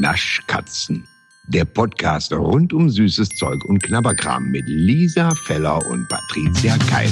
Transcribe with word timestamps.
Naschkatzen. 0.00 1.06
Der 1.48 1.64
Podcast 1.64 2.32
rund 2.32 2.72
um 2.72 2.90
süßes 2.90 3.30
Zeug 3.30 3.64
und 3.64 3.82
Knabberkram 3.82 4.50
mit 4.50 4.64
Lisa 4.66 5.34
Feller 5.46 5.84
und 5.86 6.08
Patricia 6.08 6.76
Keil. 6.90 7.10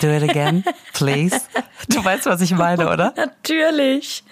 Do 0.00 0.08
it 0.10 0.22
again, 0.22 0.64
please. 0.92 1.40
Du 1.88 2.04
weißt, 2.04 2.26
was 2.26 2.42
ich 2.42 2.50
meine, 2.50 2.90
oder? 2.90 3.14
Natürlich. 3.16 4.22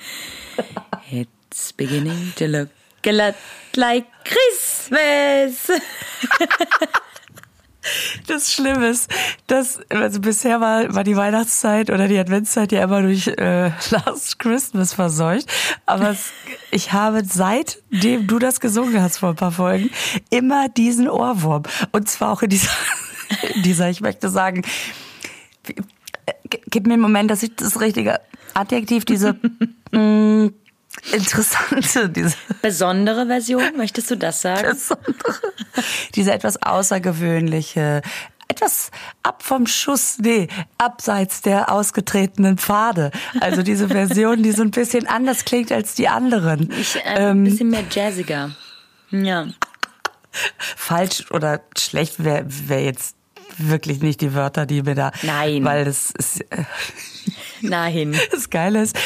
It's 1.11 1.73
beginning 1.73 2.35
to 2.37 2.47
look 2.47 2.69
a 3.07 3.11
lot 3.11 3.35
like 3.77 4.05
Christmas. 4.25 5.71
Das 8.27 8.53
Schlimme 8.53 8.89
ist, 8.89 9.11
dass 9.47 9.81
also 9.91 10.21
bisher 10.21 10.61
war, 10.61 10.95
war 10.95 11.05
die 11.05 11.17
Weihnachtszeit 11.17 11.91
oder 11.91 12.09
die 12.09 12.19
Adventszeit 12.19 12.73
ja 12.73 12.83
immer 12.83 13.03
durch 13.03 13.29
äh, 13.29 13.71
Last 13.91 14.39
Christmas 14.39 14.95
verseucht. 14.95 15.47
Aber 15.87 16.11
es, 16.11 16.31
ich 16.71 16.93
habe 16.93 17.23
seitdem 17.25 18.27
du 18.27 18.39
das 18.39 18.61
gesungen 18.61 19.01
hast 19.01 19.19
vor 19.19 19.31
ein 19.31 19.37
paar 19.37 19.53
Folgen 19.53 19.91
immer 20.31 20.69
diesen 20.69 21.09
Ohrwurm. 21.09 21.65
Und 21.93 22.09
zwar 22.09 22.33
auch 22.33 22.43
in 22.43 22.51
dieser, 22.51 22.71
in 23.55 23.63
dieser 23.63 23.89
ich 23.89 24.01
möchte 24.01 24.29
sagen, 24.29 24.63
gib 26.71 26.87
mir 26.87 26.95
einen 26.95 27.03
Moment, 27.03 27.31
dass 27.31 27.43
ich 27.43 27.55
das 27.57 27.81
richtige 27.81 28.21
Adjektiv, 28.55 29.05
diese 29.05 29.37
mh, 29.93 30.51
interessante, 31.13 32.09
diese 32.09 32.37
Besondere 32.63 33.27
Version, 33.27 33.77
möchtest 33.77 34.11
du 34.11 34.17
das 34.17 34.43
sagen? 34.43 34.69
besondere, 34.69 35.35
diese 36.15 36.33
etwas 36.33 36.63
außergewöhnliche, 36.63 38.03
etwas 38.49 38.91
ab 39.23 39.43
vom 39.43 39.67
Schuss, 39.67 40.19
nee, 40.21 40.49
abseits 40.79 41.43
der 41.43 41.71
ausgetretenen 41.71 42.59
Pfade. 42.59 43.11
Also 43.41 43.63
diese 43.63 43.89
Version, 43.89 44.43
die 44.43 44.53
so 44.53 44.63
ein 44.63 44.71
bisschen 44.71 45.07
anders 45.07 45.45
klingt 45.45 45.73
als 45.73 45.95
die 45.95 46.09
anderen. 46.09 46.71
Ich, 46.79 46.97
äh, 46.97 47.31
ein 47.31 47.45
bisschen 47.45 47.71
mehr 47.71 47.85
jazziger. 47.91 48.53
Ja. 49.11 49.47
Falsch 50.59 51.31
oder 51.31 51.61
schlecht 51.77 52.23
wäre 52.23 52.45
wär 52.47 52.83
jetzt 52.83 53.17
wirklich 53.59 54.01
nicht 54.01 54.21
die 54.21 54.35
Wörter, 54.35 54.67
die 54.67 54.83
mir 54.83 54.95
da. 54.95 55.13
Nein. 55.23 55.65
Weil 55.65 55.85
das 55.85 56.11
ist. 56.11 56.41
Äh, 56.51 56.65
Nein. 57.63 58.15
Das 58.31 58.51
Geile 58.51 58.83
ist, 58.83 58.97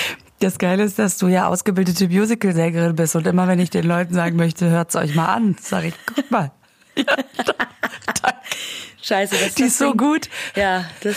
das 0.41 0.59
Geile 0.59 0.83
ist, 0.83 0.99
dass 0.99 1.19
du 1.19 1.29
ja 1.29 1.47
ausgebildete 1.49 2.09
Musicalsängerin 2.09 2.97
bist 2.97 3.15
und 3.15 3.27
immer 3.27 3.47
wenn 3.47 3.59
ich 3.61 3.71
den 3.71 3.87
Leuten 3.87 4.15
sagen 4.15 4.37
möchte, 4.37 4.69
hört's 4.69 4.97
euch 4.97 5.15
mal 5.15 5.27
an, 5.27 5.57
sage 5.61 5.89
ich, 5.89 5.95
guck 6.07 6.31
mal. 6.31 6.51
Ja, 6.97 7.05
da, 7.45 7.55
da, 8.23 8.41
Scheiße, 9.01 9.37
das 9.43 9.55
die 9.55 9.63
ist 9.63 9.79
so 9.79 9.95
gut. 9.95 10.29
Ja, 10.55 10.85
das. 11.03 11.17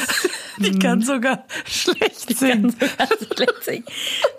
Die 0.57 0.77
kann 0.79 1.01
sogar 1.01 1.45
schlecht 1.65 2.27
kann 2.27 2.37
singen. 2.37 2.69
sogar 2.69 3.07
schlecht 3.35 3.63
singen. 3.63 3.85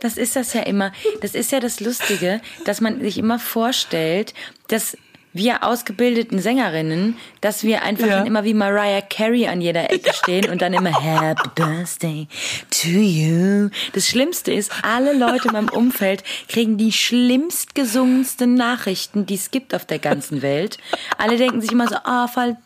Das 0.01 0.17
ist 0.17 0.37
das 0.37 0.55
ja 0.55 0.63
immer. 0.63 0.93
Das 1.21 1.35
ist 1.35 1.53
ja 1.53 1.61
das 1.61 1.81
Lustige, 1.81 2.41
dass 2.65 2.81
man 2.81 3.01
sich 3.01 3.19
immer 3.19 3.39
vorstellt, 3.39 4.33
dass 4.69 4.97
wir 5.35 5.65
ausgebildeten 5.65 6.39
Sängerinnen, 6.39 7.17
dass 7.41 7.65
wir 7.65 7.83
einfach 7.83 8.07
Ja. 8.07 8.23
immer 8.23 8.45
wie 8.45 8.55
Mariah 8.55 9.01
Carey 9.03 9.49
an 9.49 9.61
jeder 9.61 9.91
Ecke 9.91 10.13
stehen 10.15 10.49
und 10.49 10.63
dann 10.63 10.73
immer 10.73 11.03
Happy 11.03 11.49
Birthday 11.57 12.29
to 12.71 12.89
you. 12.89 13.69
Das 13.93 14.07
Schlimmste 14.09 14.53
ist, 14.53 14.71
alle 14.83 15.13
Leute 15.13 15.49
in 15.49 15.53
meinem 15.53 15.69
Umfeld 15.71 16.23
kriegen 16.49 16.79
die 16.79 16.93
schlimmst 16.93 17.75
gesungensten 17.75 18.55
Nachrichten, 18.55 19.27
die 19.27 19.35
es 19.35 19.51
gibt 19.51 19.75
auf 19.75 19.85
der 19.85 19.99
ganzen 19.99 20.41
Welt. 20.41 20.79
Alle 21.19 21.37
denken 21.37 21.61
sich 21.61 21.73
immer 21.73 21.89
so, 21.89 21.97
ah, 22.05 22.29
voll, 22.29 22.57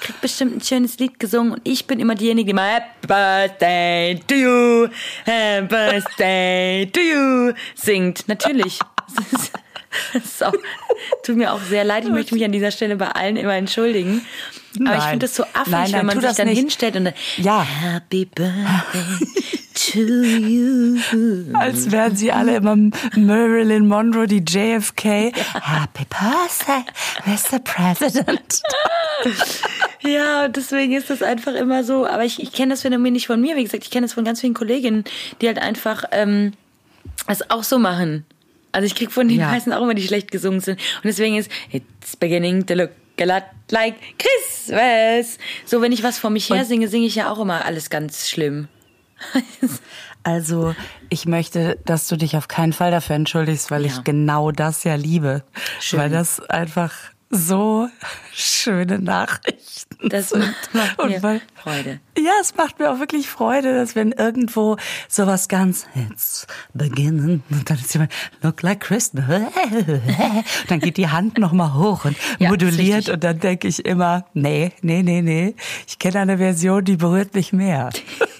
krieg 0.00 0.20
bestimmt 0.22 0.56
ein 0.56 0.60
schönes 0.62 0.98
Lied 0.98 1.20
gesungen 1.20 1.52
und 1.52 1.60
ich 1.64 1.86
bin 1.86 2.00
immer 2.00 2.14
diejenige, 2.14 2.46
die 2.46 2.50
immer 2.52 2.62
Happy 2.70 3.06
Birthday 3.06 4.18
to 4.26 4.34
you, 4.34 4.88
Happy 5.26 5.66
Birthday 5.66 6.86
to 6.90 7.00
you 7.00 7.52
singt. 7.74 8.26
Natürlich. 8.28 8.78
Auch, 10.40 10.52
tut 11.22 11.36
mir 11.36 11.52
auch 11.52 11.60
sehr 11.60 11.84
leid. 11.84 12.04
Ich 12.04 12.10
möchte 12.10 12.34
mich 12.34 12.44
an 12.44 12.52
dieser 12.52 12.70
Stelle 12.70 12.96
bei 12.96 13.08
allen 13.08 13.36
immer 13.36 13.54
entschuldigen. 13.54 14.24
Aber 14.80 14.92
ich 14.94 14.98
Nein. 14.98 15.10
finde 15.10 15.26
das 15.26 15.36
so 15.36 15.44
affig, 15.52 15.68
Nein, 15.68 15.90
nein, 15.90 15.92
wenn 16.00 16.06
man 16.06 16.16
sich 16.20 16.28
das 16.28 16.36
dann 16.36 16.48
nicht. 16.48 16.58
hinstellt 16.58 16.96
und 16.96 17.04
dann, 17.04 17.14
Ja. 17.36 17.62
Happy 17.62 18.24
Birthday 18.24 19.28
to 19.74 20.00
you. 20.00 20.98
Als 21.54 21.92
wären 21.92 22.16
sie 22.16 22.32
alle 22.32 22.56
immer 22.56 22.76
Marilyn 23.16 23.86
Monroe, 23.86 24.26
die 24.26 24.38
JFK. 24.46 25.04
Happy 25.34 26.04
Birthday, 26.10 26.84
Mr. 27.24 27.60
President. 27.60 28.62
Ja, 30.00 30.46
und 30.46 30.56
deswegen 30.56 30.92
ist 30.92 31.08
das 31.10 31.22
einfach 31.22 31.54
immer 31.54 31.84
so. 31.84 32.06
Aber 32.06 32.24
ich, 32.24 32.42
ich 32.42 32.52
kenne 32.52 32.72
das 32.74 32.82
Phänomen 32.82 33.12
nicht 33.12 33.26
von 33.28 33.40
mir. 33.40 33.56
Wie 33.56 33.62
gesagt, 33.64 33.84
ich 33.84 33.90
kenne 33.90 34.06
das 34.06 34.14
von 34.14 34.24
ganz 34.24 34.40
vielen 34.40 34.54
Kolleginnen, 34.54 35.04
die 35.40 35.46
halt 35.46 35.58
einfach 35.60 36.04
ähm, 36.10 36.52
es 37.28 37.48
auch 37.50 37.62
so 37.62 37.78
machen. 37.78 38.24
Also 38.74 38.86
ich 38.86 38.94
krieg 38.94 39.10
von 39.12 39.28
den 39.28 39.38
Ja. 39.40 39.48
meisten 39.50 39.72
auch 39.72 39.82
immer, 39.82 39.94
die 39.94 40.06
schlecht 40.06 40.30
gesungen 40.30 40.60
sind. 40.60 40.78
Und 40.96 41.04
deswegen 41.04 41.36
ist 41.36 41.50
It's 41.72 42.16
beginning 42.16 42.66
to 42.66 42.74
look 42.74 42.90
a 43.20 43.24
lot 43.24 43.44
like 43.70 43.94
Christmas. 44.18 45.38
So, 45.64 45.80
wenn 45.80 45.92
ich 45.92 46.02
was 46.02 46.18
vor 46.18 46.30
mich 46.30 46.50
her 46.50 46.64
singe, 46.64 46.88
singe 46.88 47.06
ich 47.06 47.14
ja 47.14 47.30
auch 47.30 47.38
immer 47.38 47.64
alles 47.64 47.88
ganz 47.90 48.28
schlimm. 48.28 48.68
Also, 50.26 50.74
ich 51.10 51.26
möchte, 51.26 51.78
dass 51.84 52.08
du 52.08 52.16
dich 52.16 52.34
auf 52.38 52.48
keinen 52.48 52.72
Fall 52.72 52.90
dafür 52.90 53.14
entschuldigst, 53.16 53.70
weil 53.70 53.82
Ja. 53.84 53.88
ich 53.92 54.04
genau 54.04 54.52
das 54.52 54.82
ja 54.82 54.94
liebe. 54.94 55.44
Schön. 55.80 56.00
Weil 56.00 56.08
das 56.08 56.40
einfach 56.40 56.94
so 57.28 57.88
schöne 58.32 58.98
Nachrichten 59.00 59.93
Das 60.08 60.30
sind. 60.30 60.54
macht 60.72 60.98
Und 60.98 61.10
mir 61.10 61.22
weil, 61.22 61.40
Freude. 61.54 62.00
Ja, 62.18 62.32
es 62.40 62.54
macht 62.56 62.78
mir 62.78 62.90
auch 62.90 63.00
wirklich 63.00 63.28
Freude, 63.28 63.74
dass 63.74 63.94
wenn 63.96 64.12
irgendwo 64.12 64.76
sowas 65.08 65.48
ganz 65.48 65.86
It's 65.94 66.46
beginnen 66.72 67.42
und 67.50 67.70
dann 67.70 67.78
ist 67.78 67.92
jemand 67.94 68.12
Look 68.42 68.62
like 68.62 68.80
Christmas. 68.80 69.24
Dann 70.68 70.80
geht 70.80 70.96
die 70.96 71.08
Hand 71.08 71.38
noch 71.38 71.52
mal 71.52 71.74
hoch 71.74 72.04
und 72.04 72.16
Ja, 72.38 72.50
moduliert 72.50 73.08
und 73.08 73.24
dann 73.24 73.38
denke 73.38 73.68
ich 73.68 73.84
immer, 73.84 74.26
nee, 74.34 74.72
nee, 74.82 75.02
nee, 75.02 75.22
nee. 75.22 75.54
Ich 75.86 75.98
kenne 75.98 76.20
eine 76.20 76.38
Version, 76.38 76.84
die 76.84 76.96
berührt 76.96 77.34
mich 77.34 77.52
mehr. 77.52 77.90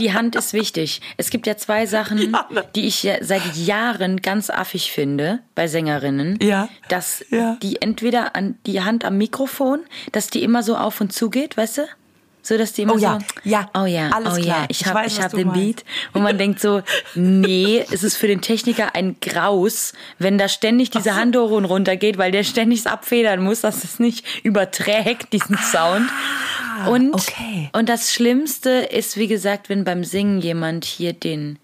Die 0.00 0.12
Hand 0.12 0.34
ist 0.34 0.52
wichtig. 0.54 1.00
Es 1.18 1.30
gibt 1.30 1.46
ja 1.46 1.56
zwei 1.56 1.86
Sachen, 1.86 2.32
Ja, 2.32 2.46
ne? 2.50 2.64
die 2.74 2.86
ich 2.86 3.02
ja 3.02 3.16
seit 3.22 3.54
Jahren 3.56 4.20
ganz 4.22 4.50
affig 4.50 4.90
finde 4.92 5.40
bei 5.54 5.68
Sängerinnen. 5.68 6.38
Ja. 6.42 6.68
Dass 6.88 7.24
Ja. 7.30 7.56
die 7.62 7.80
entweder 7.82 8.34
an 8.34 8.56
die 8.66 8.80
Hand 8.82 9.04
am 9.04 9.18
Mikrofon, 9.18 9.80
dass 10.12 10.28
die 10.28 10.42
immer 10.42 10.62
so 10.62 10.76
auf 10.76 11.00
und 11.00 11.12
zu 11.12 11.28
geht, 11.30 11.56
weißt 11.56 11.78
du? 11.78 11.82
So, 12.42 12.56
dass 12.56 12.72
die 12.72 12.82
immer 12.82 12.94
Oh 12.94 12.98
ja, 12.98 13.18
so, 13.20 13.48
ja, 13.48 13.70
oh 13.74 13.84
ja, 13.84 14.10
alles 14.10 14.38
oh 14.38 14.40
klar. 14.40 14.60
ja, 14.60 14.66
ich 14.68 14.80
Ich 14.80 14.86
habe 14.86 15.06
ich 15.06 15.18
was 15.18 15.24
hab 15.24 15.32
den 15.34 15.48
meinst. 15.48 15.60
Beat. 15.60 15.84
Und 16.14 16.22
man 16.22 16.38
denkt 16.38 16.60
so, 16.60 16.82
nee, 17.14 17.84
es 17.90 18.02
ist 18.02 18.16
für 18.16 18.26
den 18.28 18.40
Techniker 18.40 18.94
ein 18.94 19.16
Graus, 19.20 19.92
wenn 20.18 20.38
da 20.38 20.48
ständig 20.48 20.90
diese 20.90 21.14
Hand 21.14 21.36
hoch 21.36 21.50
und 21.50 21.64
runter 21.66 21.96
geht, 21.96 22.16
weil 22.18 22.32
der 22.32 22.44
ständig 22.44 22.80
es 22.80 22.86
abfedern 22.86 23.42
muss, 23.42 23.60
dass 23.60 23.84
es 23.84 23.98
nicht 23.98 24.24
überträgt, 24.44 25.32
diesen 25.32 25.58
Sound. 25.58 26.08
Und, 26.88 27.14
Ah, 27.14 27.18
okay. 27.18 27.70
und 27.74 27.88
das 27.90 28.12
Schlimmste 28.12 28.70
ist, 28.70 29.16
wie 29.18 29.26
gesagt, 29.26 29.68
wenn 29.68 29.84
beim 29.84 30.02
Singen 30.02 30.40
jemand 30.40 30.86
hier 30.86 31.12
den, 31.12 31.58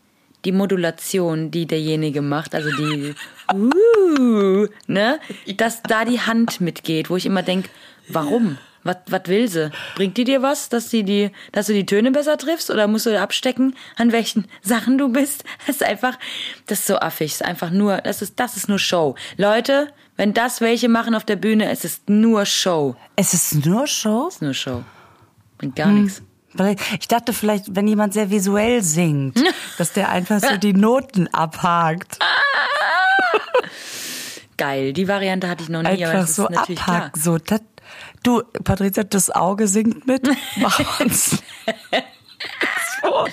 die 0.45 0.53
Modulation, 0.53 1.51
die 1.51 1.65
derjenige 1.67 2.21
macht, 2.21 2.55
also 2.55 2.69
die, 2.71 3.15
uh, 3.55 4.67
ne, 4.87 5.19
dass 5.57 5.83
da 5.83 6.05
die 6.05 6.21
Hand 6.21 6.61
mitgeht, 6.61 7.09
wo 7.09 7.17
ich 7.17 7.25
immer 7.25 7.43
denk, 7.43 7.71
warum? 8.09 8.59
Was, 8.87 8.97
was 9.09 9.23
will 9.27 9.49
sie? 9.49 9.71
Bringt 9.97 10.17
die 10.17 10.25
dir 10.25 10.43
was, 10.43 10.69
dass, 10.69 10.89
die 10.89 11.03
die, 11.03 11.31
dass 11.53 11.67
du 11.67 11.73
die 11.73 11.85
Töne 11.87 12.11
besser 12.13 12.37
triffst? 12.39 12.71
Oder 12.71 12.87
musst 12.89 13.07
du 13.07 13.21
abstecken, 13.21 13.75
an 13.97 14.13
welchen 14.13 14.47
Sachen 14.63 14.99
du 14.99 15.09
bist? 15.09 15.45
Das 15.67 15.77
ist 15.77 15.83
einfach, 15.83 16.19
das 16.67 16.79
ist 16.81 16.87
so 16.87 16.97
affig. 16.99 17.33
Das 17.33 17.41
ist 17.41 17.47
einfach 17.47 17.71
nur, 17.71 17.99
das 17.99 18.23
ist, 18.23 18.39
das 18.41 18.57
ist 18.57 18.69
nur 18.69 18.79
Show. 18.79 19.15
Leute, 19.37 19.89
wenn 20.17 20.33
das 20.33 20.61
welche 20.61 20.89
machen 20.89 21.15
auf 21.15 21.25
der 21.25 21.37
Bühne, 21.37 21.69
es 21.71 21.85
ist 21.85 22.09
nur 22.09 22.47
Show. 22.47 22.97
Es 23.17 23.35
ist 23.35 23.67
nur 23.67 23.87
Show? 23.87 24.27
Es 24.29 24.37
ist 24.37 24.43
nur 24.43 24.55
Show. 24.55 24.83
Und 25.63 25.75
gar 25.77 25.89
nichts. 25.89 26.23
Vielleicht- 26.55 26.81
Ich 27.01 27.09
dachte 27.09 27.33
vielleicht, 27.35 27.75
wenn 27.77 27.87
jemand 27.87 28.15
sehr 28.15 28.31
visuell 28.31 28.83
singt, 28.83 29.39
dass 29.79 29.93
der 29.93 30.09
einfach 30.09 30.41
so 30.41 30.57
die 30.57 30.73
Noten 30.73 31.29
abhakt. 31.35 32.19
Geil. 34.57 34.93
Die 34.95 35.07
Variante 35.07 35.49
hatte 35.49 35.65
ich 35.65 35.69
noch 35.69 35.83
nie, 35.83 35.89
aber 36.05 36.15
Einfach 36.15 36.21
das 36.21 36.31
ist 36.31 36.37
so 36.37 36.47
klar. 36.47 36.63
abhakt. 36.71 37.17
So, 37.19 37.37
das, 37.39 37.61
du, 38.27 38.43
Patricia, 38.65 39.05
das 39.05 39.31
Auge 39.31 39.69
singt 39.69 40.07
mit. 40.07 40.29
Mach 40.57 41.01
uns. 41.01 41.43
so. 43.03 43.27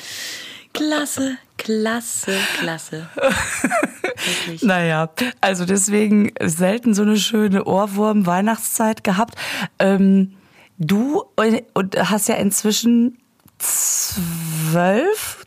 Klasse, 0.74 1.38
klasse, 1.58 2.34
klasse. 2.60 3.08
Wirklich. 4.26 4.64
Naja, 4.64 5.10
also 5.40 5.66
deswegen 5.66 6.32
selten 6.42 6.94
so 6.94 7.04
eine 7.04 7.18
schöne 7.18 7.66
Ohrwurm-Weihnachtszeit 7.66 9.04
gehabt. 9.04 9.36
Ähm, 9.78 10.34
du 10.80 11.24
äh, 11.38 11.62
und 11.74 11.96
hast 12.10 12.28
ja 12.28 12.36
inzwischen 12.36 13.20
zwölf, 13.60 15.46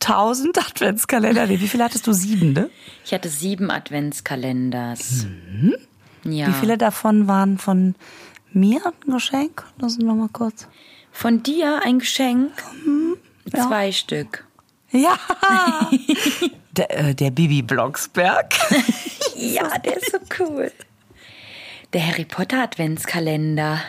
tausend 0.00 0.58
Adventskalender. 0.58 1.46
Nee, 1.46 1.60
Wie 1.60 1.68
viele 1.68 1.84
hattest 1.84 2.06
du? 2.06 2.12
Sieben, 2.12 2.52
ne? 2.52 2.70
Ich 3.04 3.12
hatte 3.12 3.28
sieben 3.28 3.70
Adventskalenders. 3.70 5.26
Ja. 6.24 6.48
Wie 6.48 6.52
viele 6.54 6.78
davon 6.78 7.28
waren 7.28 7.58
von 7.58 7.94
mir 8.56 8.80
ein 8.84 9.12
Geschenk? 9.12 9.64
Lass 9.78 9.94
uns 9.94 10.04
noch 10.04 10.14
mal 10.14 10.28
kurz. 10.32 10.66
Von 11.12 11.42
dir 11.42 11.80
ein 11.84 12.00
Geschenk? 12.00 12.52
Mhm, 12.84 13.16
ja. 13.52 13.68
Zwei 13.68 13.92
Stück. 13.92 14.46
Ja. 14.90 15.18
der, 16.72 16.90
äh, 16.98 17.14
der 17.14 17.30
Bibi 17.30 17.62
Blocksberg. 17.62 18.52
Ja, 19.38 19.78
der 19.78 19.98
ist 19.98 20.12
so 20.12 20.18
cool. 20.38 20.72
Der 21.92 22.06
Harry 22.06 22.24
Potter 22.24 22.62
Adventskalender. 22.62 23.82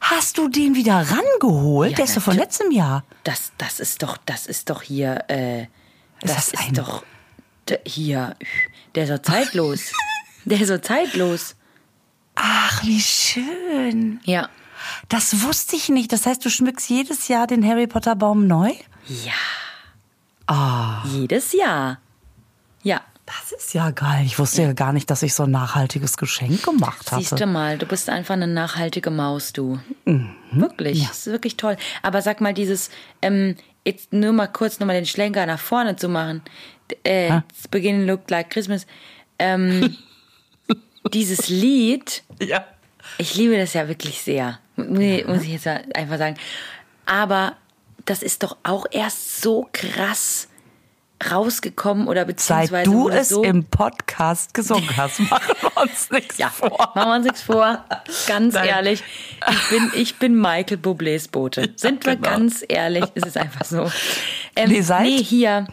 Hast 0.00 0.38
du 0.38 0.48
den 0.48 0.76
wieder 0.76 0.94
rangeholt? 0.94 1.90
Ja, 1.90 1.96
der 1.96 2.04
ist 2.04 2.16
doch 2.16 2.22
von 2.22 2.36
letztem 2.36 2.70
Jahr. 2.70 3.04
Das, 3.24 3.50
das 3.58 3.80
ist 3.80 4.02
doch, 4.04 4.16
das 4.16 4.46
ist 4.46 4.70
doch 4.70 4.82
hier, 4.82 5.24
äh, 5.26 5.66
das, 6.20 6.52
das 6.52 6.68
ist 6.68 6.78
doch 6.78 7.02
hier, 7.84 8.36
der 8.94 9.02
ist 9.04 9.10
so 9.10 9.18
zeitlos. 9.18 9.92
der 10.44 10.60
ist 10.60 10.68
so 10.68 10.78
zeitlos. 10.78 11.56
Ach, 12.42 12.82
wie 12.84 13.00
schön. 13.00 14.18
Ja. 14.24 14.48
Das 15.08 15.42
wusste 15.42 15.76
ich 15.76 15.90
nicht. 15.90 16.10
Das 16.12 16.24
heißt, 16.24 16.42
du 16.44 16.48
schmückst 16.48 16.88
jedes 16.88 17.28
Jahr 17.28 17.46
den 17.46 17.66
Harry 17.66 17.86
Potter 17.86 18.16
Baum 18.16 18.46
neu? 18.46 18.72
Ja. 19.06 19.32
Ah, 20.46 21.04
Jedes 21.06 21.52
Jahr. 21.52 21.98
Ja. 22.82 23.02
das 23.26 23.52
ist 23.52 23.74
ja 23.74 23.90
geil. 23.90 24.24
Ich 24.24 24.38
wusste 24.38 24.62
ja 24.62 24.72
gar 24.72 24.92
nicht, 24.92 25.10
dass 25.10 25.22
ich 25.22 25.34
so 25.34 25.42
ein 25.44 25.50
nachhaltiges 25.50 26.16
Geschenk 26.16 26.62
gemacht 26.64 27.10
Siehst 27.14 27.38
du 27.38 27.46
mal, 27.46 27.76
du 27.78 27.86
bist 27.86 28.08
einfach 28.08 28.34
eine 28.34 28.46
nachhaltige 28.48 29.10
Maus, 29.10 29.52
du. 29.52 29.78
Wirklich, 30.50 31.06
das 31.06 31.26
ist 31.26 31.32
wirklich 31.32 31.56
toll. 31.56 31.76
Aber 32.02 32.22
sag 32.22 32.40
mal, 32.40 32.54
dieses, 32.54 32.90
ähm, 33.22 33.54
jetzt 33.84 34.12
nur 34.12 34.32
mal 34.32 34.48
kurz 34.48 34.80
nochmal 34.80 34.96
den 34.96 35.06
Schlenker 35.06 35.44
nach 35.46 35.60
vorne 35.60 35.96
zu 35.96 36.08
machen. 36.08 36.42
Äh, 37.04 37.36
it's 37.50 37.68
beginning 37.70 38.06
look 38.06 38.28
like 38.30 38.50
Christmas. 38.50 38.86
Ähm, 39.38 39.96
dieses 41.08 41.48
Lied, 41.48 42.22
Ja. 42.40 42.64
ich 43.18 43.34
liebe 43.34 43.56
das 43.56 43.72
ja 43.74 43.88
wirklich 43.88 44.20
sehr. 44.22 44.58
Muss 44.76 44.86
muss 45.26 45.42
ich 45.42 45.48
jetzt 45.50 45.66
einfach 45.66 46.18
sagen. 46.18 46.36
Aber 47.06 47.56
das 48.06 48.22
ist 48.22 48.42
doch 48.42 48.56
auch 48.62 48.86
erst 48.90 49.40
so 49.42 49.68
krass 49.72 50.48
rausgekommen 51.30 52.08
oder 52.08 52.22
Seit 52.22 52.28
beziehungsweise 52.70 52.90
du 52.90 52.98
wurde 53.02 53.18
es 53.18 53.28
so 53.28 53.42
im 53.44 53.64
Podcast 53.64 54.54
gesungen 54.54 54.88
hast, 54.96 55.20
machen 55.20 55.54
wir 55.60 55.82
uns 55.82 56.10
nichts 56.10 56.38
Ja, 56.38 56.48
vor. 56.48 56.92
machen 56.94 57.10
wir 57.10 57.14
uns 57.16 57.24
nichts 57.24 57.42
vor. 57.42 57.84
Ganz 58.26 58.54
Nein. 58.54 58.68
ehrlich, 58.68 59.02
ich 59.50 59.68
bin, 59.68 59.90
ich 59.94 60.16
bin 60.16 60.34
Michael 60.40 60.78
Bublés 60.78 61.30
Bote. 61.30 61.72
Sind 61.76 62.06
wir 62.06 62.16
genau. 62.16 62.30
ganz 62.30 62.64
ehrlich, 62.66 63.04
es 63.14 63.24
ist 63.24 63.36
einfach 63.36 63.66
so. 63.66 63.90
Ähm, 64.56 64.82
seit- 64.82 65.02
nee, 65.02 65.22
hier 65.22 65.66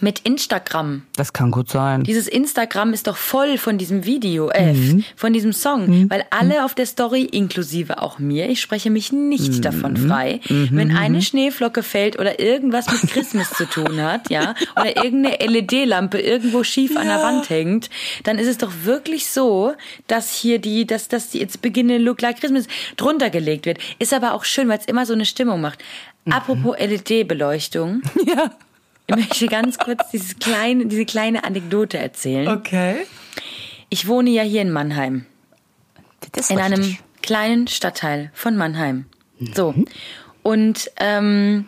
mit 0.00 0.20
Instagram. 0.20 1.02
Das 1.16 1.32
kann 1.32 1.50
gut 1.50 1.68
sein. 1.68 2.02
Dieses 2.04 2.26
Instagram 2.28 2.92
ist 2.92 3.06
doch 3.06 3.16
voll 3.16 3.58
von 3.58 3.76
diesem 3.78 4.04
Video, 4.04 4.48
äh, 4.50 4.72
Mhm. 4.72 5.04
von 5.16 5.32
diesem 5.32 5.52
Song, 5.52 6.08
weil 6.10 6.24
alle 6.30 6.64
auf 6.64 6.74
der 6.74 6.86
Story, 6.86 7.22
inklusive 7.24 8.00
auch 8.02 8.18
mir, 8.18 8.48
ich 8.48 8.60
spreche 8.60 8.90
mich 8.90 9.12
nicht 9.12 9.54
Mhm. 9.58 9.62
davon 9.62 9.96
frei, 9.96 10.40
wenn 10.48 10.96
eine 10.96 11.20
Schneeflocke 11.22 11.82
fällt 11.82 12.18
oder 12.18 12.40
irgendwas 12.40 12.90
mit 12.90 13.10
Christmas 13.12 13.50
zu 13.50 13.66
tun 13.66 14.00
hat, 14.00 14.30
ja, 14.30 14.54
oder 14.76 14.96
irgendeine 15.04 15.38
LED-Lampe 15.40 16.18
irgendwo 16.20 16.62
schief 16.64 16.96
an 16.96 17.06
der 17.08 17.22
Wand 17.22 17.50
hängt, 17.50 17.90
dann 18.24 18.38
ist 18.38 18.48
es 18.48 18.58
doch 18.58 18.72
wirklich 18.84 19.26
so, 19.26 19.72
dass 20.06 20.34
hier 20.34 20.58
die, 20.58 20.86
dass, 20.86 21.08
dass 21.08 21.30
die 21.30 21.38
jetzt 21.40 21.62
beginne 21.62 21.98
Look 21.98 22.20
Like 22.22 22.40
Christmas 22.40 22.66
drunter 22.96 23.30
gelegt 23.30 23.66
wird. 23.66 23.78
Ist 23.98 24.14
aber 24.14 24.34
auch 24.34 24.44
schön, 24.44 24.68
weil 24.68 24.78
es 24.78 24.86
immer 24.86 25.04
so 25.06 25.12
eine 25.12 25.24
Stimmung 25.26 25.60
macht. 25.60 25.80
Apropos 26.30 26.76
LED-Beleuchtung. 26.78 28.02
Ja. 28.26 28.50
Ich 29.10 29.16
möchte 29.28 29.46
ganz 29.46 29.78
kurz 29.78 30.10
dieses 30.10 30.38
kleine, 30.38 30.86
diese 30.86 31.04
kleine 31.04 31.44
Anekdote 31.44 31.98
erzählen. 31.98 32.48
Okay. 32.48 33.06
Ich 33.88 34.06
wohne 34.06 34.30
ja 34.30 34.42
hier 34.42 34.62
in 34.62 34.70
Mannheim, 34.70 35.26
Das 36.32 36.44
ist 36.44 36.50
in 36.50 36.58
einem 36.60 36.80
richtig. 36.80 37.00
kleinen 37.22 37.66
Stadtteil 37.66 38.30
von 38.34 38.56
Mannheim. 38.56 39.06
So. 39.54 39.74
Und 40.42 40.90
ähm, 40.98 41.66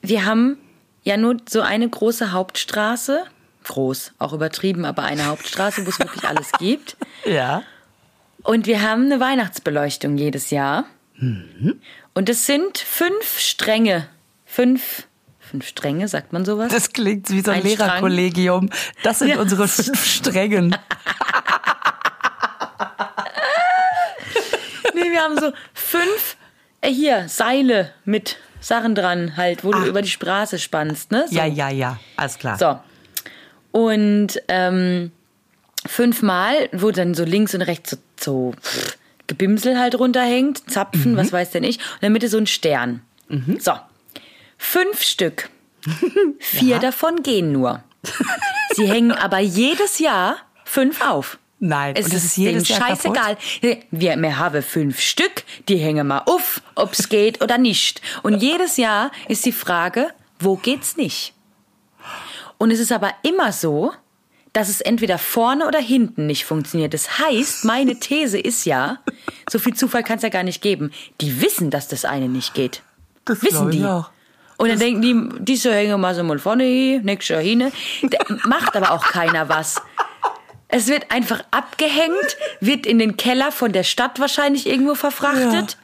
wir 0.00 0.24
haben 0.24 0.58
ja 1.04 1.16
nur 1.16 1.36
so 1.48 1.60
eine 1.60 1.88
große 1.88 2.32
Hauptstraße. 2.32 3.24
Groß, 3.64 4.12
auch 4.18 4.32
übertrieben, 4.32 4.84
aber 4.84 5.04
eine 5.04 5.26
Hauptstraße, 5.26 5.84
wo 5.86 5.90
es 5.90 5.98
wirklich 6.00 6.24
alles 6.24 6.50
gibt. 6.58 6.96
Ja. 7.24 7.62
Und 8.42 8.66
wir 8.66 8.82
haben 8.82 9.04
eine 9.04 9.20
Weihnachtsbeleuchtung 9.20 10.16
jedes 10.18 10.50
Jahr. 10.50 10.86
Und 12.14 12.28
es 12.28 12.46
sind 12.46 12.78
fünf 12.78 13.38
Stränge. 13.38 14.08
Fünf, 14.44 15.06
fünf 15.52 15.66
Stränge, 15.68 16.08
sagt 16.08 16.32
man 16.32 16.44
sowas? 16.46 16.72
Das 16.72 16.92
klingt 16.92 17.28
wie 17.30 17.40
so 17.42 17.50
ein, 17.50 17.58
Ein. 17.58 17.64
Lehrerkollegium. 17.64 18.70
Das 19.02 19.18
sind 19.20 19.28
Ja. 19.28 19.38
unsere 19.38 19.68
fünf 19.68 20.04
Strängen. 20.04 20.76
Nee, 24.94 25.10
wir 25.10 25.20
haben 25.22 25.38
so 25.40 25.52
fünf, 25.72 26.36
äh, 26.82 26.90
hier, 26.92 27.26
Seile 27.28 27.92
mit 28.04 28.36
Sachen 28.60 28.94
dran 28.94 29.36
halt, 29.38 29.64
wo 29.64 29.72
du 29.72 29.84
über 29.86 30.02
die 30.02 30.08
Straße 30.10 30.58
spannst, 30.58 31.10
ne? 31.12 31.24
So. 31.28 31.34
Ja, 31.36 31.46
ja, 31.46 31.70
ja. 31.70 31.98
Alles 32.16 32.38
klar. 32.38 32.58
So. 32.58 32.78
Und 33.72 34.40
ähm, 34.48 35.10
fünfmal, 35.86 36.68
wo 36.72 36.90
dann 36.90 37.14
so 37.14 37.24
links 37.24 37.54
und 37.54 37.62
rechts 37.62 37.90
so, 37.90 37.96
so 38.20 38.54
pff, 38.60 38.98
Gebimsel 39.28 39.78
halt 39.78 39.98
runterhängt, 39.98 40.70
Zapfen, 40.70 41.16
was 41.16 41.32
weiß 41.32 41.50
denn 41.52 41.64
ich, 41.64 41.78
und 41.78 41.84
in 41.94 42.00
der 42.02 42.10
Mitte 42.10 42.28
so 42.28 42.36
ein 42.36 42.46
Stern. 42.46 43.00
So. 43.58 43.72
Fünf 44.62 45.02
Stück. 45.02 45.50
Vier 46.38 46.78
davon 46.78 47.22
gehen 47.24 47.50
nur. 47.50 47.82
Sie 48.74 48.86
hängen 48.86 49.10
aber 49.10 49.40
jedes 49.40 49.98
Jahr 49.98 50.36
fünf 50.64 51.04
auf. 51.04 51.38
Nein, 51.58 51.96
Es 51.96 52.06
und 52.06 52.14
das 52.14 52.20
ist 52.20 52.30
ist 52.30 52.36
jedes 52.36 52.68
denen 52.68 52.78
Jahr 52.78 52.88
scheißegal. 52.88 53.36
Wir, 53.90 54.16
wir 54.16 54.38
haben 54.38 54.62
fünf 54.62 55.00
Stück, 55.00 55.42
die 55.68 55.76
hängen 55.76 56.06
mal 56.06 56.22
auf, 56.26 56.62
ob's 56.76 57.08
geht 57.08 57.42
oder 57.42 57.58
nicht. 57.58 58.00
Und 58.22 58.40
jedes 58.40 58.76
Jahr 58.76 59.10
ist 59.28 59.44
die 59.44 59.52
Frage, 59.52 60.10
wo 60.38 60.56
geht's 60.56 60.96
nicht? 60.96 61.34
Und 62.56 62.70
es 62.70 62.78
ist 62.78 62.92
aber 62.92 63.12
immer 63.24 63.52
so, 63.52 63.92
dass 64.52 64.68
es 64.68 64.80
entweder 64.80 65.18
vorne 65.18 65.66
oder 65.66 65.80
hinten 65.80 66.26
nicht 66.28 66.44
funktioniert. 66.44 66.94
Das 66.94 67.18
heißt, 67.18 67.64
meine 67.64 67.98
These 67.98 68.38
ist 68.38 68.64
ja, 68.64 69.00
so 69.50 69.58
viel 69.58 69.74
Zufall 69.74 70.04
kann 70.04 70.16
es 70.18 70.22
ja 70.22 70.28
gar 70.28 70.44
nicht 70.44 70.62
geben. 70.62 70.92
Die 71.20 71.42
wissen, 71.42 71.70
dass 71.70 71.88
das 71.88 72.04
eine 72.04 72.28
nicht 72.28 72.54
geht. 72.54 72.82
Das 73.24 73.42
wissen 73.42 73.70
die. 73.72 73.84
auch. 73.84 74.10
Und 74.62 74.68
dann 74.68 74.78
denken 74.78 75.02
die, 75.02 75.44
diese 75.44 75.74
hängen 75.74 76.00
mal 76.00 76.14
so 76.14 76.22
mal 76.22 76.38
vorne 76.38 76.64
hin, 76.64 77.02
nächstes 77.04 77.34
Jahr 77.34 77.42
hin. 77.42 77.72
Macht 78.44 78.76
aber 78.76 78.92
auch 78.92 79.04
keiner 79.04 79.48
was. 79.48 79.80
Es 80.68 80.88
wird 80.88 81.10
einfach 81.10 81.42
abgehängt, 81.50 82.36
wird 82.60 82.86
in 82.86 82.98
den 82.98 83.16
Keller 83.16 83.52
von 83.52 83.72
der 83.72 83.82
Stadt 83.82 84.20
wahrscheinlich 84.20 84.66
irgendwo 84.66 84.94
verfrachtet. 84.94 85.76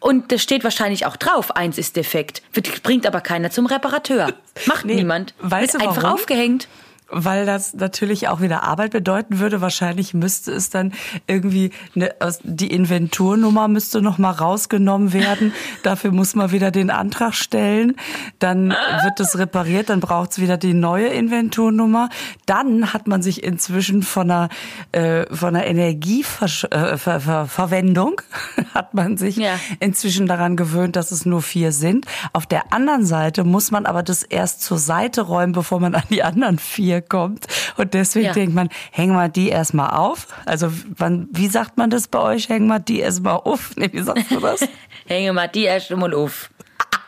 Und 0.00 0.32
das 0.32 0.42
steht 0.42 0.64
wahrscheinlich 0.64 1.06
auch 1.06 1.16
drauf, 1.16 1.56
eins 1.56 1.76
ist 1.78 1.96
defekt. 1.96 2.42
Bringt 2.82 3.06
aber 3.06 3.20
keiner 3.20 3.50
zum 3.50 3.66
Reparateur. 3.66 4.32
Macht 4.66 4.84
Nee, 4.84 4.96
niemand. 4.96 5.34
weißt 5.40 5.72
wird 5.74 5.82
du 5.82 5.88
einfach 5.88 6.02
warum? 6.04 6.18
aufgehängt. 6.18 6.68
Weil 7.08 7.46
das 7.46 7.74
natürlich 7.74 8.28
auch 8.28 8.40
wieder 8.40 8.62
Arbeit 8.62 8.92
bedeuten 8.92 9.38
würde. 9.38 9.60
Wahrscheinlich 9.60 10.14
müsste 10.14 10.52
es 10.52 10.70
dann 10.70 10.92
irgendwie 11.26 11.70
eine, 11.94 12.14
die 12.42 12.70
Inventurnummer 12.70 13.68
müsste 13.68 14.00
noch 14.00 14.18
mal 14.18 14.30
rausgenommen 14.30 15.12
werden. 15.12 15.52
Dafür 15.82 16.12
muss 16.12 16.34
man 16.34 16.50
wieder 16.50 16.70
den 16.70 16.90
Antrag 16.90 17.34
stellen. 17.34 17.96
Dann 18.38 18.70
wird 18.70 19.20
es 19.20 19.38
repariert. 19.38 19.90
Dann 19.90 20.00
braucht 20.00 20.32
es 20.32 20.40
wieder 20.40 20.56
die 20.56 20.74
neue 20.74 21.08
Inventurnummer. 21.08 22.08
Dann 22.46 22.92
hat 22.92 23.06
man 23.06 23.22
sich 23.22 23.44
inzwischen 23.44 24.02
von 24.02 24.30
einer 24.30 24.48
äh, 24.92 25.26
von 25.34 25.54
einer 25.54 25.66
Energieverwendung 25.66 28.20
hat 28.74 28.94
man 28.94 29.16
sich 29.16 29.36
Ja. 29.36 29.58
inzwischen 29.80 30.26
daran 30.26 30.56
gewöhnt, 30.56 30.96
dass 30.96 31.10
es 31.12 31.26
nur 31.26 31.42
vier 31.42 31.72
sind. 31.72 32.06
Auf 32.32 32.46
der 32.46 32.72
anderen 32.72 33.04
Seite 33.04 33.44
muss 33.44 33.70
man 33.70 33.86
aber 33.86 34.02
das 34.02 34.22
erst 34.22 34.62
zur 34.62 34.78
Seite 34.78 35.22
räumen, 35.22 35.52
bevor 35.52 35.80
man 35.80 35.94
an 35.94 36.02
die 36.10 36.22
anderen 36.22 36.58
vier 36.58 36.93
kommt. 37.02 37.46
Und 37.76 37.94
deswegen 37.94 38.26
Ja. 38.26 38.32
denkt 38.32 38.54
man, 38.54 38.68
hängen 38.92 39.14
wir 39.14 39.28
die 39.28 39.48
erstmal 39.48 39.90
auf. 39.90 40.26
Also 40.46 40.70
wann, 40.96 41.28
wie 41.30 41.48
sagt 41.48 41.76
man 41.76 41.90
das 41.90 42.08
bei 42.08 42.18
euch? 42.20 42.48
Hängen 42.48 42.66
wir 42.68 42.78
die 42.80 43.00
erstmal 43.00 43.34
auf? 43.36 43.70
Nee, 43.76 43.88
wie 43.92 44.02
sagst 44.02 44.30
du 44.30 44.40
das? 44.40 44.60
Hänge 45.06 45.32
mal 45.32 45.48
die 45.48 45.64
erst 45.64 45.90
mal 45.90 46.12
auf. 46.14 46.50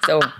So. 0.07 0.21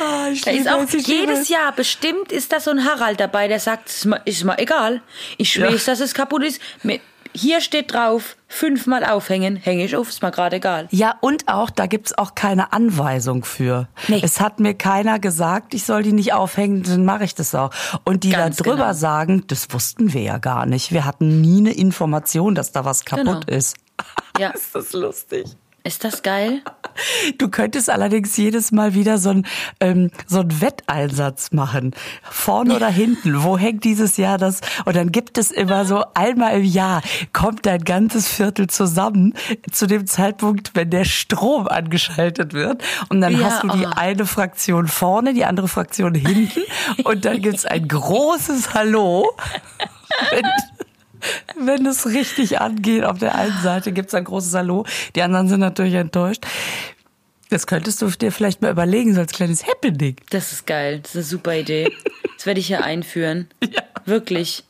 Ah, 0.00 0.28
Da 0.44 0.50
ist 0.50 0.68
auch 0.68 0.84
jedes 0.90 1.42
es. 1.42 1.48
Jahr 1.48 1.72
bestimmt 1.72 2.30
ist 2.30 2.52
da 2.52 2.60
so 2.60 2.70
ein 2.72 2.84
Harald 2.84 3.20
dabei, 3.20 3.48
der 3.48 3.58
sagt, 3.60 3.88
ist 3.88 4.04
mir, 4.04 4.20
ist 4.26 4.44
mir 4.44 4.58
egal. 4.58 5.00
Ich 5.38 5.54
Ja. 5.54 5.68
weiß, 5.72 5.86
dass 5.86 6.00
es 6.00 6.12
kaputt 6.12 6.42
ist. 6.44 6.60
Hier 7.36 7.60
steht 7.60 7.92
drauf, 7.92 8.36
fünfmal 8.48 9.04
aufhängen, 9.04 9.56
hänge 9.56 9.84
ich 9.84 9.94
auf, 9.94 10.08
ist 10.08 10.22
mir 10.22 10.30
gerade 10.30 10.56
egal. 10.56 10.88
Ja, 10.90 11.16
und 11.20 11.48
auch, 11.48 11.68
da 11.68 11.86
gibt's 11.86 12.16
auch 12.16 12.34
keine 12.34 12.72
Anweisung 12.72 13.44
für. 13.44 13.88
Nee. 14.08 14.20
Es 14.24 14.40
hat 14.40 14.58
mir 14.58 14.72
keiner 14.74 15.18
gesagt, 15.18 15.74
ich 15.74 15.84
soll 15.84 16.02
die 16.02 16.12
nicht 16.12 16.32
aufhängen, 16.32 16.82
dann 16.82 17.04
mache 17.04 17.24
ich 17.24 17.34
das 17.34 17.54
auch. 17.54 17.70
Und 18.04 18.24
die 18.24 18.30
Ganz 18.30 18.56
da 18.56 18.64
drüber 18.64 18.76
genau. 18.84 18.92
sagen, 18.94 19.44
das 19.48 19.72
wussten 19.72 20.12
wir 20.14 20.22
ja 20.22 20.38
gar 20.38 20.64
nicht. 20.66 20.92
Wir 20.92 21.04
hatten 21.04 21.40
nie 21.42 21.58
eine 21.58 21.72
Information, 21.72 22.54
dass 22.54 22.72
da 22.72 22.84
was 22.84 23.04
kaputt 23.04 23.46
Genau. 23.46 23.56
ist. 23.58 23.76
Ja. 24.38 24.50
ist 24.50 24.74
das 24.74 24.92
lustig. 24.92 25.46
Ist 25.82 26.04
das 26.04 26.22
geil? 26.22 26.62
Du 27.38 27.48
könntest 27.48 27.90
allerdings 27.90 28.36
jedes 28.36 28.72
Mal 28.72 28.94
wieder 28.94 29.18
so 29.18 29.30
einen 29.30 29.46
ähm, 29.80 30.10
so 30.26 30.40
einen 30.40 30.60
Wetteinsatz 30.60 31.52
machen. 31.52 31.94
Vorne 32.22 32.76
oder 32.76 32.88
hinten. 32.88 33.42
Wo 33.42 33.58
hängt 33.58 33.84
dieses 33.84 34.16
Jahr 34.16 34.38
das? 34.38 34.60
Und 34.84 34.96
dann 34.96 35.12
gibt 35.12 35.38
es 35.38 35.50
immer 35.50 35.84
so 35.84 36.04
einmal 36.14 36.58
im 36.58 36.64
Jahr 36.64 37.02
kommt 37.32 37.66
dein 37.66 37.84
ganzes 37.84 38.28
Viertel 38.28 38.68
zusammen 38.68 39.34
zu 39.70 39.86
dem 39.86 40.06
Zeitpunkt, 40.06 40.72
wenn 40.74 40.90
der 40.90 41.04
Strom 41.04 41.68
angeschaltet 41.68 42.52
wird. 42.52 42.82
Und 43.08 43.20
dann 43.20 43.38
Ja, 43.38 43.46
hast 43.46 43.62
du 43.62 43.68
die 43.68 43.86
oh. 43.86 43.90
eine 43.94 44.26
Fraktion 44.26 44.88
vorne, 44.88 45.34
die 45.34 45.44
andere 45.44 45.68
Fraktion 45.68 46.14
hinten. 46.14 46.62
Und 47.04 47.24
dann 47.24 47.40
gibt's 47.40 47.64
ein 47.64 47.88
großes 47.88 48.74
Hallo. 48.74 49.30
Wenn, 51.58 51.86
es 51.86 52.06
richtig 52.06 52.60
angeht, 52.60 53.04
auf 53.04 53.18
der 53.18 53.34
einen 53.34 53.60
Seite 53.62 53.92
gibt's 53.92 54.14
ein 54.14 54.24
großes 54.24 54.54
Hallo, 54.54 54.84
die 55.14 55.22
anderen 55.22 55.48
sind 55.48 55.60
natürlich 55.60 55.94
enttäuscht. 55.94 56.44
Das 57.48 57.66
könntest 57.66 58.02
du 58.02 58.08
dir 58.10 58.32
vielleicht 58.32 58.60
mal 58.60 58.72
überlegen, 58.72 59.14
so 59.14 59.20
als 59.20 59.32
kleines 59.32 59.66
Happening. 59.66 60.16
Das 60.30 60.52
ist 60.52 60.66
geil. 60.66 61.00
Das 61.00 61.10
ist 61.10 61.16
eine 61.16 61.24
super 61.24 61.54
Idee. 61.54 61.92
Das 62.36 62.46
werde 62.46 62.60
ich 62.60 62.66
hier 62.66 62.84
einführen. 62.84 63.48
Ja. 63.72 63.82
Wirklich. 64.04 64.62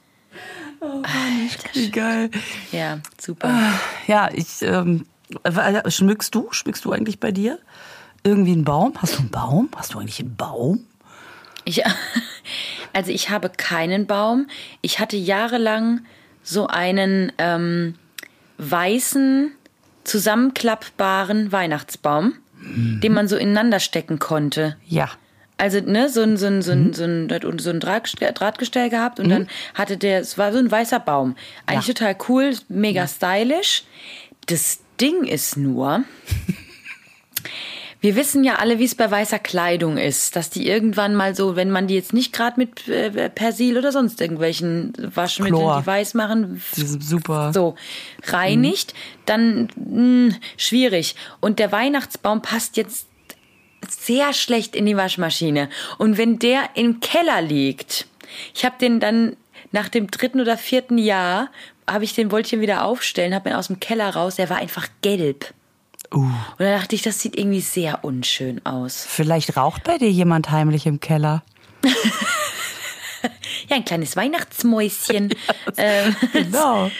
Wie 1.75 1.91
geil. 1.91 2.31
Ja, 2.73 3.01
super. 3.21 3.73
Ja, 4.07 4.31
ich, 4.33 4.63
ähm, 4.63 5.07
äh, 5.43 5.91
schmückst 5.91 6.35
du? 6.35 6.49
Schmückst 6.51 6.85
du 6.85 6.93
eigentlich 6.93 7.21
bei 7.21 7.33
dir? 7.33 7.59
Irgendwie 8.23 8.53
einen 8.53 8.65
Baum? 8.65 8.95
Hast 8.99 9.15
du 9.15 9.19
einen 9.21 9.31
Baum? 9.31 9.69
Hast 9.77 9.95
du 9.95 9.99
eigentlich 9.99 10.21
einen 10.21 10.37
Baum? 10.37 10.87
Ich, 11.65 11.83
also 12.93 13.11
ich 13.11 13.31
habe 13.31 13.51
keinen 13.51 14.07
Baum. 14.07 14.49
Ich 14.81 14.99
hatte 14.99 15.17
jahrelang 15.17 16.05
so 16.47 16.69
einen 16.69 17.33
ähm, 17.38 17.95
weißen, 18.59 19.50
zusammenklappbaren 20.05 21.50
Weihnachtsbaum, 21.50 22.35
den 23.03 23.12
man 23.12 23.26
so 23.26 23.37
ineinander 23.37 23.81
stecken 23.81 24.19
konnte. 24.21 24.76
Ja. 24.87 25.11
Also, 25.59 25.81
ne, 25.81 26.09
so 26.09 26.23
ein, 26.23 26.37
so 26.37 26.47
ein, 26.47 26.62
so 26.62 26.73
ein, 26.73 26.93
so 26.95 27.05
ein, 27.05 27.59
so 27.59 27.71
ein 27.71 27.81
Drahtgestell, 27.81 28.91
gehabt 28.91 29.19
und 29.19 29.29
dann 29.29 29.49
hatte 29.75 29.97
der, 29.97 30.21
es 30.21 30.38
war 30.38 30.53
so 30.53 30.59
ein 30.59 30.71
weißer 30.71 31.00
Baum. 31.00 31.35
Eigentlich 31.67 31.88
Ja. 31.88 31.95
total 31.95 32.17
cool, 32.29 32.55
mega 32.69 33.07
stylisch. 33.09 33.85
Das 34.47 34.79
Ding 35.00 35.25
ist 35.25 35.57
nur, 35.57 36.05
wir 38.00 38.15
wissen 38.15 38.45
ja 38.45 38.57
alle, 38.57 38.79
wie 38.79 38.85
es 38.85 38.95
bei 38.95 39.11
weißer 39.11 39.38
Kleidung 39.38 39.97
ist, 39.97 40.37
dass 40.37 40.50
die 40.50 40.69
irgendwann 40.69 41.15
mal 41.15 41.35
so, 41.35 41.57
wenn 41.57 41.71
man 41.71 41.87
die 41.87 41.95
jetzt 41.95 42.12
nicht 42.12 42.33
gerade 42.33 42.59
mit 42.59 42.87
äh, 42.88 43.31
Persil 43.31 43.79
oder 43.79 43.91
sonst 43.91 44.21
irgendwelchen 44.21 44.93
Waschmitteln, 45.15 45.59
Chlor. 45.59 45.81
die 45.81 45.87
weiß 45.87 46.15
machen, 46.15 46.62
super. 46.73 47.53
so 47.53 47.75
reinigt, 48.25 48.95
dann 49.25 49.69
mh, 49.76 50.37
schwierig. 50.57 51.17
Und 51.41 51.59
der 51.59 51.73
Weihnachtsbaum 51.73 52.43
passt 52.43 52.76
jetzt 52.76 53.07
sehr 53.88 54.33
schlecht 54.33 54.76
in 54.76 54.87
die 54.87 54.97
Waschmaschine. 54.97 55.69
Und 55.99 56.19
wenn 56.19 56.38
der 56.38 56.71
im 56.75 57.00
Keller 57.00 57.41
liegt, 57.41 58.07
ich 58.55 58.65
habe 58.65 58.76
den 58.81 59.00
dann 59.00 59.37
nach 59.73 59.88
dem 59.88 60.11
dritten 60.11 60.41
oder 60.41 60.57
vierten 60.57 60.99
Jahr, 60.99 61.50
habe 61.88 62.05
ich 62.05 62.15
den 62.15 62.31
ihn 62.31 62.61
wieder 62.61 62.85
aufstellen, 62.85 63.35
habe 63.35 63.50
ihn 63.50 63.55
aus 63.55 63.69
dem 63.69 63.81
Keller 63.81 64.11
raus, 64.11 64.37
der 64.37 64.50
war 64.50 64.59
einfach 64.59 64.88
gelb. 65.03 65.53
Uh. 66.15 66.19
Und 66.21 66.33
da 66.59 66.79
dachte 66.79 66.95
ich, 66.95 67.03
das 67.03 67.21
sieht 67.21 67.37
irgendwie 67.37 67.61
sehr 67.61 68.05
unschön 68.05 68.65
aus. 68.65 69.05
Vielleicht 69.09 69.57
raucht 69.57 69.85
bei 69.85 69.99
dir 69.99 70.11
jemand 70.11 70.51
heimlich 70.51 70.87
im 70.87 71.01
Keller. 71.01 71.43
Ja, 73.69 73.77
ein 73.77 73.85
kleines 73.85 74.17
Weihnachtsmäuschen. 74.17 75.35
ähm, 75.77 76.17
Genau. 76.33 76.91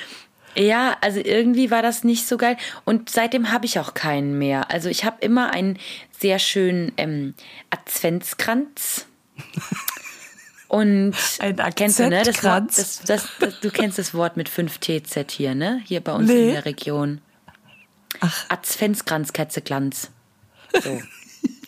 Ja, 0.57 0.97
also 1.03 1.21
irgendwie 1.21 1.71
war 1.71 1.83
das 1.83 2.03
nicht 2.03 2.27
so 2.27 2.39
geil. 2.39 2.57
Und 2.85 3.11
seitdem 3.11 3.53
habe 3.53 3.67
ich 3.67 3.79
auch 3.79 3.93
keinen 3.93 4.39
mehr. 4.39 4.71
Also 4.71 4.89
ich 4.89 5.05
habe 5.05 5.19
immer 5.21 5.51
einen 5.53 5.79
sehr 6.19 6.39
schönen 6.39 6.93
ähm, 6.97 7.35
Adventskranz. 7.71 9.07
Und 10.69 11.15
Ein 11.39 11.57
kennst 11.75 11.99
du, 11.99 12.09
ne? 12.09 12.23
Das 12.25 12.43
Wort, 12.43 12.71
das, 12.71 13.01
das, 13.03 13.29
das, 13.39 13.61
du 13.61 13.71
kennst 13.71 13.99
das 13.99 14.15
Wort 14.15 14.37
mit 14.39 14.49
5 14.49 14.79
TZ 14.79 15.31
hier, 15.31 15.55
ne? 15.55 15.83
Hier 15.85 16.01
bei 16.01 16.13
uns 16.13 16.29
Nee. 16.29 16.49
in 16.49 16.55
der 16.55 16.65
Region. 16.65 17.21
Ach. 18.21 18.45
Adventskranz, 18.49 19.33
Ketzeglanz. 19.33 20.11
So. 20.83 21.01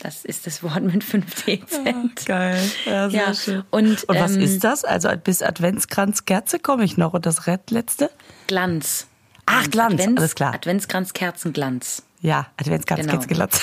Das 0.01 0.25
ist 0.25 0.47
das 0.47 0.63
Wort 0.63 0.83
mit 0.83 1.03
5 1.03 1.35
TZ. 1.35 2.25
Geil. 2.25 2.71
Ja, 2.85 3.11
sehr 3.11 3.21
Ja, 3.21 3.35
schön. 3.35 3.65
und, 3.71 4.05
und 4.05 4.17
was 4.21 4.37
ähm, 4.37 4.43
ist 4.43 4.63
das? 4.63 4.85
Also 4.85 5.09
bis 5.23 5.43
Adventskranz 5.43 6.25
Kerze 6.25 6.61
komme 6.61 6.85
ich 6.85 6.97
noch. 6.97 7.15
Und 7.15 7.27
das 7.27 7.49
Red 7.49 7.71
letzte? 7.73 8.11
Glanz. 8.47 9.09
Ach, 9.47 9.69
Glanz, 9.69 10.01
alles 10.07 10.35
klar. 10.37 10.55
Adventskranz, 10.55 11.15
Kerzenglanz. 11.15 12.03
Ja, 12.21 12.47
Adventskranz 12.57 13.01
Genau. 13.01 13.13
Kerze 13.19 13.29
Glanz. 13.29 13.61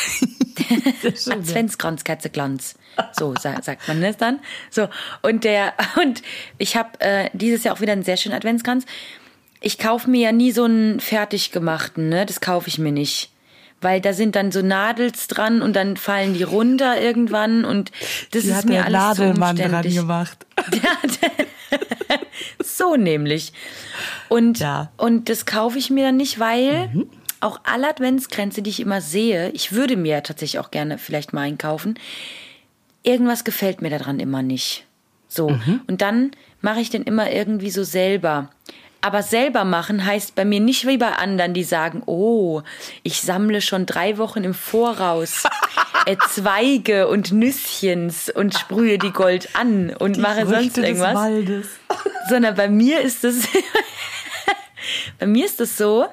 Adventskranz. 1.29 2.75
So 3.13 3.33
sa 3.39 3.61
sagt 3.61 3.87
man 3.87 4.01
das 4.01 4.17
dann. 4.17 4.39
So 4.69 4.89
und 5.21 5.43
der 5.45 5.73
und 6.01 6.21
ich 6.57 6.75
habe 6.75 6.99
äh, 6.99 7.29
dieses 7.33 7.63
Jahr 7.63 7.75
auch 7.75 7.81
wieder 7.81 7.93
einen 7.93 8.03
sehr 8.03 8.17
schönen 8.17 8.35
Adventskranz. 8.35 8.85
Ich 9.61 9.77
kaufe 9.77 10.09
mir 10.09 10.21
ja 10.21 10.31
nie 10.31 10.51
so 10.51 10.63
einen 10.65 10.99
fertig 10.99 11.51
gemachten, 11.51 12.09
ne? 12.09 12.25
Das 12.25 12.41
kaufe 12.41 12.67
ich 12.67 12.77
mir 12.77 12.91
nicht. 12.91 13.31
Weil 13.81 13.99
da 14.01 14.13
sind 14.13 14.35
dann 14.35 14.51
so 14.51 14.61
Nadels 14.61 15.27
dran 15.27 15.61
und 15.61 15.75
dann 15.75 15.97
fallen 15.97 16.33
die 16.33 16.43
runter 16.43 16.99
irgendwann 17.01 17.65
und 17.65 17.91
das 18.31 18.43
Die 18.43 18.49
ist 18.49 18.55
hat 18.55 18.65
mir 18.65 18.71
der 18.73 18.85
alles 18.85 18.99
Nadelmann 19.19 19.57
so 19.57 19.63
dran 19.63 19.81
gemacht. 19.83 20.45
So 22.63 22.95
nämlich. 22.95 23.53
Und, 24.29 24.59
Ja. 24.59 24.91
und 24.97 25.29
das 25.29 25.45
kaufe 25.45 25.77
ich 25.77 25.89
mir 25.89 26.05
dann 26.07 26.17
nicht, 26.17 26.39
weil 26.39 27.05
auch 27.39 27.59
alle 27.63 27.89
Adventskränze, 27.89 28.61
die 28.61 28.69
ich 28.69 28.79
immer 28.79 29.01
sehe, 29.01 29.49
ich 29.51 29.71
würde 29.71 29.95
mir 29.95 30.23
tatsächlich 30.23 30.59
auch 30.59 30.71
gerne 30.71 30.97
vielleicht 30.97 31.31
mal 31.31 31.41
einkaufen, 31.41 31.97
irgendwas 33.03 33.43
gefällt 33.43 33.81
mir 33.81 33.89
daran 33.89 34.19
immer 34.19 34.41
nicht. 34.41 34.85
So. 35.27 35.47
Und 35.87 36.01
dann 36.01 36.31
mache 36.61 36.79
ich 36.81 36.89
den 36.89 37.03
immer 37.03 37.31
irgendwie 37.31 37.69
so 37.69 37.83
selber. 37.83 38.49
Aber 39.05 39.21
selber 39.21 39.65
machen 39.65 40.03
heißt 40.03 40.33
bei 40.33 40.45
mir 40.45 40.59
nicht 40.59 40.87
wie 40.87 40.97
bei 40.97 41.11
anderen, 41.11 41.53
die 41.53 41.63
sagen, 41.63 42.01
oh, 42.07 42.63
ich 43.03 43.21
sammle 43.21 43.61
schon 43.61 43.85
drei 43.85 44.17
Wochen 44.17 44.43
im 44.43 44.55
Voraus 44.55 45.43
äh, 46.07 46.17
Zweige 46.31 47.07
und 47.07 47.31
Nüsschens 47.31 48.31
und 48.31 48.55
sprühe 48.55 48.97
die 48.97 49.11
Gold 49.11 49.49
an 49.55 49.95
und 49.95 50.17
mache 50.17 50.47
sonst 50.47 50.55
Früchte 50.55 50.81
des 50.81 50.89
irgendwas 50.89 51.13
Waldes. 51.13 51.67
sondern 52.29 52.55
bei 52.55 52.67
mir 52.67 53.01
ist 53.01 53.23
es 53.23 53.47
bei 55.19 55.27
mir 55.27 55.45
ist 55.45 55.61
es 55.61 55.77
so, 55.77 56.07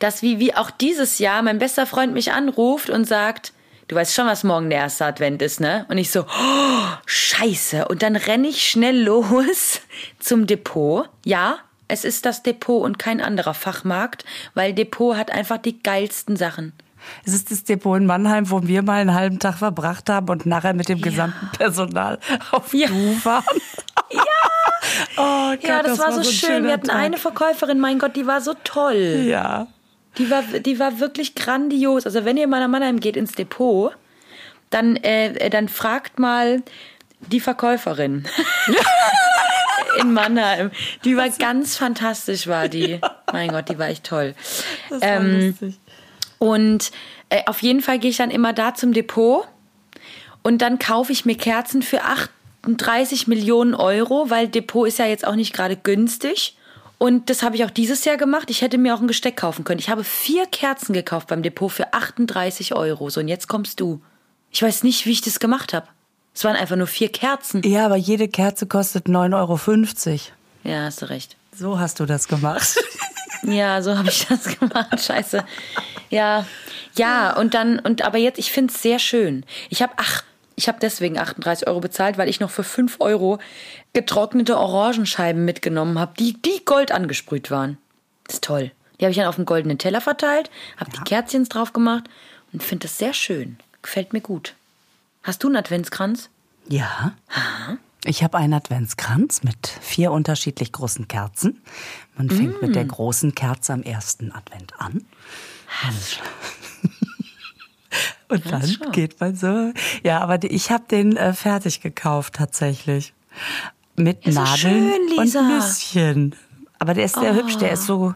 dass 0.00 0.20
wie, 0.20 0.38
wie 0.38 0.54
auch 0.54 0.70
dieses 0.70 1.18
Jahr 1.18 1.40
mein 1.40 1.58
bester 1.58 1.86
Freund 1.86 2.12
mich 2.12 2.32
anruft 2.32 2.90
und 2.90 3.06
sagt, 3.06 3.54
du 3.88 3.96
weißt 3.96 4.14
schon, 4.14 4.26
was 4.26 4.44
morgen 4.44 4.70
der 4.70 4.80
erste 4.80 5.04
Advent 5.04 5.42
ist, 5.42 5.60
ne? 5.60 5.86
Und 5.88 5.98
ich 5.98 6.10
so, 6.10 6.22
oh, 6.22 6.86
scheiße. 7.06 7.88
Und 7.88 8.02
dann 8.02 8.16
renne 8.16 8.48
ich 8.48 8.62
schnell 8.62 9.02
los 9.02 9.80
zum 10.18 10.46
Depot. 10.46 11.08
Ja, 11.24 11.58
es 11.88 12.04
ist 12.04 12.24
das 12.26 12.42
Depot 12.42 12.82
und 12.82 12.98
kein 12.98 13.20
anderer 13.20 13.54
Fachmarkt, 13.54 14.24
weil 14.54 14.72
Depot 14.72 15.16
hat 15.16 15.30
einfach 15.30 15.58
die 15.58 15.82
geilsten 15.82 16.36
Sachen. 16.36 16.72
Es 17.26 17.34
ist 17.34 17.50
das 17.50 17.64
Depot 17.64 17.98
in 17.98 18.06
Mannheim, 18.06 18.50
wo 18.50 18.62
wir 18.62 18.82
mal 18.82 19.00
einen 19.00 19.14
halben 19.14 19.38
Tag 19.38 19.58
verbracht 19.58 20.08
haben 20.08 20.28
und 20.30 20.46
nachher 20.46 20.72
mit 20.72 20.88
dem 20.88 21.00
gesamten 21.00 21.50
Personal 21.56 22.18
auf 22.50 22.72
Ja. 22.72 22.88
Du 22.88 23.24
waren. 23.24 23.44
Ja. 24.10 24.20
oh 25.16 25.50
Gott, 25.50 25.64
Ja, 25.64 25.82
das, 25.82 25.98
war, 25.98 26.12
so 26.12 26.20
ein 26.20 26.24
schön. 26.24 26.64
Wir 26.64 26.74
hatten 26.74 26.86
Tag. 26.88 26.96
eine 26.96 27.16
Verkäuferin, 27.16 27.80
mein 27.80 27.98
Gott, 27.98 28.14
die 28.14 28.26
war 28.26 28.40
so 28.40 28.54
toll. 28.62 29.24
Ja. 29.26 29.66
Die 30.18 30.30
war, 30.30 30.42
die 30.42 30.78
war 30.78 31.00
wirklich 31.00 31.34
grandios. 31.34 32.06
Also 32.06 32.24
wenn 32.24 32.36
ihr 32.36 32.46
mal 32.46 32.60
nach 32.60 32.68
Mannheim 32.68 33.00
geht 33.00 33.16
ins 33.16 33.32
Depot, 33.32 33.92
dann, 34.70 34.96
äh, 34.96 35.50
dann 35.50 35.68
fragt 35.68 36.18
mal 36.18 36.62
die 37.20 37.40
Verkäuferin 37.40 38.26
in 40.00 40.12
Mannheim. 40.12 40.70
Die 41.04 41.16
war 41.16 41.28
ganz 41.30 41.76
fantastisch, 41.76 42.46
war 42.46 42.68
die. 42.68 43.00
Mein 43.32 43.50
Gott, 43.50 43.68
die 43.68 43.78
war 43.78 43.88
echt 43.88 44.04
toll. 44.04 44.34
Das 44.90 45.00
war 45.00 45.08
Ähm, 45.08 45.46
lustig. 45.46 45.74
Und 46.38 46.92
äh, 47.30 47.42
auf 47.46 47.62
jeden 47.62 47.80
Fall 47.80 47.98
gehe 47.98 48.10
ich 48.10 48.16
dann 48.16 48.30
immer 48.30 48.52
da 48.52 48.74
zum 48.74 48.92
Depot 48.92 49.46
und 50.42 50.58
dann 50.60 50.78
kaufe 50.78 51.12
ich 51.12 51.24
mir 51.24 51.36
Kerzen 51.36 51.82
für 51.82 52.02
38 52.02 53.26
Millionen 53.26 53.74
Euro, 53.74 54.28
weil 54.28 54.48
Depot 54.48 54.86
ist 54.86 54.98
ja 54.98 55.06
jetzt 55.06 55.26
auch 55.26 55.36
nicht 55.36 55.54
gerade 55.54 55.76
günstig. 55.76 56.56
Und 57.04 57.28
das 57.28 57.42
habe 57.42 57.54
ich 57.54 57.66
auch 57.66 57.70
dieses 57.70 58.06
Jahr 58.06 58.16
gemacht. 58.16 58.48
Ich 58.48 58.62
hätte 58.62 58.78
mir 58.78 58.94
auch 58.94 59.00
ein 59.02 59.06
Gesteck 59.06 59.36
kaufen 59.36 59.62
können. 59.62 59.78
Ich 59.78 59.90
habe 59.90 60.04
vier 60.04 60.46
Kerzen 60.46 60.94
gekauft 60.94 61.26
beim 61.26 61.42
Depot 61.42 61.70
für 61.70 61.92
38 61.92 62.74
Euro. 62.74 63.10
So, 63.10 63.20
und 63.20 63.28
jetzt 63.28 63.46
kommst 63.46 63.78
du. 63.78 64.00
Ich 64.50 64.62
weiß 64.62 64.84
nicht, 64.84 65.04
wie 65.04 65.10
ich 65.10 65.20
das 65.20 65.38
gemacht 65.38 65.74
habe. 65.74 65.86
Es 66.34 66.44
waren 66.44 66.56
einfach 66.56 66.76
nur 66.76 66.86
vier 66.86 67.12
Kerzen. 67.12 67.60
Ja, 67.62 67.84
aber 67.84 67.96
jede 67.96 68.26
Kerze 68.26 68.66
kostet 68.66 69.04
9,50 69.04 69.34
Euro. 69.36 70.20
Ja, 70.62 70.84
hast 70.84 71.02
du 71.02 71.10
recht. 71.10 71.36
So 71.54 71.78
hast 71.78 72.00
du 72.00 72.06
das 72.06 72.26
gemacht. 72.26 72.78
Ja, 73.42 73.82
so 73.82 73.98
habe 73.98 74.08
ich 74.08 74.26
das 74.26 74.58
gemacht. 74.58 74.98
Scheiße. 74.98 75.44
Ja, 76.08 76.46
ja, 76.96 77.36
und 77.36 77.52
dann, 77.52 77.78
und 77.80 78.00
aber 78.00 78.16
jetzt, 78.16 78.38
ich 78.38 78.50
finde 78.50 78.72
es 78.72 78.80
sehr 78.80 78.98
schön. 78.98 79.44
Ich 79.68 79.82
habe, 79.82 79.92
ach, 79.96 80.24
ich 80.56 80.68
habe 80.68 80.78
deswegen 80.80 81.18
38 81.18 81.66
Euro 81.66 81.80
bezahlt, 81.80 82.18
weil 82.18 82.28
ich 82.28 82.40
noch 82.40 82.50
für 82.50 82.64
5 82.64 82.96
Euro 83.00 83.38
getrocknete 83.92 84.56
Orangenscheiben 84.56 85.44
mitgenommen 85.44 85.98
habe, 85.98 86.14
die, 86.18 86.40
die 86.40 86.64
Gold 86.64 86.92
angesprüht 86.92 87.50
waren. 87.50 87.78
Das 88.24 88.36
ist 88.36 88.44
toll. 88.44 88.70
Die 88.98 89.04
habe 89.04 89.10
ich 89.10 89.16
dann 89.16 89.26
auf 89.26 89.36
einen 89.36 89.46
goldenen 89.46 89.78
Teller 89.78 90.00
verteilt, 90.00 90.50
habe 90.76 90.90
die 90.90 91.00
Kerzchens 91.00 91.48
drauf 91.48 91.72
gemacht 91.72 92.04
und 92.52 92.62
finde 92.62 92.86
das 92.86 92.98
sehr 92.98 93.12
schön. 93.12 93.58
Gefällt 93.82 94.12
mir 94.12 94.20
gut. 94.20 94.54
Hast 95.22 95.42
du 95.42 95.48
einen 95.48 95.56
Adventskranz? 95.56 96.30
Ja. 96.68 97.12
Ich 98.04 98.22
habe 98.22 98.38
einen 98.38 98.54
Adventskranz 98.54 99.42
mit 99.42 99.66
vier 99.80 100.12
unterschiedlich 100.12 100.72
großen 100.72 101.08
Kerzen. 101.08 101.62
Man 102.16 102.30
fängt 102.30 102.62
mit 102.62 102.74
der 102.74 102.84
großen 102.84 103.34
Kerze 103.34 103.72
am 103.72 103.82
ersten 103.82 104.30
Advent 104.30 104.78
an. 104.78 105.04
Und 108.28 108.50
dann 108.50 108.66
schau. 108.66 108.90
geht 108.90 109.20
man 109.20 109.36
so. 109.36 109.72
Ja, 110.02 110.20
aber 110.20 110.38
die- 110.38 110.48
ich 110.48 110.70
habe 110.70 110.84
den 110.90 111.16
äh, 111.16 111.32
fertig 111.34 111.80
gekauft 111.80 112.34
tatsächlich. 112.34 113.12
Mit 113.96 114.26
Nadeln 114.26 114.56
schön, 114.56 115.08
Lisa. 115.18 115.40
und 115.40 115.48
Nüsschen. 115.48 116.36
Aber 116.78 116.94
der 116.94 117.04
ist 117.04 117.14
sehr 117.18 117.34
hübsch, 117.34 117.56
der 117.58 117.72
ist 117.72 117.86
so 117.86 118.14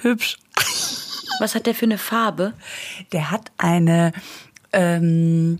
hübsch. 0.00 0.36
Was 1.40 1.54
hat 1.54 1.66
der 1.66 1.74
für 1.74 1.84
eine 1.86 1.98
Farbe? 1.98 2.54
Der 3.12 3.30
hat 3.30 3.50
eine 3.58 4.12
ähm, 4.72 5.58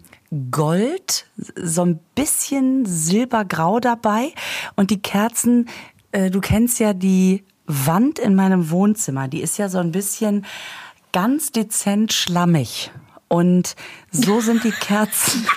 Gold, 0.50 1.26
so 1.57 1.83
ein 1.85 2.00
bisschen 2.14 2.85
silbergrau 2.87 3.81
dabei. 3.81 4.33
Und 4.76 4.90
die 4.90 5.00
Kerzen, 5.00 5.69
äh, 6.12 6.31
du 6.31 6.40
kennst 6.40 6.78
ja 6.81 6.93
die 6.95 7.45
Wand 7.67 8.19
in 8.19 8.35
meinem 8.35 8.71
Wohnzimmer, 8.71 9.28
die 9.28 9.40
ist 9.40 9.59
ja 9.59 9.69
so 9.69 9.78
ein 9.78 9.93
bisschen 9.93 10.47
ganz 11.12 11.52
dezent 11.52 12.12
schlammig. 12.12 12.90
Und 13.28 13.76
so 14.11 14.40
sind 14.40 14.64
die 14.64 14.73
Kerzen. 14.73 15.47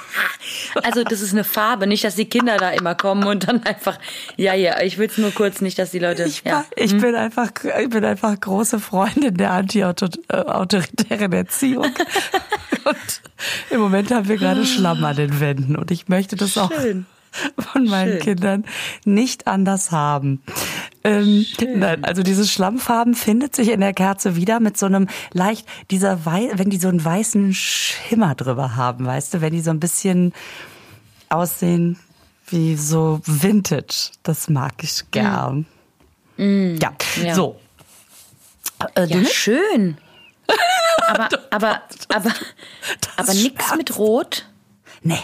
Also 0.83 1.03
das 1.03 1.21
ist 1.21 1.31
eine 1.31 1.43
Farbe, 1.43 1.87
nicht, 1.87 2.03
dass 2.03 2.15
die 2.15 2.25
Kinder 2.25 2.57
da 2.57 2.71
immer 2.71 2.95
kommen 2.95 3.25
und 3.25 3.47
dann 3.47 3.63
einfach, 3.63 3.97
ja, 4.35 4.53
ja, 4.53 4.81
ich 4.81 4.97
will 4.97 5.07
es 5.07 5.17
nur 5.17 5.31
kurz 5.31 5.61
nicht, 5.61 5.79
dass 5.79 5.91
die 5.91 5.99
Leute, 5.99 6.23
Ich, 6.23 6.43
ja. 6.43 6.65
ich 6.75 6.97
bin 6.97 7.15
einfach, 7.15 7.51
ich 7.79 7.89
bin 7.89 8.03
einfach 8.03 8.37
große 8.37 8.79
Freundin 8.79 9.37
der 9.37 9.51
anti-autoritären 9.51 11.31
Erziehung. 11.31 11.85
und 12.83 13.21
im 13.69 13.79
Moment 13.79 14.11
haben 14.11 14.27
wir 14.27 14.37
gerade 14.37 14.65
Schlamm 14.65 15.03
an 15.05 15.15
den 15.15 15.39
Wänden 15.39 15.75
und 15.75 15.91
ich 15.91 16.09
möchte 16.09 16.35
das 16.35 16.57
auch 16.57 16.71
Schön. 16.71 17.05
von 17.57 17.85
meinen 17.85 18.13
Schön. 18.13 18.19
Kindern 18.21 18.65
nicht 19.05 19.47
anders 19.47 19.91
haben. 19.91 20.41
Ähm, 21.03 21.45
nein, 21.75 22.03
also 22.03 22.23
diese 22.23 22.45
Schlammfarben 22.45 23.15
findet 23.15 23.55
sich 23.55 23.69
in 23.69 23.79
der 23.79 23.93
Kerze 23.93 24.35
wieder 24.35 24.59
mit 24.59 24.77
so 24.77 24.85
einem 24.85 25.07
leicht, 25.33 25.67
dieser 25.89 26.25
Wei 26.25 26.50
wenn 26.53 26.69
die 26.69 26.77
so 26.77 26.89
einen 26.89 27.03
weißen 27.03 27.53
Schimmer 27.53 28.35
drüber 28.35 28.75
haben, 28.75 29.05
weißt 29.05 29.33
du, 29.33 29.41
wenn 29.41 29.53
die 29.53 29.61
so 29.61 29.71
ein 29.71 29.79
bisschen 29.79 30.33
aussehen 31.29 31.97
wie 32.47 32.75
so 32.75 33.21
Vintage. 33.25 34.11
Das 34.23 34.50
mag 34.50 34.73
ich 34.83 35.09
gern. 35.11 35.65
Ja. 36.38 36.93
Ja. 37.21 37.35
so. 37.35 37.59
Äh, 38.95 39.05
Ja, 39.07 39.19
du? 39.19 39.25
schön. 39.25 39.97
Aber, 41.07 41.29
aber, 41.50 41.81
aber, 42.09 42.31
aber 43.17 43.33
schmerzt. 43.33 43.75
mit 43.77 43.97
Rot? 43.97 44.50
Nee, 45.01 45.19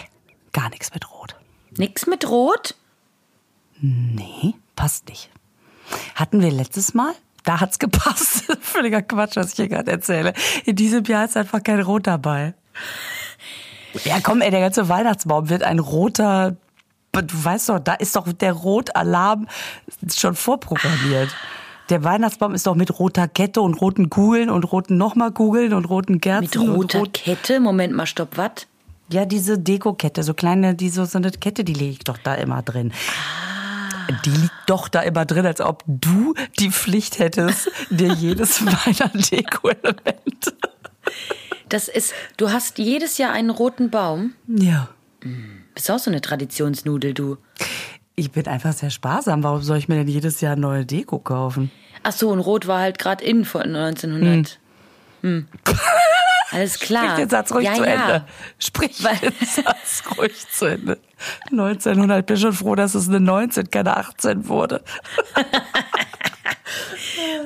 gar 0.52 0.68
nichts 0.70 0.92
mit 0.94 1.10
Rot. 1.10 1.34
Nix 1.78 2.06
mit 2.06 2.28
Rot? 2.28 2.74
Nee, 3.80 4.54
passt 4.76 5.08
nicht. 5.08 5.30
Hatten 6.14 6.42
wir 6.42 6.50
letztes 6.50 6.94
Mal? 6.94 7.14
Da 7.44 7.60
hat's 7.60 7.78
gepasst. 7.78 8.44
Völliger 8.60 9.02
Quatsch, 9.02 9.36
was 9.36 9.50
ich 9.50 9.56
hier 9.56 9.68
gerade 9.68 9.90
erzähle. 9.90 10.34
In 10.64 10.76
diesem 10.76 11.04
Jahr 11.04 11.24
ist 11.24 11.36
einfach 11.36 11.62
kein 11.62 11.80
Rot 11.80 12.06
dabei. 12.06 12.54
Ja, 14.04 14.18
komm, 14.22 14.40
ey, 14.42 14.50
der 14.50 14.60
ganze 14.60 14.88
Weihnachtsbaum 14.88 15.48
wird 15.48 15.62
ein 15.62 15.78
roter. 15.78 16.56
Du 17.12 17.44
weißt 17.44 17.70
doch, 17.70 17.78
da 17.78 17.94
ist 17.94 18.14
doch 18.16 18.30
der 18.32 18.52
Rotalarm 18.52 19.48
schon 20.14 20.34
vorprogrammiert. 20.34 21.34
Der 21.88 22.04
Weihnachtsbaum 22.04 22.54
ist 22.54 22.66
doch 22.66 22.74
mit 22.74 22.98
roter 22.98 23.28
Kette 23.28 23.62
und 23.62 23.74
roten 23.80 24.10
Kugeln 24.10 24.50
und 24.50 24.64
roten 24.64 24.98
nochmal 24.98 25.32
Kugeln 25.32 25.72
und 25.72 25.86
roten 25.86 26.20
Kerzen. 26.20 26.42
Mit 26.42 26.76
roter 26.76 26.98
rot 27.00 27.14
Kette? 27.14 27.60
Moment 27.60 27.94
mal, 27.94 28.06
stopp, 28.06 28.36
was? 28.36 28.66
Ja, 29.10 29.24
diese 29.24 29.58
Dekokette, 29.58 30.22
so 30.22 30.34
kleine, 30.34 30.74
die 30.74 30.90
so, 30.90 31.04
so 31.04 31.18
eine 31.18 31.30
Kette, 31.30 31.64
die 31.64 31.72
liegt 31.72 32.08
doch 32.08 32.18
da 32.18 32.34
immer 32.34 32.62
drin. 32.62 32.92
Die 34.24 34.30
liegt 34.30 34.52
doch 34.66 34.88
da 34.88 35.00
immer 35.00 35.24
drin, 35.24 35.46
als 35.46 35.60
ob 35.60 35.82
du 35.86 36.34
die 36.58 36.70
Pflicht 36.70 37.18
hättest, 37.18 37.70
dir 37.90 38.12
jedes 38.12 38.60
meiner 38.62 39.10
Deko-Element. 39.12 40.54
Das 41.68 41.88
ist, 41.88 42.14
du 42.36 42.50
hast 42.50 42.78
jedes 42.78 43.18
Jahr 43.18 43.32
einen 43.32 43.50
roten 43.50 43.90
Baum. 43.90 44.34
Ja. 44.46 44.88
Bist 45.74 45.90
auch 45.90 45.98
so 45.98 46.10
eine 46.10 46.20
Traditionsnudel, 46.20 47.14
du. 47.14 47.38
Ich 48.14 48.32
bin 48.32 48.46
einfach 48.46 48.72
sehr 48.72 48.90
sparsam. 48.90 49.42
Warum 49.42 49.62
soll 49.62 49.78
ich 49.78 49.88
mir 49.88 49.96
denn 49.96 50.08
jedes 50.08 50.40
Jahr 50.40 50.56
neue 50.56 50.84
Deko 50.84 51.18
kaufen? 51.18 51.70
Ach 52.02 52.12
so, 52.12 52.30
und 52.30 52.40
Rot 52.40 52.66
war 52.66 52.80
halt 52.80 52.98
gerade 52.98 53.24
in 53.24 53.44
von 53.44 53.62
1900. 53.74 54.58
Hm. 55.22 55.46
Alles 56.50 56.78
klar. 56.78 57.04
Sprich 57.04 57.18
den 57.18 57.28
Satz 57.28 57.52
ruhig 57.52 57.66
ja, 57.66 57.74
zu 57.74 57.84
ja. 57.84 57.92
Ende. 57.92 58.24
Sprich 58.58 58.96
den 58.98 59.32
Satz 59.46 60.02
ruhig 60.16 60.48
zu 60.50 60.66
Ende. 60.66 60.98
1900, 61.50 62.26
bin 62.26 62.36
schon 62.36 62.52
froh, 62.52 62.74
dass 62.74 62.94
es 62.94 63.08
eine 63.08 63.20
19, 63.20 63.70
keine 63.70 63.96
18 63.96 64.48
wurde. 64.48 64.82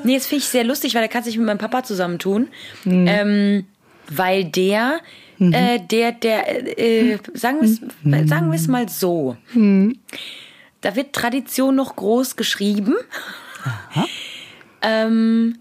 Nee, 0.05 0.17
das 0.17 0.27
finde 0.27 0.43
ich 0.43 0.49
sehr 0.49 0.65
lustig, 0.65 0.95
weil 0.95 1.03
da 1.03 1.09
kannst 1.09 1.27
du 1.27 1.31
dich 1.31 1.39
mit 1.39 1.47
meinem 1.47 1.59
Papa 1.59 1.85
zusammentun. 1.85 2.49
Ähm, 2.85 3.67
weil 4.09 4.45
der, 4.45 5.01
äh, 5.39 5.79
der, 5.81 6.13
der, 6.13 6.79
äh, 6.79 7.19
sagen 7.35 7.61
wir 7.61 7.69
es 7.69 7.81
wir 7.81 8.55
es 8.55 8.69
mal 8.69 8.89
so. 8.89 9.37
Da 10.81 10.97
wird 10.97 11.13
Tradition 11.13 11.77
noch 11.77 11.97
groß 11.97 12.37
geschrieben. 12.37 12.95
Ähm, 14.83 15.59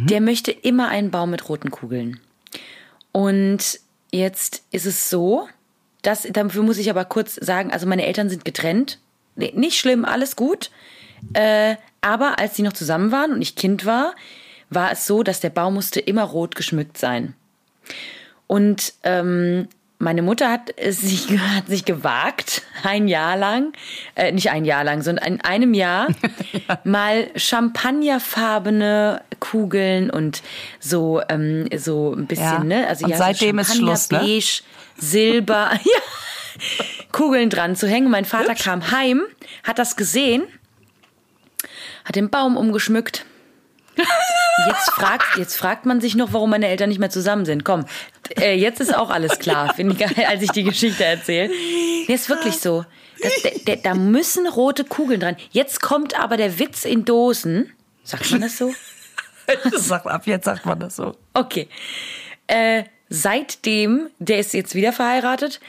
Der 0.00 0.20
möchte 0.20 0.50
immer 0.50 0.88
einen 0.88 1.10
Baum 1.10 1.30
mit 1.30 1.48
roten 1.48 1.70
Kugeln. 1.70 2.18
Und 3.12 3.80
jetzt 4.12 4.62
ist 4.70 4.86
es 4.86 5.10
so, 5.10 5.48
dass, 6.02 6.22
dafür 6.22 6.62
muss 6.62 6.78
ich 6.78 6.90
aber 6.90 7.04
kurz 7.04 7.34
sagen, 7.34 7.72
also 7.72 7.86
meine 7.86 8.06
Eltern 8.06 8.30
sind 8.30 8.44
getrennt. 8.44 8.98
Nee, 9.36 9.52
Nicht 9.54 9.78
schlimm, 9.78 10.04
alles 10.04 10.36
gut. 10.36 10.70
Äh, 11.32 11.76
aber 12.00 12.38
als 12.38 12.56
sie 12.56 12.62
noch 12.62 12.72
zusammen 12.72 13.10
waren 13.10 13.32
und 13.32 13.42
ich 13.42 13.56
Kind 13.56 13.84
war, 13.84 14.14
war 14.70 14.92
es 14.92 15.06
so, 15.06 15.22
dass 15.22 15.40
der 15.40 15.50
Baum 15.50 15.74
musste 15.74 16.00
immer 16.00 16.22
rot 16.22 16.54
geschmückt 16.54 16.98
sein. 16.98 17.34
Und 18.46 18.94
ähm, 19.02 19.68
meine 20.00 20.22
Mutter 20.22 20.50
hat 20.50 20.72
es 20.76 21.00
sich, 21.00 21.28
hat 21.38 21.66
sich 21.66 21.84
gewagt, 21.84 22.62
ein 22.84 23.08
Jahr 23.08 23.36
lang, 23.36 23.72
äh, 24.14 24.30
nicht 24.30 24.50
ein 24.50 24.64
Jahr 24.64 24.84
lang, 24.84 25.02
sondern 25.02 25.24
in 25.26 25.40
einem 25.40 25.74
Jahr 25.74 26.08
mal 26.84 27.28
champagnerfarbene 27.36 29.22
Kugeln 29.40 30.10
und 30.10 30.42
so, 30.78 31.20
ähm, 31.28 31.68
so 31.76 32.14
ein 32.14 32.26
bisschen, 32.26 32.44
Ja. 32.46 32.64
ne? 32.64 32.86
Also 32.86 33.04
Und 33.06 33.10
ja, 33.10 33.16
seitdem 33.16 33.56
so 33.56 33.62
ist 33.62 33.76
Schluss, 33.76 34.10
ne? 34.10 34.18
Beige, 34.20 34.62
Silber, 34.96 35.70
ja, 35.82 36.84
Kugeln 37.12 37.50
dran 37.50 37.74
zu 37.76 37.88
hängen. 37.88 38.10
Mein 38.10 38.24
Vater 38.24 38.54
kam 38.54 38.90
heim, 38.92 39.22
hat 39.64 39.78
das 39.78 39.96
gesehen, 39.96 40.42
hat 42.04 42.14
den 42.16 42.30
Baum 42.30 42.56
umgeschmückt. 42.56 43.24
Jetzt 44.66 44.90
fragt, 44.90 45.36
jetzt 45.36 45.56
fragt 45.56 45.86
man 45.86 46.00
sich 46.00 46.14
noch, 46.14 46.32
warum 46.32 46.50
meine 46.50 46.68
Eltern 46.68 46.88
nicht 46.88 46.98
mehr 46.98 47.10
zusammen 47.10 47.44
sind. 47.44 47.64
Komm, 47.64 47.84
äh, 48.38 48.54
jetzt 48.54 48.80
ist 48.80 48.94
auch 48.94 49.10
alles 49.10 49.38
klar, 49.38 49.74
finde 49.74 49.94
ich 49.94 49.98
geil, 49.98 50.26
als 50.28 50.42
ich 50.42 50.50
die 50.50 50.64
Geschichte 50.64 51.04
erzähle. 51.04 51.48
Nee, 51.48 52.12
ist 52.12 52.28
wirklich 52.28 52.58
so. 52.58 52.84
Der, 53.66 53.76
da 53.76 53.94
müssen 53.94 54.46
rote 54.46 54.84
Kugeln 54.84 55.20
dran. 55.20 55.36
Jetzt 55.50 55.80
kommt 55.80 56.18
aber 56.18 56.36
der 56.36 56.58
Witz 56.58 56.84
in 56.84 57.04
Dosen. 57.04 57.72
Sagt 58.04 58.30
man 58.30 58.40
das 58.40 58.58
so? 58.58 58.72
Sag, 59.76 60.06
ab 60.06 60.26
jetzt 60.26 60.44
sagt 60.44 60.66
man 60.66 60.78
das 60.78 60.96
so. 60.96 61.16
Okay. 61.34 61.68
Äh, 62.46 62.84
seitdem, 63.08 64.08
der 64.18 64.38
ist 64.38 64.54
jetzt 64.54 64.74
wieder 64.74 64.92
verheiratet. 64.92 65.60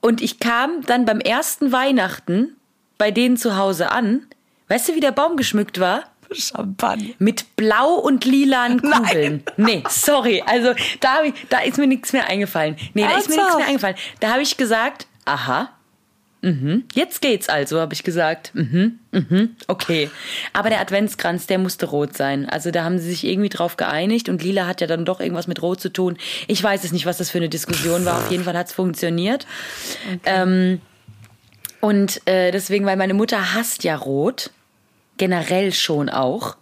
Und 0.00 0.20
ich 0.20 0.40
kam 0.40 0.82
dann 0.82 1.04
beim 1.04 1.20
ersten 1.20 1.72
Weihnachten 1.72 2.56
bei 2.98 3.10
denen 3.10 3.36
zu 3.36 3.56
Hause 3.56 3.90
an. 3.90 4.26
Weißt 4.68 4.88
du, 4.88 4.94
wie 4.94 5.00
der 5.00 5.12
Baum 5.12 5.36
geschmückt 5.36 5.80
war? 5.80 6.04
Champagner. 6.32 7.14
Mit 7.18 7.56
blau 7.56 7.94
und 7.94 8.24
lilanen 8.24 8.80
Kugeln. 8.80 9.42
Nee, 9.56 9.82
sorry. 9.88 10.42
Also 10.46 10.74
da, 11.00 11.22
ich, 11.22 11.34
da 11.48 11.58
ist 11.60 11.78
mir 11.78 11.86
nichts 11.86 12.12
mehr 12.12 12.28
eingefallen. 12.28 12.76
Nee, 12.94 13.02
da 13.02 13.18
ist 13.18 13.28
mir 13.28 13.36
nichts 13.36 13.56
mehr 13.56 13.66
eingefallen. 13.66 13.96
Da 14.20 14.30
habe 14.30 14.42
ich 14.42 14.56
gesagt, 14.56 15.06
aha. 15.24 15.70
Mhm, 16.44 16.84
jetzt 16.92 17.22
geht's 17.22 17.48
also, 17.48 17.80
habe 17.80 17.94
ich 17.94 18.02
gesagt. 18.02 18.50
Mhm, 18.54 18.98
mhm, 19.12 19.56
okay. 19.66 20.10
Aber 20.52 20.68
der 20.68 20.80
Adventskranz, 20.82 21.46
der 21.46 21.56
musste 21.58 21.86
rot 21.86 22.14
sein. 22.14 22.46
Also 22.46 22.70
da 22.70 22.84
haben 22.84 22.98
sie 22.98 23.08
sich 23.08 23.24
irgendwie 23.24 23.48
drauf 23.48 23.78
geeinigt 23.78 24.28
und 24.28 24.42
lila 24.42 24.66
hat 24.66 24.82
ja 24.82 24.86
dann 24.86 25.06
doch 25.06 25.20
irgendwas 25.20 25.46
mit 25.46 25.62
rot 25.62 25.80
zu 25.80 25.90
tun. 25.90 26.18
Ich 26.46 26.62
weiß 26.62 26.84
es 26.84 26.92
nicht, 26.92 27.06
was 27.06 27.16
das 27.16 27.30
für 27.30 27.38
eine 27.38 27.48
Diskussion 27.48 28.04
war. 28.04 28.18
Auf 28.18 28.30
jeden 28.30 28.44
Fall 28.44 28.58
hat's 28.58 28.74
funktioniert. 28.74 29.46
Ähm, 30.26 30.82
und 31.80 32.26
äh, 32.26 32.50
deswegen, 32.50 32.84
weil 32.84 32.96
meine 32.96 33.14
Mutter 33.14 33.54
hasst 33.54 33.82
ja 33.82 33.96
rot, 33.96 34.50
generell 35.16 35.72
schon 35.72 36.08
auch. 36.08 36.56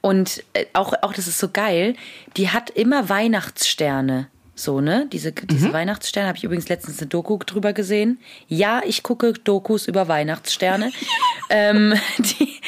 Und 0.00 0.42
äh, 0.54 0.66
auch, 0.72 0.94
auch, 1.02 1.12
das 1.12 1.28
ist 1.28 1.38
so 1.38 1.48
geil, 1.50 1.94
die 2.36 2.50
hat 2.50 2.70
immer 2.70 3.08
Weihnachtssterne. 3.08 4.28
So, 4.54 4.80
ne? 4.80 5.08
Diese, 5.10 5.32
diese 5.32 5.72
Weihnachtssterne 5.72 6.28
habe 6.28 6.36
ich 6.36 6.44
übrigens 6.44 6.68
letztens 6.68 6.98
eine 6.98 7.08
Doku 7.08 7.38
drüber 7.38 7.72
gesehen. 7.72 8.18
Ja, 8.46 8.82
ich 8.84 9.02
gucke 9.02 9.32
Dokus 9.32 9.86
über 9.86 10.08
Weihnachtssterne. 10.08 10.92
ähm, 11.50 11.94
die, 12.18 12.60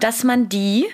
dass 0.00 0.24
man 0.24 0.48
die 0.48 0.86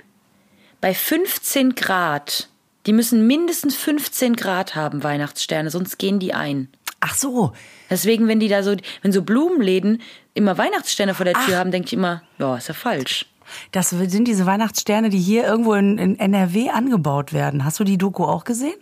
bei 0.80 0.92
15 0.92 1.74
Grad 1.74 2.48
Die 2.86 2.92
müssen 2.92 3.26
mindestens 3.26 3.76
15 3.76 4.36
Grad 4.36 4.74
haben, 4.74 5.02
Weihnachtssterne, 5.02 5.70
sonst 5.70 5.98
gehen 5.98 6.18
die 6.18 6.34
ein. 6.34 6.68
Ach 7.00 7.14
so. 7.14 7.52
Deswegen, 7.90 8.28
wenn 8.28 8.40
die 8.40 8.48
da 8.48 8.62
so, 8.62 8.76
wenn 9.02 9.12
so 9.12 9.22
Blumenläden 9.22 10.02
immer 10.34 10.58
Weihnachtssterne 10.58 11.14
vor 11.14 11.24
der 11.24 11.34
Tür 11.34 11.58
haben, 11.58 11.70
denke 11.70 11.86
ich 11.86 11.92
immer, 11.92 12.22
ja, 12.38 12.56
ist 12.56 12.68
ja 12.68 12.74
falsch. 12.74 13.26
Das 13.72 13.90
sind 13.90 14.26
diese 14.26 14.46
Weihnachtssterne, 14.46 15.10
die 15.10 15.18
hier 15.18 15.44
irgendwo 15.44 15.74
in, 15.74 15.98
in 15.98 16.18
NRW 16.18 16.70
angebaut 16.70 17.32
werden. 17.32 17.64
Hast 17.64 17.80
du 17.80 17.84
die 17.84 17.98
Doku 17.98 18.24
auch 18.24 18.44
gesehen? 18.44 18.76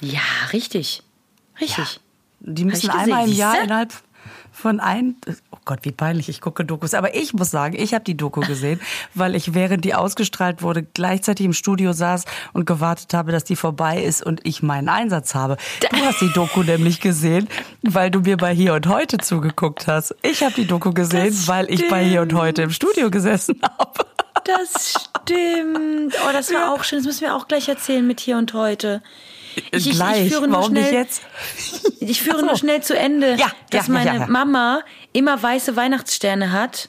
Ja, 0.00 0.20
richtig. 0.52 1.02
Richtig. 1.60 2.00
Die 2.40 2.64
müssen 2.64 2.90
einmal 2.90 3.28
im 3.28 3.34
Jahr 3.34 3.62
innerhalb 3.62 3.92
von 4.52 4.80
ein. 4.80 5.16
Oh 5.50 5.58
Gott, 5.64 5.80
wie 5.82 5.92
peinlich, 5.92 6.28
ich 6.28 6.40
gucke 6.40 6.64
Dokus. 6.64 6.94
Aber 6.94 7.14
ich 7.14 7.32
muss 7.32 7.50
sagen, 7.50 7.74
ich 7.76 7.94
habe 7.94 8.04
die 8.04 8.16
Doku 8.16 8.40
gesehen, 8.40 8.80
weil 9.14 9.34
ich 9.34 9.54
während 9.54 9.84
die 9.84 9.94
ausgestrahlt 9.94 10.62
wurde, 10.62 10.82
gleichzeitig 10.82 11.46
im 11.46 11.52
Studio 11.52 11.92
saß 11.92 12.24
und 12.52 12.66
gewartet 12.66 13.14
habe, 13.14 13.32
dass 13.32 13.44
die 13.44 13.56
vorbei 13.56 14.02
ist 14.02 14.24
und 14.24 14.40
ich 14.44 14.62
meinen 14.62 14.88
Einsatz 14.88 15.34
habe. 15.34 15.56
Du 15.80 15.96
hast 16.04 16.20
die 16.20 16.32
Doku 16.32 16.62
nämlich 16.64 17.00
gesehen, 17.00 17.48
weil 17.82 18.10
du 18.10 18.20
mir 18.20 18.36
bei 18.36 18.54
Hier 18.54 18.74
und 18.74 18.86
Heute 18.86 19.18
zugeguckt 19.18 19.86
hast. 19.86 20.14
Ich 20.22 20.42
habe 20.42 20.54
die 20.54 20.66
Doku 20.66 20.92
gesehen, 20.92 21.34
weil 21.46 21.70
ich 21.70 21.88
bei 21.88 22.04
Hier 22.04 22.22
und 22.22 22.34
Heute 22.34 22.62
im 22.62 22.70
Studio 22.70 23.10
gesessen 23.10 23.60
habe. 23.78 24.06
Das 24.44 24.94
stimmt. 25.22 26.14
Oh, 26.26 26.32
das 26.32 26.52
war 26.52 26.72
auch 26.72 26.84
schön. 26.84 26.98
Das 26.98 27.06
müssen 27.06 27.22
wir 27.22 27.36
auch 27.36 27.48
gleich 27.48 27.68
erzählen 27.68 28.06
mit 28.06 28.20
hier 28.20 28.38
und 28.38 28.54
heute. 28.54 29.02
Ich, 29.70 29.86
ich, 29.86 29.90
Gleich. 29.96 30.26
ich 30.26 30.32
führe 30.32 30.48
nur 30.48 30.58
Warum 30.58 30.70
schnell, 30.70 30.82
nicht 30.82 30.92
jetzt? 30.92 31.22
Ich 32.00 32.22
führe 32.22 32.40
so. 32.40 32.46
nur 32.46 32.56
schnell 32.56 32.82
zu 32.82 32.96
Ende, 32.96 33.34
Ja, 33.36 33.52
dass 33.70 33.86
ja, 33.86 33.92
meine 33.92 34.18
ja. 34.20 34.26
Mama 34.26 34.82
immer 35.12 35.40
weiße 35.42 35.76
Weihnachtssterne 35.76 36.52
hat 36.52 36.88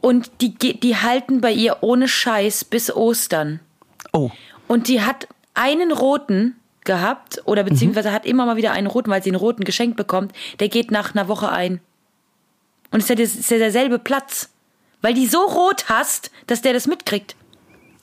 und 0.00 0.30
die, 0.40 0.54
die 0.54 0.96
halten 0.96 1.40
bei 1.40 1.52
ihr 1.52 1.78
ohne 1.82 2.08
Scheiß 2.08 2.64
bis 2.64 2.94
Ostern. 2.94 3.60
Oh. 4.12 4.30
Und 4.66 4.88
die 4.88 5.02
hat 5.02 5.28
einen 5.54 5.92
roten 5.92 6.56
gehabt 6.84 7.42
oder 7.44 7.62
beziehungsweise 7.62 8.12
hat 8.12 8.24
immer 8.24 8.46
mal 8.46 8.56
wieder 8.56 8.72
einen 8.72 8.86
roten, 8.86 9.10
weil 9.10 9.22
sie 9.22 9.30
einen 9.30 9.36
roten 9.36 9.64
geschenkt 9.64 9.96
bekommt. 9.96 10.32
Der 10.58 10.68
geht 10.68 10.90
nach 10.90 11.14
einer 11.14 11.28
Woche 11.28 11.50
ein. 11.50 11.80
Und 12.90 13.00
es 13.00 13.04
ist 13.04 13.08
ja, 13.10 13.14
das 13.16 13.34
ist 13.34 13.50
ja 13.50 13.58
derselbe 13.58 13.98
Platz. 13.98 14.50
Weil 15.02 15.14
die 15.14 15.26
so 15.26 15.38
rot 15.40 15.88
hasst, 15.88 16.30
dass 16.46 16.62
der 16.62 16.72
das 16.72 16.86
mitkriegt. 16.86 17.36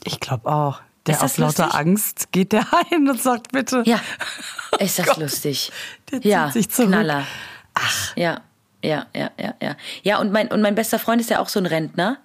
Ich 0.03 0.19
glaube 0.19 0.49
auch. 0.49 0.81
Der 1.07 1.15
Ist 1.15 1.23
aus 1.23 1.37
lauter 1.37 1.63
lustig? 1.63 1.79
Angst 1.79 2.31
geht 2.31 2.51
der 2.51 2.65
ein 2.91 3.09
und 3.09 3.21
sagt 3.21 3.51
bitte. 3.51 3.83
Ja. 3.85 3.99
Ist 4.79 4.99
das 4.99 5.07
Gott. 5.07 5.17
lustig. 5.17 5.71
Der 6.11 6.21
zieht 6.21 6.31
ja, 6.31 6.51
sich 6.51 6.69
zurück. 6.69 6.89
Knaller. 6.89 7.25
Ach. 7.73 8.15
Ja, 8.15 8.41
ja, 8.83 9.07
ja, 9.15 9.31
ja, 9.39 9.53
ja. 9.61 9.75
Ja, 10.03 10.19
und 10.19 10.31
mein, 10.31 10.49
und 10.49 10.61
mein 10.61 10.75
bester 10.75 10.99
Freund 10.99 11.21
ist 11.21 11.29
ja 11.29 11.39
auch 11.39 11.49
so 11.49 11.59
ein 11.59 11.65
Rentner. 11.65 12.17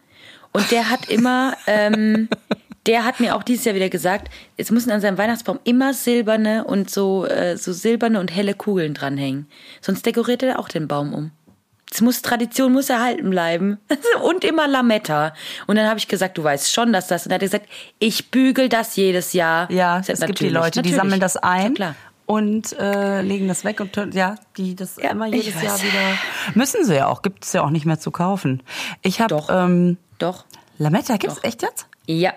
Und 0.52 0.70
der 0.70 0.90
hat 0.90 1.08
immer, 1.08 1.56
ähm, 1.66 2.28
der 2.86 3.04
hat 3.04 3.20
mir 3.20 3.36
auch 3.36 3.42
dieses 3.42 3.64
Jahr 3.64 3.74
wieder 3.74 3.88
gesagt, 3.88 4.28
es 4.56 4.70
müssen 4.70 4.90
an 4.90 5.00
seinem 5.00 5.18
Weihnachtsbaum 5.18 5.60
immer 5.64 5.94
silberne 5.94 6.64
und 6.64 6.90
so, 6.90 7.26
äh, 7.26 7.56
so 7.56 7.72
silberne 7.72 8.20
und 8.20 8.34
helle 8.34 8.54
Kugeln 8.54 8.94
dranhängen. 8.94 9.46
Sonst 9.80 10.04
dekoriert 10.04 10.42
er 10.42 10.58
auch 10.58 10.68
den 10.68 10.88
Baum 10.88 11.14
um. 11.14 11.30
Es 11.94 12.00
muss 12.00 12.22
Tradition 12.22 12.72
muss 12.72 12.88
erhalten 12.88 13.28
bleiben 13.28 13.78
und 14.24 14.44
immer 14.44 14.66
Lametta. 14.66 15.34
Und 15.66 15.76
dann 15.76 15.86
habe 15.88 15.98
ich 15.98 16.08
gesagt, 16.08 16.38
du 16.38 16.44
weißt 16.44 16.72
schon, 16.72 16.92
dass 16.92 17.06
das. 17.06 17.26
Und 17.26 17.30
dann 17.30 17.34
hat 17.36 17.42
er 17.42 17.46
gesagt, 17.48 17.66
ich 17.98 18.30
bügel 18.30 18.68
das 18.70 18.96
jedes 18.96 19.34
Jahr. 19.34 19.70
Ja, 19.70 19.98
es 19.98 20.06
gibt 20.06 20.18
die 20.18 20.22
natürlich, 20.26 20.52
Leute, 20.54 20.70
die 20.82 20.88
natürlich. 20.90 20.96
sammeln 20.96 21.20
das 21.20 21.36
ein 21.36 21.74
Ja, 21.74 21.94
und 22.24 22.72
äh, 22.78 23.20
legen 23.20 23.46
das 23.48 23.64
weg 23.64 23.80
und 23.80 24.14
ja, 24.14 24.36
die 24.56 24.74
das 24.74 24.96
Ja, 24.96 25.10
immer 25.10 25.26
jedes. 25.26 25.60
Jahr 25.62 25.78
wieder. 25.82 26.18
Müssen 26.54 26.84
sie 26.86 26.94
ja 26.94 27.08
auch, 27.08 27.20
gibt 27.20 27.44
es 27.44 27.52
ja 27.52 27.62
auch 27.62 27.68
nicht 27.70 27.84
mehr 27.84 28.00
zu 28.00 28.10
kaufen. 28.10 28.62
Ich 29.02 29.20
habe 29.20 29.28
Doch. 29.34 29.50
ähm, 29.50 29.98
Doch. 30.18 30.44
Lametta, 30.78 31.18
gibt's 31.18 31.36
Doch. 31.36 31.44
echt 31.44 31.60
jetzt? 31.62 31.86
Ja. 32.06 32.32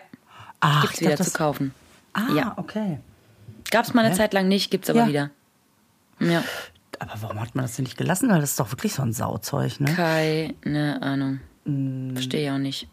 Ach, 0.60 0.82
Gibt's 0.82 1.00
wieder 1.00 1.12
dachte, 1.12 1.24
zu 1.24 1.30
das- 1.30 1.34
kaufen. 1.38 1.74
Ah, 2.13 2.22
Ja. 2.36 2.54
okay. 2.58 3.00
Gab's 3.72 3.94
mal 3.94 4.02
eine 4.04 4.13
Hä? 4.13 4.18
Zeit 4.18 4.34
lang 4.34 4.48
nicht, 4.50 4.70
gibt's 4.70 4.89
aber 4.89 5.00
Ja. 5.04 5.08
wieder. 5.08 5.30
Ja. 6.20 6.44
Aber 6.99 7.13
warum 7.21 7.39
hat 7.39 7.55
man 7.55 7.65
das 7.65 7.75
denn 7.75 7.84
nicht 7.84 7.97
gelassen? 7.97 8.29
Weil 8.29 8.41
das 8.41 8.51
ist 8.51 8.60
doch 8.60 8.71
wirklich 8.71 8.93
so 8.93 9.01
ein 9.01 9.13
Sauzeug, 9.13 9.79
ne? 9.79 9.93
Keine 9.93 11.01
Ahnung. 11.01 11.39
Mm. 11.65 12.13
Verstehe 12.13 12.45
ich 12.45 12.51
auch 12.51 12.58
nicht. 12.58 12.88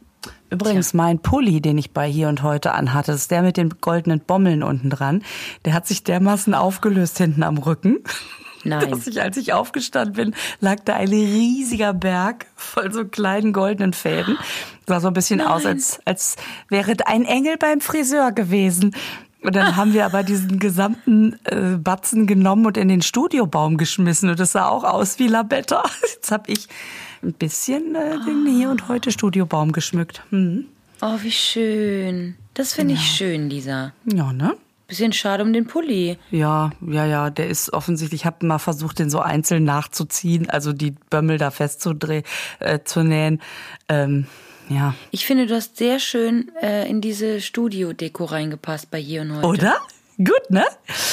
Übrigens, 0.50 0.94
mein 0.94 1.18
Pulli, 1.18 1.60
den 1.60 1.78
ich 1.78 1.92
bei 1.92 2.08
hier 2.08 2.28
und 2.28 2.42
heute 2.42 2.72
anhatte, 2.72 3.12
ist 3.12 3.30
der 3.30 3.42
mit 3.42 3.56
den 3.56 3.70
goldenen 3.80 4.20
Bommeln 4.20 4.62
unten 4.62 4.90
dran. 4.90 5.22
Der 5.64 5.74
hat 5.74 5.86
sich 5.86 6.04
dermaßen 6.04 6.54
aufgelöst 6.54 7.18
hinten 7.18 7.42
am 7.42 7.58
Rücken. 7.58 7.98
Nein. 8.64 8.90
Dass 8.90 9.06
ich, 9.06 9.20
als 9.20 9.36
ich 9.36 9.52
aufgestanden 9.52 10.14
bin, 10.14 10.34
lag 10.60 10.76
da 10.84 10.94
ein 10.94 11.08
riesiger 11.08 11.92
Berg 11.92 12.46
voll 12.54 12.92
so 12.92 13.04
kleinen 13.04 13.52
goldenen 13.52 13.92
Fäden. 13.92 14.38
Sah 14.86 15.00
so 15.00 15.08
ein 15.08 15.14
bisschen 15.14 15.40
aus, 15.40 15.66
als, 15.66 16.00
als 16.04 16.36
wäre 16.68 16.94
ein 17.06 17.24
Engel 17.24 17.56
beim 17.56 17.80
Friseur 17.80 18.30
gewesen. 18.30 18.94
Und 19.42 19.56
dann 19.56 19.76
haben 19.76 19.92
wir 19.92 20.04
aber 20.04 20.22
diesen 20.22 20.58
gesamten 20.58 21.36
äh, 21.44 21.76
Batzen 21.76 22.26
genommen 22.26 22.66
und 22.66 22.76
in 22.76 22.88
den 22.88 23.02
Studiobaum 23.02 23.76
geschmissen. 23.76 24.30
Und 24.30 24.38
das 24.38 24.52
sah 24.52 24.68
auch 24.68 24.84
aus 24.84 25.18
wie 25.18 25.26
Lametta. 25.26 25.82
Jetzt 26.14 26.30
habe 26.30 26.50
ich 26.52 26.68
ein 27.22 27.32
bisschen 27.32 27.94
äh, 27.94 28.18
den 28.24 28.46
hier 28.46 28.70
und 28.70 28.88
heute 28.88 29.10
Studiobaum 29.10 29.72
geschmückt. 29.72 30.22
Hm. 30.30 30.66
Oh, 31.00 31.18
wie 31.20 31.32
schön. 31.32 32.36
Das 32.54 32.74
finde 32.74 32.94
ich 32.94 33.00
schön, 33.00 33.50
Lisa. 33.50 33.92
Ja, 34.04 34.32
ne? 34.32 34.54
Bisschen 34.86 35.12
schade 35.12 35.42
um 35.42 35.52
den 35.52 35.66
Pulli. 35.66 36.18
Ja, 36.30 36.70
ja, 36.86 37.06
ja, 37.06 37.30
der 37.30 37.48
ist 37.48 37.72
offensichtlich, 37.72 38.20
ich 38.20 38.26
habe 38.26 38.46
mal 38.46 38.58
versucht, 38.58 38.98
den 38.98 39.10
so 39.10 39.20
einzeln 39.20 39.64
nachzuziehen, 39.64 40.50
also 40.50 40.72
die 40.72 40.94
Bömmel 41.10 41.38
da 41.38 41.50
festzudrehen, 41.50 42.24
äh, 42.60 42.80
zu 42.84 43.02
nähen. 43.02 43.40
Ähm, 43.88 44.26
ja. 44.68 44.94
Ich 45.10 45.26
finde, 45.26 45.46
du 45.46 45.54
hast 45.54 45.76
sehr 45.76 45.98
schön 45.98 46.50
äh, 46.60 46.88
in 46.88 47.00
diese 47.00 47.40
Studio-Deko 47.40 48.24
reingepasst 48.24 48.90
bei 48.90 48.98
Hier 48.98 49.22
und 49.22 49.36
Heute. 49.36 49.46
Oder? 49.46 49.76
Gut, 50.18 50.50
ne? 50.50 50.64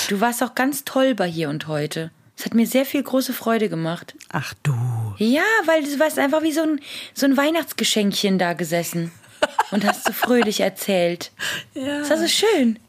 Du 0.09 0.21
warst 0.21 0.43
auch 0.43 0.55
ganz 0.55 0.85
toll 0.85 1.15
bei 1.15 1.27
Hier 1.27 1.49
und 1.49 1.67
Heute. 1.67 2.11
Es 2.37 2.45
hat 2.45 2.53
mir 2.53 2.67
sehr 2.67 2.85
viel 2.85 3.03
große 3.03 3.33
Freude 3.33 3.67
gemacht. 3.67 4.15
Ach 4.31 4.53
du. 4.63 4.73
Ja, 5.17 5.43
weil 5.65 5.83
du 5.83 5.99
warst 5.99 6.17
einfach 6.17 6.41
wie 6.41 6.53
so 6.53 6.61
ein, 6.61 6.79
so 7.13 7.25
ein 7.25 7.35
Weihnachtsgeschenkchen 7.35 8.39
da 8.39 8.53
gesessen 8.53 9.11
und 9.71 9.85
hast 9.85 10.05
so 10.05 10.13
fröhlich 10.13 10.61
erzählt. 10.61 11.31
Ja. 11.73 11.99
Das 11.99 12.09
war 12.09 12.17
so 12.17 12.27
schön. 12.27 12.79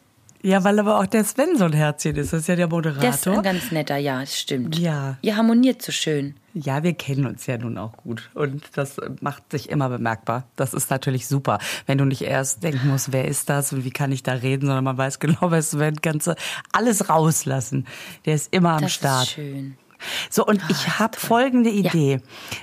Ja, 0.42 0.64
weil 0.64 0.78
aber 0.78 0.98
auch 0.98 1.06
der 1.06 1.24
Sven 1.24 1.56
so 1.58 1.64
ein 1.64 1.72
Herzchen 1.74 2.16
ist. 2.16 2.32
Das 2.32 2.40
ist 2.40 2.46
ja 2.48 2.56
der 2.56 2.68
Moderator. 2.68 3.00
Der 3.02 3.10
ist 3.10 3.28
ein 3.28 3.42
ganz 3.42 3.70
netter, 3.72 3.96
ja, 3.98 4.20
das 4.20 4.38
stimmt. 4.38 4.78
Ja. 4.78 5.18
Ihr 5.20 5.36
harmoniert 5.36 5.82
so 5.82 5.92
schön. 5.92 6.34
Ja, 6.54 6.82
wir 6.82 6.94
kennen 6.94 7.26
uns 7.26 7.46
ja 7.46 7.58
nun 7.58 7.76
auch 7.78 7.92
gut. 7.98 8.30
Und 8.34 8.64
das 8.74 8.96
macht 9.20 9.50
sich 9.52 9.68
immer 9.68 9.88
bemerkbar. 9.90 10.44
Das 10.56 10.72
ist 10.72 10.90
natürlich 10.90 11.26
super. 11.28 11.58
Wenn 11.86 11.98
du 11.98 12.04
nicht 12.06 12.22
erst 12.22 12.62
denken 12.62 12.88
musst, 12.88 13.12
wer 13.12 13.26
ist 13.26 13.48
das 13.50 13.72
und 13.72 13.84
wie 13.84 13.90
kann 13.90 14.12
ich 14.12 14.22
da 14.22 14.32
reden, 14.32 14.66
sondern 14.66 14.84
man 14.84 14.96
weiß 14.98 15.18
genau, 15.18 15.38
was 15.50 15.70
Sven 15.72 16.00
kannst 16.00 16.26
du 16.26 16.34
alles 16.72 17.08
rauslassen. 17.10 17.86
Der 18.24 18.34
ist 18.34 18.52
immer 18.54 18.70
am 18.76 18.80
Das 18.82 18.92
Start. 18.94 19.24
ist 19.24 19.32
schön. 19.34 19.76
So, 20.30 20.46
und 20.46 20.62
ich 20.70 20.98
habe 20.98 21.18
folgende 21.18 21.68
Idee. 21.70 22.20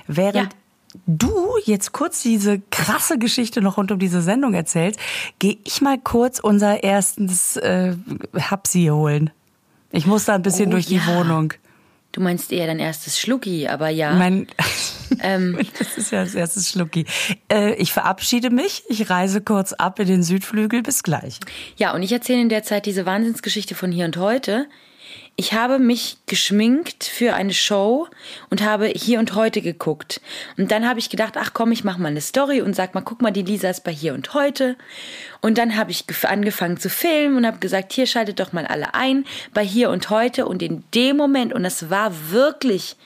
Während 0.08 0.52
Ja. 0.52 0.58
Du 1.06 1.32
jetzt 1.64 1.92
kurz 1.92 2.22
diese 2.22 2.60
krasse 2.70 3.18
Geschichte 3.18 3.60
noch 3.60 3.76
rund 3.76 3.92
um 3.92 3.98
diese 3.98 4.22
Sendung 4.22 4.54
erzählst, 4.54 4.98
gehe 5.38 5.58
ich 5.64 5.80
mal 5.80 5.98
kurz 5.98 6.38
unser 6.38 6.82
erstes 6.82 7.56
äh, 7.56 7.94
Hapsi 8.38 8.86
holen. 8.90 9.30
Ich 9.90 10.06
muss 10.06 10.24
da 10.26 10.34
ein 10.34 10.42
bisschen 10.42 10.68
Oh, 10.68 10.72
durch 10.72 10.86
die 10.86 10.96
ja. 10.96 11.06
Wohnung. 11.06 11.52
Du 12.12 12.22
meinst 12.22 12.52
eher 12.52 12.66
dein 12.66 12.78
erstes 12.78 13.18
Schlucki, 13.20 13.68
aber 13.68 13.90
ja. 13.90 14.12
Mein, 14.14 14.46
Ähm. 15.20 15.58
das 15.78 15.96
ist 15.98 16.10
ja 16.10 16.24
das 16.24 16.34
erste 16.34 16.60
Schlucki. 16.60 17.06
Äh, 17.50 17.74
ich 17.74 17.92
verabschiede 17.92 18.50
mich. 18.50 18.82
Ich 18.88 19.08
reise 19.10 19.40
kurz 19.40 19.72
ab 19.72 19.98
in 20.00 20.06
den 20.06 20.22
Südflügel. 20.22 20.82
Bis 20.82 21.02
gleich. 21.02 21.38
Ja, 21.76 21.94
und 21.94 22.02
ich 22.02 22.12
erzähle 22.12 22.40
in 22.40 22.48
der 22.48 22.62
Zeit 22.62 22.86
diese 22.86 23.06
Wahnsinnsgeschichte 23.06 23.74
von 23.74 23.92
hier 23.92 24.04
und 24.04 24.16
heute. 24.16 24.66
Ich 25.40 25.52
habe 25.52 25.78
mich 25.78 26.16
geschminkt 26.26 27.04
für 27.04 27.34
eine 27.34 27.54
Show 27.54 28.08
und 28.50 28.60
habe 28.60 28.86
hier 28.88 29.20
und 29.20 29.36
heute 29.36 29.62
geguckt. 29.62 30.20
Und 30.56 30.72
dann 30.72 30.88
habe 30.88 30.98
ich 30.98 31.10
gedacht, 31.10 31.34
ach 31.36 31.52
komm, 31.54 31.70
ich 31.70 31.84
mache 31.84 32.00
mal 32.00 32.08
eine 32.08 32.20
Story 32.20 32.60
und 32.60 32.74
sag 32.74 32.92
mal, 32.92 33.02
guck 33.02 33.22
mal, 33.22 33.30
die 33.30 33.42
Lisa 33.42 33.70
ist 33.70 33.84
bei 33.84 33.92
hier 33.92 34.14
und 34.14 34.34
heute. 34.34 34.74
Und 35.40 35.56
dann 35.56 35.76
habe 35.76 35.92
ich 35.92 36.06
gef- 36.06 36.26
angefangen 36.26 36.78
zu 36.78 36.90
filmen 36.90 37.36
und 37.36 37.46
habe 37.46 37.60
gesagt, 37.60 37.92
hier 37.92 38.08
schaltet 38.08 38.40
doch 38.40 38.52
mal 38.52 38.66
alle 38.66 38.94
ein 38.94 39.24
bei 39.54 39.64
hier 39.64 39.90
und 39.90 40.10
heute. 40.10 40.44
Und 40.44 40.60
in 40.60 40.82
dem 40.92 41.16
Moment, 41.16 41.52
und 41.52 41.62
das 41.62 41.88
war 41.88 42.30
wirklich 42.32 42.96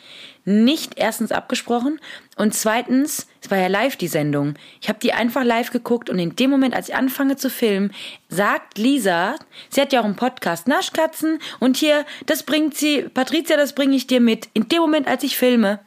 nicht 0.45 0.95
erstens 0.97 1.33
abgesprochen 1.33 2.01
und 2.37 2.55
zweitens, 2.55 3.27
es 3.41 3.51
war 3.51 3.59
ja 3.59 3.69
live 3.69 3.97
die 3.97 4.09
Sendung. 4.09 4.55
Ich 4.81 4.89
habe 4.89 4.99
die 4.99 5.13
einfach 5.13 5.45
live 5.45 5.71
geguckt 5.71 6.11
und 6.11 6.19
in 6.19 6.37
dem 6.37 6.51
Moment, 6.51 6.75
als 6.75 6.89
ich 6.89 6.95
anfange 6.95 7.37
zu 7.37 7.51
filmen, 7.51 7.93
sagt 8.29 8.79
Lisa, 8.79 9.37
sie 9.71 9.81
hat 9.81 9.93
ja 9.93 10.01
auch 10.01 10.05
einen 10.05 10.17
Podcast 10.17 10.67
Naschkatzen 10.67 11.39
und 11.61 11.77
hier, 11.77 12.05
das 12.27 12.43
bringt 12.43 12.75
sie, 12.75 13.03
Patricia, 13.03 13.57
das 13.57 13.75
bringe 13.75 13.97
ich 13.97 14.07
dir 14.07 14.21
mit. 14.21 14.49
In 14.55 14.69
dem 14.69 14.81
Moment, 14.81 15.07
als 15.07 15.23
ich 15.23 15.37
filme, 15.37 15.81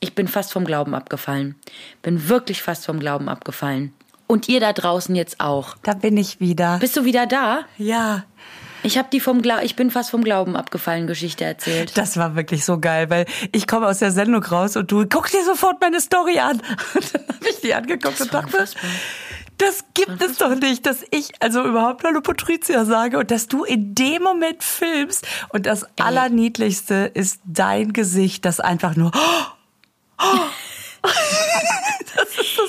ich 0.00 0.14
bin 0.14 0.26
fast 0.26 0.52
vom 0.52 0.64
Glauben 0.64 0.94
abgefallen. 0.94 1.54
Bin 2.02 2.28
wirklich 2.28 2.60
fast 2.60 2.86
vom 2.86 2.98
Glauben 2.98 3.28
abgefallen. 3.28 3.92
Und 4.26 4.48
ihr 4.48 4.58
da 4.58 4.72
draußen 4.72 5.14
jetzt 5.14 5.40
auch. 5.40 5.76
Da 5.82 5.94
bin 5.94 6.16
ich 6.16 6.40
wieder. 6.40 6.78
Bist 6.78 6.96
du 6.96 7.04
wieder 7.04 7.26
da? 7.26 7.66
ja. 7.78 8.24
Ich 8.82 8.98
habe 8.98 9.08
die 9.12 9.20
vom 9.20 9.42
Gla 9.42 9.62
ich 9.62 9.76
bin 9.76 9.90
fast 9.90 10.10
vom 10.10 10.24
Glauben 10.24 10.56
abgefallen 10.56 11.06
Geschichte 11.06 11.44
erzählt. 11.44 11.96
Das 11.96 12.16
war 12.16 12.34
wirklich 12.34 12.64
so 12.64 12.78
geil, 12.78 13.10
weil 13.10 13.26
ich 13.52 13.66
komme 13.66 13.86
aus 13.86 13.98
der 13.98 14.10
Sendung 14.10 14.42
raus 14.42 14.76
und 14.76 14.90
du 14.90 15.06
guck 15.08 15.30
dir 15.30 15.44
sofort 15.44 15.80
meine 15.80 16.00
Story 16.00 16.38
an. 16.38 16.60
Und 16.94 17.14
dann 17.14 17.22
habe 17.28 17.48
ich 17.48 17.60
die 17.60 17.74
angeguckt 17.74 18.20
und 18.20 18.32
dachte, 18.32 18.46
unfassbar. 18.46 18.90
Das 19.58 19.84
gibt 19.94 20.20
es 20.20 20.38
doch 20.38 20.54
nicht, 20.56 20.86
dass 20.86 21.04
ich 21.10 21.30
also 21.40 21.64
überhaupt 21.64 22.02
Hallo 22.04 22.20
Patricia 22.20 22.84
sage 22.84 23.18
und 23.18 23.30
dass 23.30 23.46
du 23.46 23.62
in 23.64 23.94
dem 23.94 24.22
Moment 24.22 24.64
filmst. 24.64 25.26
Und 25.50 25.66
das 25.66 25.86
Allerniedlichste 26.00 27.10
ist 27.14 27.40
dein 27.44 27.92
Gesicht, 27.92 28.44
das 28.44 28.58
einfach 28.58 28.96
nur. 28.96 29.12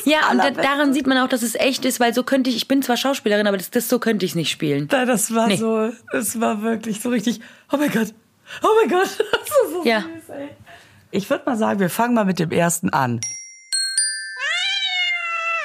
ja, 0.05 0.29
und 0.31 0.37
da, 0.37 0.51
daran 0.51 0.93
sieht 0.93 1.07
man 1.07 1.17
auch, 1.17 1.27
dass 1.27 1.41
es 1.43 1.55
echt 1.55 1.85
ist, 1.85 1.99
weil 1.99 2.13
so 2.13 2.23
könnte 2.23 2.49
ich, 2.49 2.55
ich 2.55 2.67
bin 2.67 2.81
zwar 2.81 2.97
Schauspielerin, 2.97 3.47
aber 3.47 3.57
das, 3.57 3.69
das 3.71 3.87
so 3.89 3.99
könnte 3.99 4.25
ich 4.25 4.31
es 4.31 4.35
nicht 4.35 4.49
spielen. 4.51 4.87
Nein, 4.91 5.07
das 5.07 5.33
war 5.33 5.47
Nee. 5.47 5.57
so, 5.57 5.91
es 6.13 6.39
war 6.39 6.61
wirklich 6.61 7.01
so 7.01 7.09
richtig, 7.09 7.39
oh 7.71 7.77
mein 7.77 7.91
Gott, 7.91 8.13
oh 8.61 8.67
mein 8.81 8.89
Gott. 8.89 9.09
Das 9.31 9.69
ist 9.69 9.73
so 9.73 9.83
Ja. 9.85 10.01
süß, 10.01 10.35
ey. 10.35 10.49
Ich 11.11 11.29
würde 11.29 11.43
mal 11.45 11.55
sagen, 11.57 11.79
wir 11.79 11.89
fangen 11.89 12.13
mal 12.15 12.25
mit 12.25 12.39
dem 12.39 12.51
ersten 12.51 12.89
an. 12.89 13.19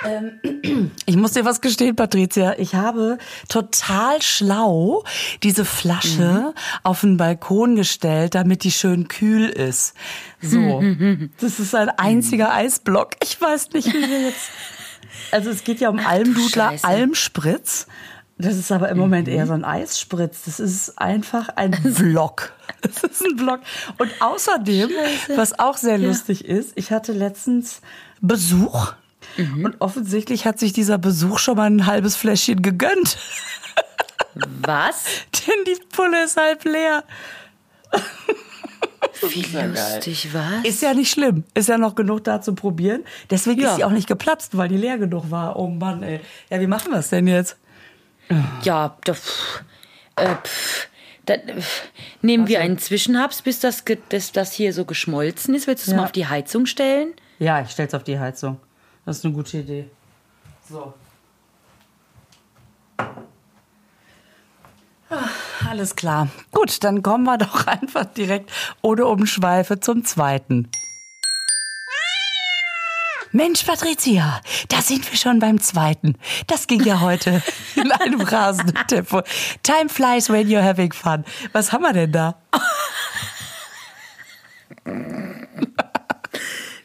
Ähm, 0.05 0.41
Ich 1.07 1.17
muss 1.17 1.33
dir 1.33 1.45
was 1.45 1.61
gestehen, 1.61 1.97
Patricia. 1.97 2.55
Ich 2.59 2.75
habe 2.75 3.19
total 3.49 4.21
schlau 4.23 5.05
diese 5.43 5.65
Flasche 5.65 6.55
auf 6.83 7.01
den 7.01 7.17
Balkon 7.17 7.77
gestellt, 7.77 8.35
damit 8.35 8.65
die 8.65 8.71
schön 8.71 9.09
kühl 9.09 9.49
ist. 9.49 9.95
So. 10.41 10.83
Das 11.41 11.59
ist 11.61 11.75
ein 11.75 11.89
einziger 11.91 12.53
Eisblock. 12.53 13.13
Ich 13.23 13.41
weiß 13.41 13.71
nicht, 13.73 13.89
wie 13.89 14.09
wir 14.09 14.21
jetzt. 14.23 14.41
Also 15.31 15.51
es 15.51 15.65
geht 15.65 15.81
ja 15.81 15.91
um 15.91 15.99
Almdudler 15.99 16.71
Scheiße. 16.71 16.87
Almspritz. 16.87 17.87
Das 18.39 18.57
ist 18.57 18.71
aber 18.71 18.89
im 18.89 18.99
Moment 18.99 19.27
eher 19.29 19.47
so 19.47 19.53
ein 19.53 19.65
Eisspritz. 19.65 20.45
Das 20.45 20.61
ist 20.61 20.99
einfach 20.99 21.49
ein 21.51 21.73
Block. 21.99 22.53
Das 22.83 23.03
ist 23.03 23.23
ein 23.25 23.37
Block. 23.37 23.61
Und 23.99 24.11
außerdem, 24.21 24.91
was 25.35 25.59
auch 25.59 25.77
sehr 25.77 25.99
lustig 25.99 26.45
ist, 26.45 26.73
ich 26.77 26.93
hatte 26.93 27.13
letztens 27.13 27.81
Besuch. 28.21 28.93
Und 29.37 29.77
offensichtlich 29.81 30.47
hat 30.47 30.59
sich 30.59 30.73
dieser 30.73 30.99
Besuch 30.99 31.39
schon 31.39 31.57
mal 31.57 31.71
ein 31.71 31.87
halbes 31.87 32.17
Fläschchen 32.17 32.61
gegönnt. 32.63 33.17
Was? 34.63 35.05
Denn 35.47 35.65
die 35.67 35.81
Pulle 35.95 36.25
ist 36.25 36.37
halb 36.37 36.65
leer. 36.65 37.05
Wie 39.23 39.43
lustig, 39.57 40.29
was? 40.33 40.65
Ist 40.65 40.83
ja 40.83 40.95
nicht 40.95 41.11
schlimm. 41.11 41.45
Ist 41.55 41.69
ja 41.69 41.79
noch 41.79 41.95
genug 41.95 42.25
da 42.25 42.41
zu 42.41 42.55
probieren. 42.55 43.05
Deswegen 43.31 43.61
Ja. 43.61 43.71
ist 43.71 43.77
sie 43.77 43.85
auch 43.85 43.91
nicht 43.91 44.07
geplatzt, 44.09 44.57
weil 44.57 44.69
die 44.69 44.77
leer 44.77 44.99
genug 44.99 45.31
war. 45.31 45.57
Oh 45.57 45.69
Mann, 45.69 46.03
ey. 46.03 46.21
Ja, 46.51 46.61
wie 46.61 46.67
machen 46.67 46.93
wir 46.93 46.99
es 46.99 47.09
denn 47.11 47.27
jetzt? 47.27 47.57
Ja, 48.63 48.97
da, 49.05 49.15
pff, 49.15 49.63
äh, 50.17 50.35
pff, 50.45 50.89
da, 51.27 51.35
pff, 51.39 51.83
nehmen 52.23 52.47
wir 52.47 52.61
einen 52.61 52.79
Zwischenhaps, 52.79 53.43
bis 53.43 53.59
das, 53.61 53.85
das, 54.11 54.33
das 54.33 54.53
hier 54.53 54.73
so 54.73 54.85
geschmolzen 54.85 55.55
ist. 55.55 55.67
Willst 55.67 55.87
du 55.87 55.91
es 55.91 55.93
Ja. 55.95 55.99
mal 55.99 56.05
auf 56.05 56.13
die 56.13 56.27
Heizung 56.27 56.67
stellen? 56.67 57.15
Ja, 57.39 57.63
ich 57.63 57.71
stell's 57.71 57.95
auf 57.95 58.05
die 58.05 58.19
Heizung. 58.19 58.61
Das 59.09 59.17
ist 59.17 59.25
eine 59.25 59.33
gute 59.33 59.57
Idee. 59.57 59.89
So. 60.69 60.93
Ah, 65.09 65.31
Alles 65.67 65.97
klar. 65.97 66.29
Gut, 66.53 66.85
dann 66.85 67.03
kommen 67.03 67.25
wir 67.25 67.39
doch 67.39 67.67
einfach 67.67 68.05
direkt 68.05 68.53
ohne 68.83 69.07
Umschweife 69.07 69.81
zum 69.81 70.05
zweiten. 70.05 70.69
Mensch, 73.33 73.65
Patricia, 73.65 74.43
da 74.69 74.83
sind 74.83 75.11
wir 75.11 75.17
schon 75.17 75.39
beim 75.39 75.59
zweiten. 75.59 76.17
Das 76.47 76.67
ging 76.67 76.85
ja 76.85 77.01
heute 77.01 77.43
in 77.77 77.91
einem 77.91 78.21
rasenden 78.21 78.87
Tempo. 78.89 79.23
Time 79.63 79.89
flies 79.89 80.29
when 80.29 80.49
you're 80.49 80.63
having 80.63 80.93
fun. 80.93 81.25
Was 81.55 81.73
haben 81.73 81.85
wir 81.85 81.95
denn 81.95 82.13
da? 82.13 82.35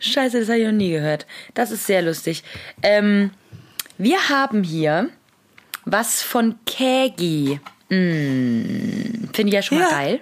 Scheiße, 0.03 0.39
das 0.39 0.49
habe 0.49 0.59
ich 0.59 0.65
noch 0.65 0.71
nie 0.73 0.91
gehört. 0.91 1.25
Das 1.53 1.71
ist 1.71 1.85
sehr 1.87 2.01
lustig. 2.01 2.43
Ähm, 2.81 3.31
wir 3.97 4.29
haben 4.29 4.63
hier 4.63 5.09
was 5.85 6.21
von 6.21 6.55
Kegi. 6.65 7.59
Mm, 7.89 9.29
Finde 9.33 9.47
ich 9.47 9.53
ja 9.53 9.61
schon 9.61 9.79
mal 9.79 9.85
Ja. 9.85 9.89
geil. 9.91 10.19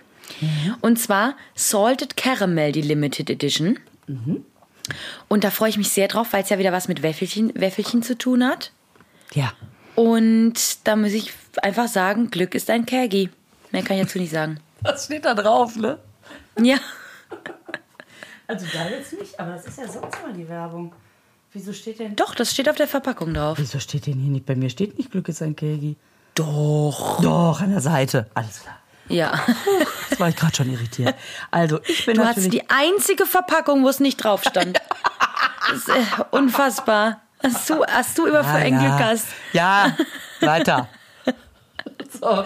Und 0.82 0.98
zwar 1.00 1.36
Salted 1.56 2.16
Caramel, 2.18 2.72
die 2.72 2.82
Limited 2.82 3.30
Edition. 3.30 3.78
Und 5.28 5.44
da 5.44 5.52
freue 5.52 5.70
ich 5.70 5.78
mich 5.78 5.90
sehr 5.90 6.08
drauf, 6.08 6.30
weil 6.34 6.44
es 6.44 6.50
ja 6.50 6.58
wieder 6.60 6.72
was 6.72 6.88
mit 6.88 7.02
Wäffelchen, 7.04 7.52
Wäffelchen 7.56 8.02
zu 8.04 8.18
tun 8.18 8.46
hat. 8.46 8.72
Ja. 9.34 9.54
Und 9.96 10.54
da 10.88 10.96
muss 10.96 11.12
ich 11.12 11.32
einfach 11.62 11.88
sagen, 11.88 12.32
Glück 12.32 12.56
ist 12.56 12.70
ein 12.70 12.86
Kegi. 12.86 13.30
Mehr 13.72 13.84
kann 13.84 13.98
ich 13.98 14.04
dazu 14.04 14.18
nicht 14.20 14.32
sagen. 14.32 14.60
Das 14.84 15.06
steht 15.06 15.26
da 15.26 15.34
drauf, 15.34 15.76
ne? 15.76 15.98
Ja. 16.60 16.78
Also 18.52 18.66
da 18.74 18.90
jetzt 18.90 19.14
nicht, 19.18 19.40
aber 19.40 19.54
das 19.54 19.66
ist 19.66 19.78
ja 19.78 19.88
sonst 19.88 20.22
mal 20.22 20.34
die 20.34 20.48
Werbung. 20.50 20.92
Wieso 21.54 21.72
steht 21.72 22.00
denn... 22.00 22.18
Doch, 22.18 22.36
das 22.36 22.52
steht 22.52 22.68
auf 22.68 22.76
der 22.76 22.88
Verpackung 22.88 23.34
drauf. 23.34 23.58
Wieso 23.58 23.80
steht 23.80 24.08
denn 24.08 24.20
hier 24.20 24.30
nicht? 24.30 24.46
Bei 24.46 24.56
mir 24.56 24.70
steht 24.70 24.98
nicht 24.98 25.10
Glück 25.10 25.30
ist 25.30 25.42
ein 25.42 25.56
Kegi. 25.56 25.96
Doch. 26.36 27.22
Doch, 27.22 27.62
an 27.62 27.70
der 27.72 27.80
Seite. 27.80 28.30
Alles 28.34 28.62
klar. 28.62 28.78
Ja. 29.08 29.40
Das 30.10 30.20
war 30.20 30.28
ich 30.28 30.36
gerade 30.36 30.54
schon 30.54 30.70
irritiert. 30.70 31.16
Also, 31.50 31.80
ich 31.88 32.06
bin 32.06 32.16
Du 32.18 32.26
hast 32.26 32.52
die 32.52 32.70
einzige 32.70 33.26
Verpackung, 33.26 33.84
wo 33.86 33.90
es 33.90 34.02
nicht 34.02 34.18
drauf 34.18 34.44
stand. 34.44 34.82
Das 35.70 35.78
ist 35.78 35.90
äh, 35.90 36.02
unfassbar. 36.32 37.22
Hast 37.42 37.70
du, 37.70 37.86
hast 37.86 38.18
du 38.18 38.26
immer 38.26 38.44
für 38.44 38.50
ein 38.50 38.76
Ah, 38.76 38.84
ja. 38.84 38.98
Glück 38.98 39.08
hast. 39.08 39.28
Ja, 39.54 39.98
weiter. 40.42 40.90
So. 42.20 42.44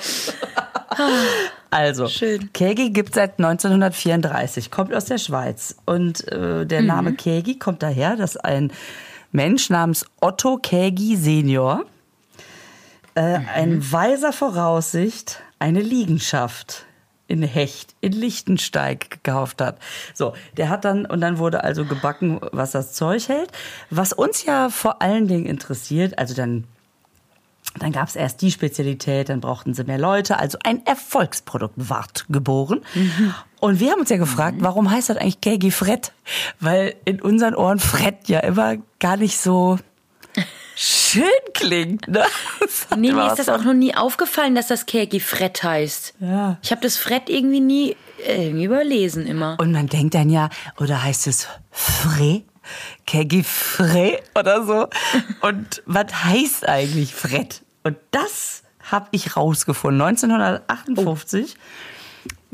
Also, 1.71 2.07
Schön. 2.07 2.53
Kegi 2.53 2.91
gibt 2.91 3.15
seit 3.15 3.37
1934, 3.37 4.71
kommt 4.71 4.93
aus 4.93 5.05
der 5.05 5.17
Schweiz. 5.17 5.75
Und 5.85 6.25
äh, 6.31 6.65
der 6.65 6.81
Name 6.81 7.13
Kegi 7.13 7.59
kommt 7.59 7.83
daher, 7.83 8.15
dass 8.15 8.37
ein 8.37 8.71
Mensch 9.31 9.69
namens 9.69 10.05
Otto 10.21 10.57
Kegi 10.57 11.17
Senior 11.17 11.83
äh, 13.15 13.39
ein 13.53 13.91
weiser 13.91 14.31
Voraussicht 14.31 15.41
eine 15.59 15.81
Liegenschaft 15.81 16.85
in 17.27 17.41
Hecht 17.41 17.95
in 18.01 18.13
Lichtensteig 18.13 19.09
gekauft 19.09 19.61
hat. 19.61 19.79
So, 20.13 20.33
der 20.57 20.69
hat 20.69 20.85
dann 20.85 21.05
und 21.05 21.21
dann 21.21 21.39
wurde 21.39 21.63
also 21.63 21.85
gebacken, 21.85 22.39
was 22.51 22.71
das 22.71 22.93
Zeug 22.93 23.27
hält. 23.27 23.51
Was 23.89 24.13
uns 24.13 24.45
ja 24.45 24.69
vor 24.69 25.01
allen 25.01 25.27
Dingen 25.27 25.45
interessiert, 25.45 26.17
also 26.19 26.35
dann 26.35 26.65
dann 27.79 27.91
gab 27.91 28.07
es 28.07 28.15
erst 28.15 28.41
die 28.41 28.51
Spezialität, 28.51 29.29
dann 29.29 29.41
brauchten 29.41 29.73
sie 29.73 29.83
mehr 29.83 29.97
Leute. 29.97 30.39
Also 30.39 30.57
ein 30.63 30.85
Erfolgsprodukt 30.85 31.73
ward 31.77 32.25
geboren. 32.29 32.81
Und 33.59 33.79
wir 33.79 33.91
haben 33.91 33.99
uns 33.99 34.09
ja 34.09 34.17
gefragt, 34.17 34.57
warum 34.59 34.89
heißt 34.89 35.09
das 35.09 35.17
eigentlich 35.17 35.41
Kegi 35.41 35.71
Fred? 35.71 36.11
Weil 36.59 36.95
in 37.05 37.21
unseren 37.21 37.55
Ohren 37.55 37.79
Fred 37.79 38.27
ja 38.27 38.39
immer 38.39 38.77
gar 38.99 39.17
nicht 39.17 39.39
so 39.39 39.77
schön 40.75 41.23
klingt. 41.53 42.07
Ne? 42.07 42.23
Nee, 42.97 43.11
mir 43.11 43.27
ist 43.27 43.39
das 43.39 43.49
auch 43.49 43.63
noch 43.63 43.73
nie 43.73 43.95
aufgefallen, 43.95 44.55
dass 44.55 44.67
das 44.67 44.85
Kegi 44.85 45.19
Fred 45.19 45.63
heißt. 45.63 46.15
Ja. 46.19 46.57
Ich 46.61 46.71
habe 46.71 46.81
das 46.81 46.97
Fred 46.97 47.29
irgendwie 47.29 47.61
nie 47.61 47.95
äh, 48.25 48.47
irgendwie 48.47 48.65
überlesen 48.65 49.25
immer. 49.25 49.57
Und 49.59 49.71
man 49.71 49.87
denkt 49.87 50.15
dann 50.15 50.29
ja, 50.29 50.49
oder 50.77 51.03
heißt 51.03 51.27
es 51.27 51.47
Fre? 51.71 52.43
Kegi 53.05 53.43
Fre 53.43 54.19
oder 54.37 54.65
so? 54.65 54.87
Und 55.41 55.83
was 55.85 56.23
heißt 56.25 56.67
eigentlich 56.67 57.13
Fred? 57.13 57.61
Und 57.85 57.97
das 58.11 58.63
habe 58.91 59.07
ich 59.11 59.37
rausgefunden. 59.37 60.01
1958, 60.01 61.55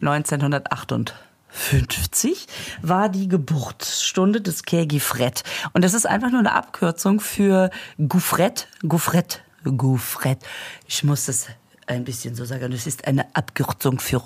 1958 0.01 2.47
war 2.81 3.09
die 3.09 3.27
Geburtsstunde 3.27 4.41
des 4.41 4.63
Kegi 4.63 4.99
Fred. 4.99 5.43
Und 5.73 5.83
das 5.83 5.93
ist 5.93 6.05
einfach 6.05 6.29
nur 6.29 6.39
eine 6.39 6.53
Abkürzung 6.53 7.19
für 7.19 7.69
Gouffret. 7.97 8.67
Gouffret. 8.87 9.43
Gouffret. 9.63 10.39
Ich 10.87 11.03
muss 11.03 11.25
das 11.25 11.47
ein 11.87 12.03
bisschen 12.03 12.35
so 12.35 12.45
sagen. 12.45 12.71
Das 12.71 12.87
ist 12.87 13.07
eine 13.07 13.35
Abkürzung 13.35 13.99
für 13.99 14.21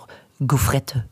Gouffrette. 0.45 1.05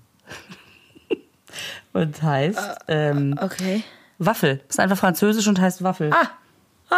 Und 1.93 2.21
heißt 2.23 2.59
ähm, 2.87 3.37
Okay. 3.39 3.83
Waffel. 4.17 4.61
Ist 4.67 4.79
einfach 4.79 4.97
französisch 4.97 5.47
und 5.47 5.61
heißt 5.61 5.83
Waffel. 5.83 6.11
Ah, 6.11 6.29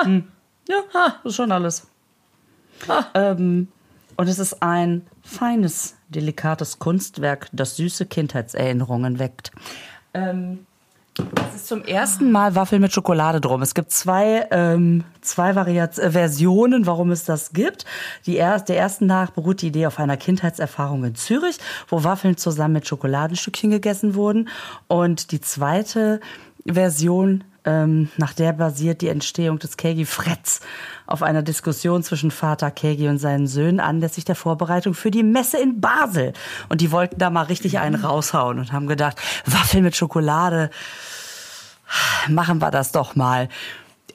Hm. 0.04 0.30
Ja, 0.70 0.78
das 1.24 1.32
ist 1.32 1.36
schon 1.36 1.52
alles. 1.52 1.88
Ähm, 3.14 3.68
und 4.18 4.28
es 4.28 4.40
ist 4.40 4.62
ein 4.62 5.06
feines, 5.24 5.96
delikates 6.10 6.80
Kunstwerk, 6.80 7.50
das 7.52 7.76
süße 7.76 8.06
Kindheitserinnerungen 8.06 9.20
weckt. 9.20 9.52
Ähm, 10.14 10.66
es 11.18 11.56
ist 11.56 11.68
zum 11.68 11.84
ersten 11.84 12.32
Mal 12.32 12.56
Waffel 12.56 12.80
mit 12.80 12.92
Schokolade 12.92 13.40
drum. 13.40 13.62
Es 13.62 13.74
gibt 13.74 13.92
zwei, 13.92 14.48
ähm, 14.52 15.06
zwei 15.22 15.56
Variaz 15.56 15.98
äh, 15.98 16.12
Versionen, 16.12 16.86
warum 16.86 17.12
es 17.12 17.24
das 17.24 17.54
gibt. 17.54 17.86
Die 18.26 18.36
erst, 18.36 18.68
der 18.68 18.78
ersten 18.78 19.06
nach 19.06 19.32
beruht 19.32 19.62
die 19.62 19.68
Idee 19.68 19.88
auf 19.88 19.98
einer 19.98 20.18
Kindheitserfahrung 20.18 21.06
in 21.06 21.16
Zürich, 21.16 21.58
wo 21.88 22.04
Waffeln 22.04 22.36
zusammen 22.36 22.74
mit 22.74 22.88
Schokoladenstückchen 22.88 23.72
gegessen 23.72 24.16
wurden. 24.16 24.50
Und 24.88 25.32
die 25.32 25.40
zweite 25.40 26.20
Version, 26.66 27.46
ähm, 27.66 28.10
nach 28.18 28.34
der 28.34 28.54
basiert 28.54 29.02
die 29.02 29.08
Entstehung 29.08 29.60
des 29.60 29.78
Kegi 29.78 30.06
Fretz 30.06 30.62
auf 31.08 31.24
einer 31.24 31.42
Diskussion 31.42 32.04
zwischen 32.04 32.32
Vater 32.32 32.72
Kegi 32.72 33.08
und 33.08 33.18
seinen 33.18 33.48
Söhnen 33.48 33.80
anlässlich 33.80 34.26
der 34.26 34.36
Vorbereitung 34.36 34.94
für 34.94 35.12
die 35.12 35.24
Messe 35.24 35.58
in 35.58 35.82
Basel. 35.82 36.34
Und 36.70 36.82
die 36.82 36.92
wollten 36.92 37.18
da 37.18 37.30
mal 37.30 37.44
richtig 37.44 37.80
einen 37.80 37.96
raushauen 37.96 38.60
und 38.60 38.72
haben 38.72 38.88
gedacht, 38.88 39.18
Waffeln 39.46 39.84
mit 39.84 39.96
Schokolade, 39.96 40.70
machen 42.30 42.60
wir 42.60 42.72
das 42.72 42.92
doch 42.92 43.16
mal. 43.16 43.50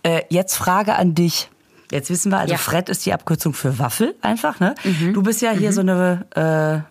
Äh, 0.02 0.22
jetzt 0.30 0.56
Frage 0.56 0.96
an 0.96 1.14
dich. 1.14 1.50
Jetzt 1.90 2.08
wissen 2.08 2.30
wir, 2.30 2.38
also 2.38 2.52
Ja. 2.52 2.58
Fred 2.58 2.88
ist 2.88 3.04
die 3.04 3.12
Abkürzung 3.12 3.52
für 3.52 3.80
Waffel, 3.80 4.14
einfach, 4.22 4.60
ne? 4.60 4.76
Du 5.12 5.22
bist 5.24 5.42
ja 5.42 5.50
hier 5.50 5.72
so 5.72 5.80
eine 5.80 6.24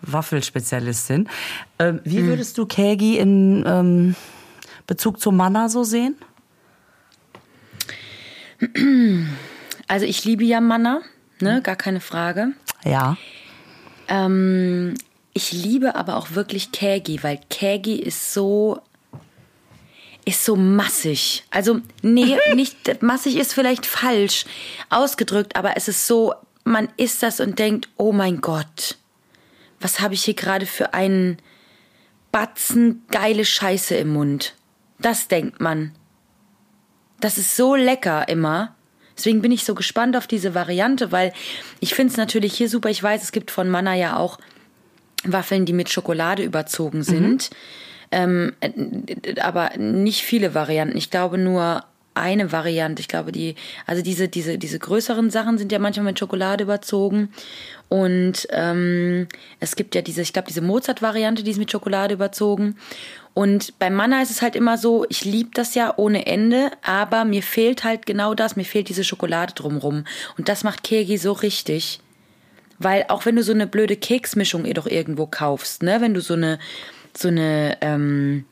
äh, 0.04 0.10
Waffelspezialistin. 0.10 1.26
Ähm, 1.78 2.00
wie 2.04 2.24
würdest 2.26 2.58
du 2.58 2.66
Kägi 2.66 3.16
in 3.16 3.64
ähm, 3.66 4.14
Bezug 4.86 5.18
zu 5.18 5.32
Manna 5.32 5.70
so 5.70 5.84
sehen? 5.84 6.16
Also 9.88 10.06
ich 10.06 10.24
liebe 10.24 10.44
ja 10.44 10.60
Manna, 10.60 11.00
ne, 11.40 11.62
gar 11.62 11.76
keine 11.76 12.00
Frage. 12.00 12.52
Ja. 12.84 13.16
Ähm, 14.08 14.94
ich 15.32 15.52
liebe 15.52 15.94
aber 15.94 16.16
auch 16.16 16.32
wirklich 16.32 16.72
Kägi, 16.72 17.22
weil 17.22 17.40
Kägi 17.48 17.96
ist 17.96 18.32
so 18.32 18.80
ist 20.24 20.44
so 20.44 20.56
massig. 20.56 21.44
Also 21.50 21.80
nee, 22.02 22.36
nicht 22.54 23.02
massig 23.02 23.36
ist 23.36 23.52
vielleicht 23.52 23.86
falsch 23.86 24.44
ausgedrückt, 24.90 25.56
aber 25.56 25.76
es 25.76 25.88
ist 25.88 26.06
so, 26.06 26.34
man 26.64 26.88
isst 26.96 27.22
das 27.22 27.40
und 27.40 27.58
denkt, 27.58 27.88
oh 27.96 28.12
mein 28.12 28.40
Gott, 28.40 28.96
was 29.80 30.00
habe 30.00 30.14
ich 30.14 30.24
hier 30.24 30.34
gerade 30.34 30.66
für 30.66 30.94
einen 30.94 31.38
Batzen 32.32 33.02
geile 33.10 33.44
Scheiße 33.44 33.96
im 33.96 34.12
Mund. 34.12 34.54
Das 34.98 35.28
denkt 35.28 35.60
man. 35.60 35.92
Das 37.20 37.38
ist 37.38 37.56
so 37.56 37.74
lecker 37.74 38.28
immer. 38.28 38.74
Deswegen 39.16 39.42
bin 39.42 39.52
ich 39.52 39.64
so 39.64 39.74
gespannt 39.74 40.16
auf 40.16 40.26
diese 40.26 40.54
Variante, 40.54 41.12
weil 41.12 41.32
ich 41.80 41.94
finde 41.94 42.12
es 42.12 42.16
natürlich 42.16 42.54
hier 42.54 42.68
super. 42.68 42.88
Ich 42.88 43.02
weiß, 43.02 43.22
es 43.22 43.32
gibt 43.32 43.50
von 43.50 43.68
Manna 43.68 43.94
ja 43.94 44.16
auch 44.16 44.38
Waffeln, 45.24 45.66
die 45.66 45.74
mit 45.74 45.90
Schokolade 45.90 46.42
überzogen 46.42 47.02
sind. 47.02 47.50
Ähm, 48.10 48.54
äh, 48.60 49.40
aber 49.40 49.76
nicht 49.76 50.22
viele 50.22 50.54
Varianten. 50.54 50.96
Ich 50.96 51.10
glaube 51.10 51.38
nur 51.38 51.84
eine 52.14 52.50
Variante. 52.52 53.00
Ich 53.00 53.08
glaube, 53.08 53.32
die, 53.32 53.54
also 53.86 54.02
diese, 54.02 54.28
diese, 54.28 54.58
diese 54.58 54.78
größeren 54.78 55.30
Sachen 55.30 55.58
sind 55.58 55.70
ja 55.70 55.78
manchmal 55.78 56.06
mit 56.06 56.18
Schokolade 56.18 56.64
überzogen. 56.64 57.32
Und 57.88 58.46
ähm, 58.50 59.28
es 59.58 59.76
gibt 59.76 59.94
ja 59.94 60.02
diese, 60.02 60.22
ich 60.22 60.32
glaube, 60.32 60.48
diese 60.48 60.60
Mozart-Variante, 60.60 61.42
die 61.42 61.50
ist 61.50 61.58
mit 61.58 61.70
Schokolade 61.70 62.14
überzogen. 62.14 62.76
Und 63.32 63.78
bei 63.78 63.90
Manna 63.90 64.22
ist 64.22 64.30
es 64.30 64.42
halt 64.42 64.56
immer 64.56 64.76
so, 64.76 65.06
ich 65.08 65.24
liebe 65.24 65.50
das 65.54 65.74
ja 65.74 65.94
ohne 65.96 66.26
Ende, 66.26 66.70
aber 66.82 67.24
mir 67.24 67.42
fehlt 67.42 67.84
halt 67.84 68.04
genau 68.04 68.34
das, 68.34 68.56
mir 68.56 68.64
fehlt 68.64 68.88
diese 68.88 69.04
Schokolade 69.04 69.54
drumrum. 69.54 70.04
Und 70.36 70.48
das 70.48 70.64
macht 70.64 70.82
Kegi 70.82 71.16
so 71.16 71.32
richtig. 71.32 72.00
Weil 72.78 73.04
auch 73.08 73.26
wenn 73.26 73.36
du 73.36 73.42
so 73.42 73.52
eine 73.52 73.66
blöde 73.66 73.96
Keksmischung 73.96 74.64
ihr 74.64 74.74
doch 74.74 74.86
irgendwo 74.86 75.26
kaufst, 75.26 75.82
ne, 75.82 76.00
wenn 76.00 76.14
du 76.14 76.20
so 76.20 76.34
eine, 76.34 76.58
so 77.16 77.28
eine, 77.28 77.76
ähm, 77.82 78.46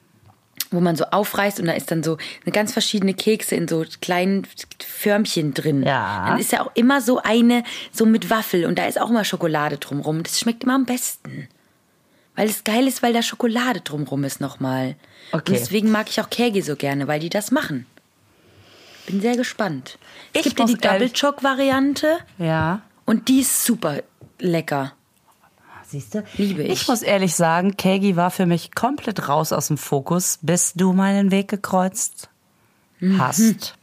wo 0.70 0.80
man 0.80 0.96
so 0.96 1.04
aufreißt 1.04 1.60
und 1.60 1.66
da 1.66 1.72
ist 1.72 1.90
dann 1.90 2.02
so 2.02 2.18
eine 2.44 2.52
ganz 2.52 2.72
verschiedene 2.72 3.14
Kekse 3.14 3.54
in 3.54 3.66
so 3.68 3.84
kleinen 4.02 4.46
Förmchen 4.84 5.54
drin. 5.54 5.82
Ja. 5.82 6.26
Dann 6.28 6.38
ist 6.38 6.52
ja 6.52 6.60
auch 6.60 6.70
immer 6.74 7.00
so 7.00 7.20
eine, 7.22 7.64
so 7.90 8.04
mit 8.04 8.28
Waffel 8.28 8.66
und 8.66 8.78
da 8.78 8.86
ist 8.86 9.00
auch 9.00 9.08
immer 9.10 9.24
Schokolade 9.24 9.78
drumrum. 9.78 10.22
Das 10.22 10.38
schmeckt 10.38 10.64
immer 10.64 10.74
am 10.74 10.84
besten. 10.84 11.48
Weil 12.38 12.48
es 12.48 12.62
geil 12.62 12.86
ist, 12.86 13.02
weil 13.02 13.12
da 13.12 13.20
Schokolade 13.20 13.80
drumrum 13.80 14.22
ist 14.22 14.40
nochmal. 14.40 14.94
Okay. 15.32 15.38
Und 15.38 15.48
deswegen 15.48 15.90
mag 15.90 16.08
ich 16.08 16.20
auch 16.20 16.30
Kägi 16.30 16.62
so 16.62 16.76
gerne, 16.76 17.08
weil 17.08 17.18
die 17.18 17.30
das 17.30 17.50
machen. 17.50 17.84
Bin 19.06 19.20
sehr 19.20 19.36
gespannt. 19.36 19.98
Es 20.32 20.46
Ich 20.46 20.54
gibt 20.54 20.60
ja 20.60 20.66
die 20.66 20.76
Double 20.76 21.10
Choc 21.10 21.42
Variante 21.42 22.18
Ja. 22.38 22.82
und 23.06 23.26
die 23.26 23.40
ist 23.40 23.64
super 23.64 24.02
lecker. 24.38 24.92
Siehst 25.84 26.14
du? 26.14 26.22
Liebe 26.36 26.62
ich. 26.62 26.82
Ich 26.82 26.88
muss 26.88 27.02
ehrlich 27.02 27.34
sagen, 27.34 27.76
Kägi 27.76 28.14
war 28.14 28.30
für 28.30 28.46
mich 28.46 28.72
komplett 28.72 29.28
raus 29.28 29.52
aus 29.52 29.66
dem 29.66 29.78
Fokus, 29.78 30.38
bis 30.40 30.74
du 30.74 30.92
meinen 30.92 31.32
Weg 31.32 31.48
gekreuzt 31.48 32.28
hast. 33.18 33.74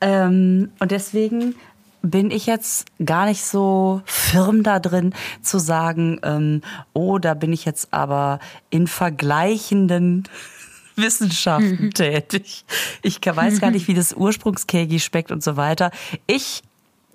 Ähm, 0.00 0.70
und 0.78 0.90
deswegen 0.92 1.56
bin 2.02 2.30
ich 2.30 2.46
jetzt 2.46 2.86
gar 3.04 3.26
nicht 3.26 3.44
so 3.44 4.02
firm 4.04 4.62
da 4.62 4.78
drin 4.78 5.14
zu 5.42 5.58
sagen, 5.58 6.20
ähm, 6.22 6.62
oh, 6.92 7.18
da 7.18 7.34
bin 7.34 7.52
ich 7.52 7.64
jetzt 7.64 7.92
aber 7.92 8.38
in 8.70 8.86
vergleichenden 8.86 10.24
Wissenschaften 10.96 11.90
tätig. 11.94 12.64
Ich 13.02 13.20
weiß 13.24 13.60
gar 13.60 13.70
nicht, 13.70 13.88
wie 13.88 13.94
das 13.94 14.12
Ursprungskägi 14.12 15.00
schmeckt 15.00 15.30
und 15.32 15.42
so 15.42 15.56
weiter. 15.56 15.90
Ich 16.26 16.62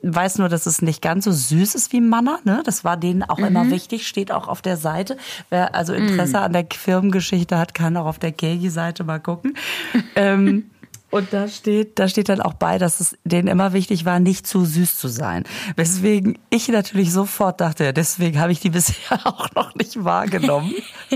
weiß 0.06 0.38
nur, 0.38 0.50
dass 0.50 0.66
es 0.66 0.82
nicht 0.82 1.02
ganz 1.02 1.26
so 1.26 1.32
süß 1.32 1.76
ist 1.76 1.92
wie 1.92 2.02
Manna. 2.02 2.40
Ne? 2.44 2.62
Das 2.64 2.84
war 2.84 2.98
denen 2.98 3.24
auch 3.24 3.40
immer 3.40 3.70
wichtig, 3.72 4.08
steht 4.08 4.32
auch 4.32 4.48
auf 4.48 4.62
der 4.62 4.78
Seite. 4.78 5.18
Wer 5.50 5.74
also 5.74 5.94
Interesse 5.94 6.40
an 6.40 6.54
der 6.54 6.68
Firmengeschichte 6.72 7.58
hat, 7.58 7.74
kann 7.74 7.98
auch 7.98 8.06
auf 8.06 8.20
der 8.20 8.32
Kägi-Seite 8.32 9.04
mal 9.04 9.20
gucken. 9.20 9.58
ähm, 10.16 10.70
und 11.16 11.32
da 11.32 11.48
steht, 11.48 11.98
da 11.98 12.08
steht 12.10 12.28
dann 12.30 12.42
auch 12.42 12.54
bei, 12.56 12.78
dass 12.78 13.00
es 13.00 13.18
denen 13.24 13.48
immer 13.48 13.72
wichtig 13.74 14.04
war, 14.06 14.20
nicht 14.20 14.46
zu 14.46 14.66
süß 14.66 14.98
zu 14.98 15.08
sein. 15.08 15.44
Weswegen 15.78 16.38
ich 16.50 16.68
natürlich 16.68 17.12
sofort 17.14 17.62
dachte, 17.62 17.94
deswegen 17.94 18.40
habe 18.40 18.52
ich 18.52 18.60
die 18.60 18.70
bisher 18.78 19.26
auch 19.26 19.50
noch 19.56 19.74
nicht 19.76 20.04
wahrgenommen. 20.04 20.74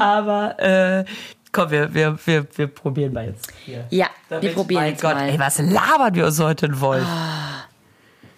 Aber 0.00 0.58
äh, 0.58 1.04
komm, 1.52 1.70
wir, 1.70 1.92
wir, 1.94 2.18
wir, 2.24 2.46
wir 2.56 2.66
probieren 2.68 3.12
mal 3.12 3.26
jetzt 3.26 3.52
hier. 3.64 3.86
Ja, 3.90 4.08
wir 4.28 4.38
Damit- 4.40 4.54
probieren 4.54 4.82
mein 4.82 4.92
jetzt 4.92 5.02
Gott, 5.02 5.14
mal. 5.14 5.28
ey, 5.28 5.38
was 5.38 5.58
labern 5.58 6.14
wir 6.14 6.26
uns 6.26 6.38
heute 6.40 6.66
in 6.66 6.80
Wolf? 6.80 7.06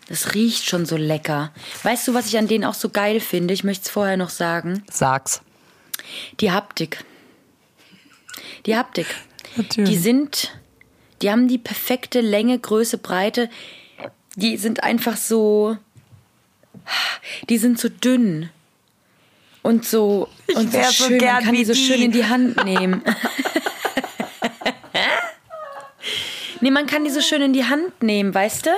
Das 0.08 0.34
riecht 0.34 0.64
schon 0.68 0.84
so 0.84 0.96
lecker. 0.96 1.50
Weißt 1.82 2.06
du, 2.08 2.14
was 2.14 2.26
ich 2.26 2.36
an 2.36 2.46
denen 2.46 2.64
auch 2.64 2.74
so 2.74 2.90
geil 2.90 3.20
finde? 3.20 3.54
Ich 3.54 3.64
möchte 3.64 3.84
es 3.86 3.90
vorher 3.90 4.16
noch 4.18 4.28
sagen. 4.30 4.82
Sag's. 4.90 5.40
Die 6.40 6.50
Haptik. 6.52 7.04
Die 8.66 8.76
Haptik. 8.76 9.06
Natürlich. 9.56 9.90
Die 9.90 9.98
sind, 9.98 10.52
die 11.22 11.30
haben 11.30 11.48
die 11.48 11.58
perfekte 11.58 12.20
Länge, 12.20 12.58
Größe, 12.58 12.98
Breite. 12.98 13.48
Die 14.36 14.56
sind 14.56 14.82
einfach 14.82 15.16
so, 15.16 15.76
die 17.48 17.58
sind 17.58 17.78
so 17.78 17.88
dünn. 17.88 18.50
Und 19.62 19.84
so, 19.86 20.28
und 20.54 20.72
so 20.72 20.82
so 20.82 20.92
schön, 20.92 21.18
gern 21.18 21.36
man 21.36 21.44
kann 21.44 21.54
die 21.54 21.64
so 21.64 21.74
schön 21.74 22.02
in 22.02 22.12
die 22.12 22.26
Hand 22.26 22.62
nehmen. 22.64 23.02
nee, 26.60 26.70
man 26.70 26.86
kann 26.86 27.04
die 27.04 27.10
so 27.10 27.20
schön 27.22 27.40
in 27.42 27.52
die 27.54 27.64
Hand 27.64 28.02
nehmen, 28.02 28.34
weißt 28.34 28.66
du? 28.66 28.70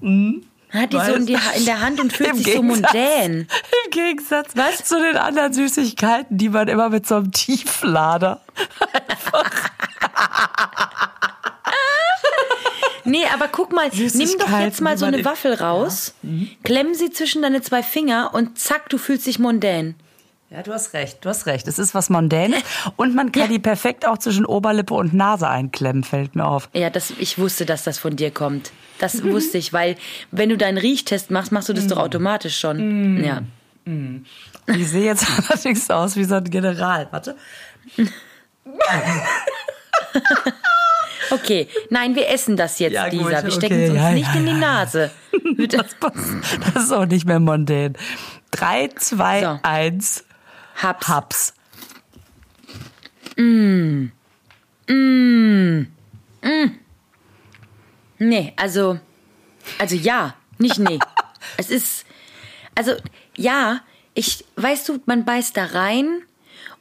Man 0.00 0.42
hat 0.72 0.92
die 0.92 0.98
so 0.98 1.12
in, 1.14 1.26
die, 1.26 1.38
in 1.56 1.64
der 1.64 1.80
Hand 1.80 2.00
und 2.00 2.12
fühlt 2.12 2.34
sich 2.36 2.46
so 2.54 2.60
Gegensatz- 2.62 2.92
mondän. 2.92 3.46
Im 3.84 3.90
Gegensatz 3.90 4.56
Was? 4.56 4.84
zu 4.84 5.00
den 5.00 5.16
anderen 5.16 5.52
Süßigkeiten, 5.52 6.38
die 6.38 6.48
man 6.48 6.66
immer 6.66 6.88
mit 6.88 7.06
so 7.06 7.16
einem 7.16 7.30
Tieflader. 7.30 8.40
Nee, 13.04 13.24
aber 13.34 13.48
guck 13.48 13.72
mal, 13.72 13.90
nimm 13.92 14.38
doch 14.38 14.60
jetzt 14.60 14.80
mal 14.80 14.96
so 14.96 15.04
eine 15.06 15.18
in- 15.18 15.24
Waffel 15.24 15.54
raus, 15.54 16.14
klemm 16.62 16.94
sie 16.94 17.10
zwischen 17.10 17.42
deine 17.42 17.60
zwei 17.60 17.82
Finger 17.82 18.30
und 18.32 18.58
zack, 18.58 18.88
du 18.90 18.98
fühlst 18.98 19.26
dich 19.26 19.38
mondän. 19.40 19.96
Ja, 20.50 20.62
du 20.62 20.72
hast 20.72 20.92
recht, 20.92 21.24
du 21.24 21.28
hast 21.30 21.46
recht. 21.46 21.66
Es 21.66 21.78
ist 21.78 21.94
was 21.94 22.10
Mondänes 22.10 22.62
und 22.96 23.14
man 23.14 23.32
kann 23.32 23.48
die 23.48 23.58
perfekt 23.58 24.06
auch 24.06 24.18
zwischen 24.18 24.44
Oberlippe 24.44 24.92
und 24.94 25.14
Nase 25.14 25.48
einklemmen, 25.48 26.04
fällt 26.04 26.36
mir 26.36 26.44
auf. 26.46 26.68
Ja, 26.74 26.90
das, 26.90 27.10
ich 27.18 27.38
wusste, 27.38 27.64
dass 27.66 27.84
das 27.84 27.98
von 27.98 28.16
dir 28.16 28.30
kommt. 28.30 28.70
Das 28.98 29.24
wusste 29.24 29.56
ich, 29.58 29.72
weil 29.72 29.96
wenn 30.30 30.50
du 30.50 30.56
deinen 30.58 30.76
Riechtest 30.78 31.30
machst, 31.30 31.52
machst 31.52 31.70
du 31.70 31.72
das 31.72 31.86
doch 31.88 31.96
automatisch 31.98 32.58
schon. 32.60 33.24
Ja. 33.24 33.42
Ich 34.66 34.88
sehe 34.88 35.06
jetzt 35.06 35.26
allerdings 35.50 35.90
aus 35.90 36.14
wie 36.16 36.24
so 36.24 36.34
ein 36.36 36.44
General. 36.44 37.08
Warte. 37.10 37.34
Okay, 41.30 41.66
nein, 41.88 42.14
wir 42.14 42.28
essen 42.28 42.56
das 42.56 42.78
jetzt, 42.78 42.92
Ja, 42.92 43.08
gut, 43.08 43.12
Lisa. 43.12 43.42
Wir 43.42 43.50
stecken 43.50 43.74
okay, 43.74 43.84
es 43.84 43.90
uns 43.90 43.98
ja, 44.00 44.10
nicht 44.10 44.26
ja, 44.26 44.34
in 44.34 44.46
die. 44.46 44.52
Nase. 44.52 45.10
Das, 45.68 45.96
das 46.74 46.84
ist 46.84 46.92
auch 46.92 47.06
nicht 47.06 47.26
mehr 47.26 47.40
mondän. 47.40 47.94
Drei, 48.50 48.88
zwei, 48.96 49.40
So. 49.40 49.58
eins, 49.62 50.24
Hab's. 50.82 51.08
Haps. 51.08 51.54
Nee, 58.18 58.52
also, 58.56 58.98
also 59.78 59.96
ja, 59.96 60.34
nicht 60.58 60.78
nee. 60.78 60.98
es 61.56 61.70
ist, 61.70 62.06
also 62.74 62.92
ja, 63.36 63.80
ich, 64.14 64.44
weißt 64.56 64.88
du, 64.88 65.00
man 65.06 65.24
beißt 65.24 65.56
da 65.56 65.64
rein 65.66 66.22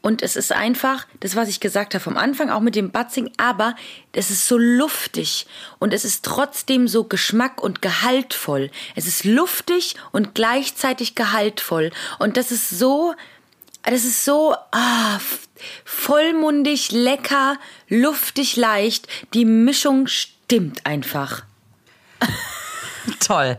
und 0.02 0.24
es 0.24 0.36
ist 0.36 0.52
einfach, 0.52 1.06
das 1.20 1.36
was 1.36 1.48
ich 1.48 1.60
gesagt 1.60 1.94
habe 1.94 2.04
vom 2.04 2.18
Anfang, 2.18 2.50
auch 2.50 2.60
mit 2.60 2.76
dem 2.76 2.92
Batzing, 2.92 3.32
aber 3.38 3.76
es 4.14 4.32
ist 4.32 4.48
so 4.48 4.58
luftig 4.58 5.46
und 5.80 5.94
es 5.94 6.06
ist 6.06 6.26
trotzdem 6.26 6.88
so 6.88 7.04
Geschmack 7.04 7.62
und 7.62 7.82
gehaltvoll. 7.82 8.72
Es 8.96 9.06
ist 9.06 9.26
luftig 9.26 9.96
und 10.12 10.34
gleichzeitig 10.34 11.16
gehaltvoll 11.16 11.92
und 12.18 12.36
das 12.38 12.52
ist 12.52 12.70
so, 12.70 13.14
das 13.84 14.04
ist 14.04 14.26
so 14.26 14.56
ah, 14.72 15.20
vollmundig, 15.86 16.92
lecker, 16.92 17.58
luftig, 17.88 18.56
leicht. 18.56 19.08
Die 19.34 19.46
Mischung 19.46 20.08
stimmt 20.08 20.86
einfach. 20.86 21.44
Toll. 23.20 23.58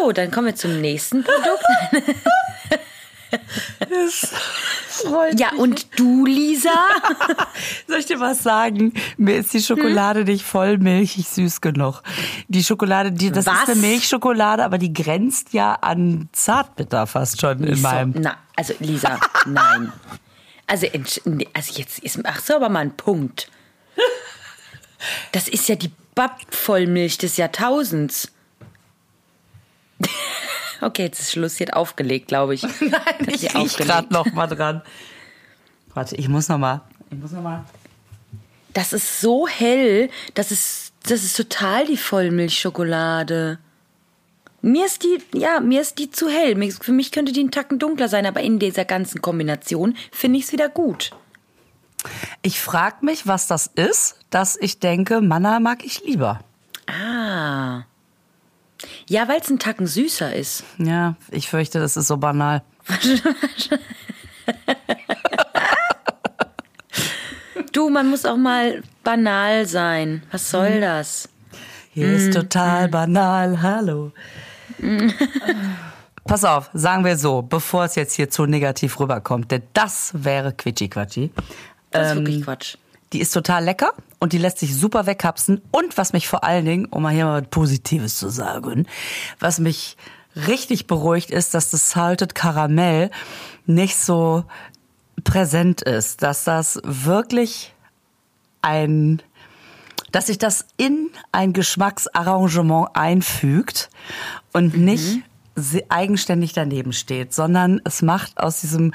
So, 0.00 0.12
dann 0.12 0.30
kommen 0.30 0.46
wir 0.48 0.54
zum 0.54 0.80
nächsten 0.80 1.24
Produkt. 1.24 1.64
freut 4.88 5.38
Ja, 5.38 5.52
mich. 5.52 5.60
und 5.60 5.98
du, 5.98 6.26
Lisa? 6.26 6.74
Soll 7.86 7.98
ich 7.98 8.06
dir 8.06 8.20
was 8.20 8.42
sagen? 8.42 8.92
Mir 9.16 9.36
ist 9.38 9.52
die 9.54 9.62
Schokolade 9.62 10.24
nicht 10.24 10.44
voll 10.44 10.78
milchig 10.78 11.28
süß 11.28 11.60
genug. 11.60 12.02
Die 12.48 12.64
Schokolade, 12.64 13.12
die, 13.12 13.30
das 13.30 13.46
Was? 13.46 13.62
ist 13.62 13.70
eine 13.70 13.80
Milchschokolade, 13.80 14.64
aber 14.64 14.78
die 14.78 14.92
grenzt 14.92 15.52
ja 15.52 15.74
an 15.74 16.28
Zartbitter 16.32 17.06
fast 17.06 17.40
schon 17.40 17.62
in 17.62 17.76
So, 17.76 17.82
meinem. 17.82 18.14
na, 18.18 18.36
also 18.56 18.74
Lisa, 18.80 19.18
nein. 19.46 19.92
Also, 20.66 20.86
also 21.52 21.78
jetzt 21.78 21.98
ist, 22.00 22.18
ach 22.24 22.40
so, 22.40 22.56
aber 22.56 22.68
mal 22.68 22.80
ein 22.80 22.96
Punkt. 22.96 23.48
Das 25.32 25.48
ist 25.48 25.68
ja 25.68 25.76
die 25.76 25.90
Bappvollmilch 26.14 27.18
des 27.18 27.36
Jahrtausends. 27.36 28.32
Okay, 30.82 31.02
jetzt 31.02 31.20
ist 31.20 31.32
Schluss. 31.32 31.56
Sie 31.56 31.64
hat 31.66 31.74
aufgelegt, 31.74 32.28
glaube 32.28 32.54
ich. 32.54 32.62
Nein, 32.80 33.28
Ich 33.28 33.54
riech 33.54 33.76
gerade 33.76 34.10
noch 34.12 34.32
mal 34.32 34.46
dran. 34.46 34.80
Warte, 35.92 36.16
ich 36.16 36.28
muss 36.28 36.48
noch 36.48 36.56
mal. 36.56 36.80
Ich 37.10 37.18
muss 37.18 37.32
noch 37.32 37.42
mal. 37.42 37.64
Das 38.72 38.92
ist 38.92 39.20
so 39.20 39.46
hell, 39.48 40.08
das 40.34 40.52
ist, 40.52 40.92
das 41.02 41.24
ist 41.24 41.36
total 41.36 41.86
die 41.86 41.96
Vollmilchschokolade. 41.96 43.58
Mir 44.62 44.86
ist 44.86 45.02
die, 45.02 45.18
ja, 45.36 45.60
mir 45.60 45.80
ist 45.80 45.98
die 45.98 46.10
zu 46.10 46.28
hell. 46.28 46.54
Für 46.80 46.92
mich 46.92 47.12
könnte 47.12 47.32
die 47.32 47.40
einen 47.40 47.50
Tacken 47.50 47.78
dunkler 47.78 48.08
sein, 48.08 48.26
aber 48.26 48.40
in 48.40 48.58
dieser 48.58 48.84
ganzen 48.84 49.20
Kombination 49.20 49.96
finde 50.12 50.38
ich 50.38 50.46
es 50.46 50.52
wieder 50.52 50.68
gut. 50.68 51.10
Ich 52.42 52.60
frage 52.60 53.04
mich, 53.04 53.26
was 53.26 53.46
das 53.46 53.66
ist, 53.66 54.16
dass 54.30 54.56
ich 54.56 54.78
denke, 54.78 55.20
Manna 55.20 55.60
mag 55.60 55.84
ich 55.84 56.04
lieber. 56.04 56.40
Ah. 56.86 57.82
Ja, 59.08 59.28
weil 59.28 59.40
es 59.40 59.50
ein 59.50 59.58
Tacken 59.58 59.86
süßer 59.86 60.34
ist. 60.34 60.64
Ja, 60.78 61.14
ich 61.30 61.48
fürchte, 61.48 61.78
das 61.80 61.96
ist 61.96 62.06
so 62.08 62.16
banal. 62.16 62.62
Du, 67.72 67.88
man 67.88 68.10
muss 68.10 68.24
auch 68.26 68.36
mal 68.36 68.82
banal 69.04 69.64
sein. 69.66 70.22
Was 70.32 70.50
soll 70.50 70.80
das? 70.80 71.28
Hier 71.92 72.12
ist 72.12 72.34
total 72.34 72.88
banal. 72.88 73.62
Hallo. 73.62 74.12
Pass 76.24 76.44
auf, 76.44 76.70
sagen 76.72 77.04
wir 77.04 77.16
so, 77.16 77.42
bevor 77.42 77.84
es 77.84 77.94
jetzt 77.94 78.14
hier 78.14 78.28
zu 78.30 78.46
negativ 78.46 78.98
rüberkommt, 79.00 79.50
denn 79.50 79.62
das 79.72 80.10
wäre 80.14 80.50
Quitschi-Quatschi. 80.52 81.30
Das 81.90 82.08
ist 82.08 82.12
Ähm, 82.12 82.18
wirklich 82.18 82.42
Quatsch. 82.44 82.76
Die 83.12 83.20
ist 83.20 83.32
total 83.32 83.64
lecker 83.64 83.92
und 84.20 84.32
die 84.32 84.38
lässt 84.38 84.58
sich 84.58 84.76
super 84.76 85.06
wegkapsen. 85.06 85.60
Und 85.70 85.98
was 85.98 86.12
mich 86.12 86.28
vor 86.28 86.44
allen 86.44 86.64
Dingen, 86.64 86.84
um 86.86 87.02
mal 87.02 87.12
hier 87.12 87.24
mal 87.24 87.42
was 87.42 87.50
Positives 87.50 88.16
zu 88.18 88.28
sagen, 88.28 88.86
was 89.40 89.58
mich 89.58 89.96
richtig 90.46 90.86
beruhigt 90.86 91.30
ist, 91.30 91.54
dass 91.54 91.70
das 91.70 91.90
Salted 91.90 92.34
Karamell 92.34 93.10
nicht 93.66 93.96
so 93.96 94.44
präsent 95.24 95.82
ist, 95.82 96.22
dass 96.22 96.44
das 96.44 96.80
wirklich 96.84 97.74
ein, 98.62 99.20
dass 100.12 100.26
sich 100.26 100.38
das 100.38 100.66
in 100.76 101.10
ein 101.32 101.52
Geschmacksarrangement 101.52 102.90
einfügt 102.94 103.90
und 104.52 104.76
nicht 104.76 105.22
se- 105.56 105.84
eigenständig 105.88 106.52
daneben 106.52 106.92
steht, 106.92 107.34
sondern 107.34 107.80
es 107.84 108.02
macht 108.02 108.38
aus 108.38 108.60
diesem 108.60 108.94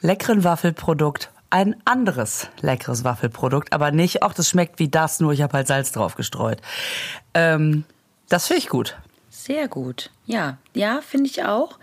leckeren 0.00 0.42
Waffelprodukt 0.44 1.30
ein 1.50 1.76
anderes 1.84 2.48
leckeres 2.60 3.04
Waffelprodukt, 3.04 3.72
aber 3.72 3.90
nicht, 3.90 4.22
ach, 4.22 4.34
das 4.34 4.48
schmeckt 4.48 4.78
wie 4.78 4.88
das, 4.88 5.20
nur 5.20 5.32
ich 5.32 5.42
habe 5.42 5.54
halt 5.54 5.66
Salz 5.66 5.92
drauf 5.92 6.14
gestreut. 6.14 6.60
Ähm, 7.34 7.84
das 8.28 8.46
finde 8.46 8.58
ich 8.58 8.68
gut. 8.68 8.96
Sehr 9.30 9.68
gut. 9.68 10.10
Ja, 10.24 10.58
ja, 10.74 11.00
finde 11.00 11.26
ich 11.26 11.44
auch. 11.44 11.78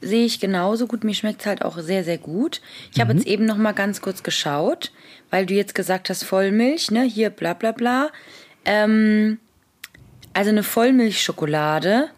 Sehe 0.00 0.24
ich 0.24 0.40
genauso 0.40 0.86
gut. 0.86 1.04
Mir 1.04 1.14
schmeckt 1.14 1.40
es 1.40 1.46
halt 1.46 1.62
auch 1.64 1.78
sehr, 1.78 2.04
sehr 2.04 2.18
gut. 2.18 2.60
Ich 2.94 3.00
habe 3.00 3.12
jetzt 3.12 3.26
eben 3.26 3.44
noch 3.44 3.56
mal 3.56 3.72
ganz 3.72 4.00
kurz 4.00 4.22
geschaut, 4.22 4.92
weil 5.28 5.44
du 5.44 5.54
jetzt 5.54 5.74
gesagt 5.74 6.08
hast, 6.08 6.24
Vollmilch, 6.24 6.90
ne? 6.90 7.02
Hier, 7.02 7.28
bla 7.30 7.52
bla 7.52 7.72
bla. 7.72 8.10
Ähm, 8.64 9.38
also 10.32 10.50
eine 10.50 10.62
Vollmilchschokolade 10.62 12.08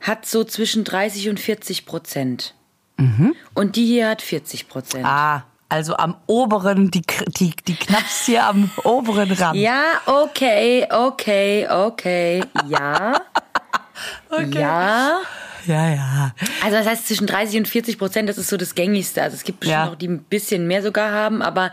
hat 0.00 0.26
so 0.26 0.44
zwischen 0.44 0.84
30 0.84 1.30
und 1.30 1.40
40 1.40 1.86
Prozent. 1.86 2.54
Und 3.54 3.76
die 3.76 3.84
hier 3.84 4.08
hat 4.08 4.22
40 4.22 4.68
Prozent. 4.68 5.04
Ah, 5.04 5.44
also 5.68 5.96
am 5.96 6.16
oberen, 6.26 6.90
die, 6.90 7.02
die, 7.38 7.52
die 7.66 7.74
knappst 7.76 8.26
hier 8.26 8.46
am 8.46 8.70
oberen 8.84 9.30
Rand. 9.32 9.58
Ja, 9.58 9.82
okay, 10.06 10.86
okay, 10.90 11.66
okay. 11.68 12.42
Ja. 12.68 13.20
Ja. 14.52 15.20
Ja, 15.66 15.88
ja. 15.88 16.34
Also 16.62 16.76
das 16.76 16.86
heißt 16.86 17.08
zwischen 17.08 17.26
30 17.26 17.58
und 17.60 17.68
40 17.68 17.98
Prozent, 17.98 18.28
das 18.28 18.38
ist 18.38 18.48
so 18.48 18.56
das 18.56 18.74
gängigste. 18.74 19.22
Also 19.22 19.34
es 19.36 19.42
gibt 19.42 19.60
bestimmt 19.60 19.78
Ja. 19.80 19.86
noch, 19.86 19.96
die 19.96 20.08
ein 20.08 20.22
bisschen 20.22 20.66
mehr 20.66 20.82
sogar 20.82 21.12
haben, 21.12 21.42
aber 21.42 21.72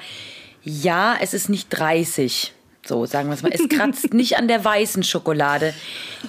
ja, 0.63 1.15
es 1.19 1.33
ist 1.33 1.49
nicht 1.49 1.67
30. 1.69 2.53
So, 2.85 3.05
sagen 3.05 3.29
wir 3.29 3.35
es 3.35 3.43
mal. 3.43 3.51
Es 3.51 3.67
kratzt 3.69 4.13
nicht 4.13 4.37
an 4.37 4.47
der 4.47 4.63
weißen 4.63 5.03
Schokolade, 5.03 5.73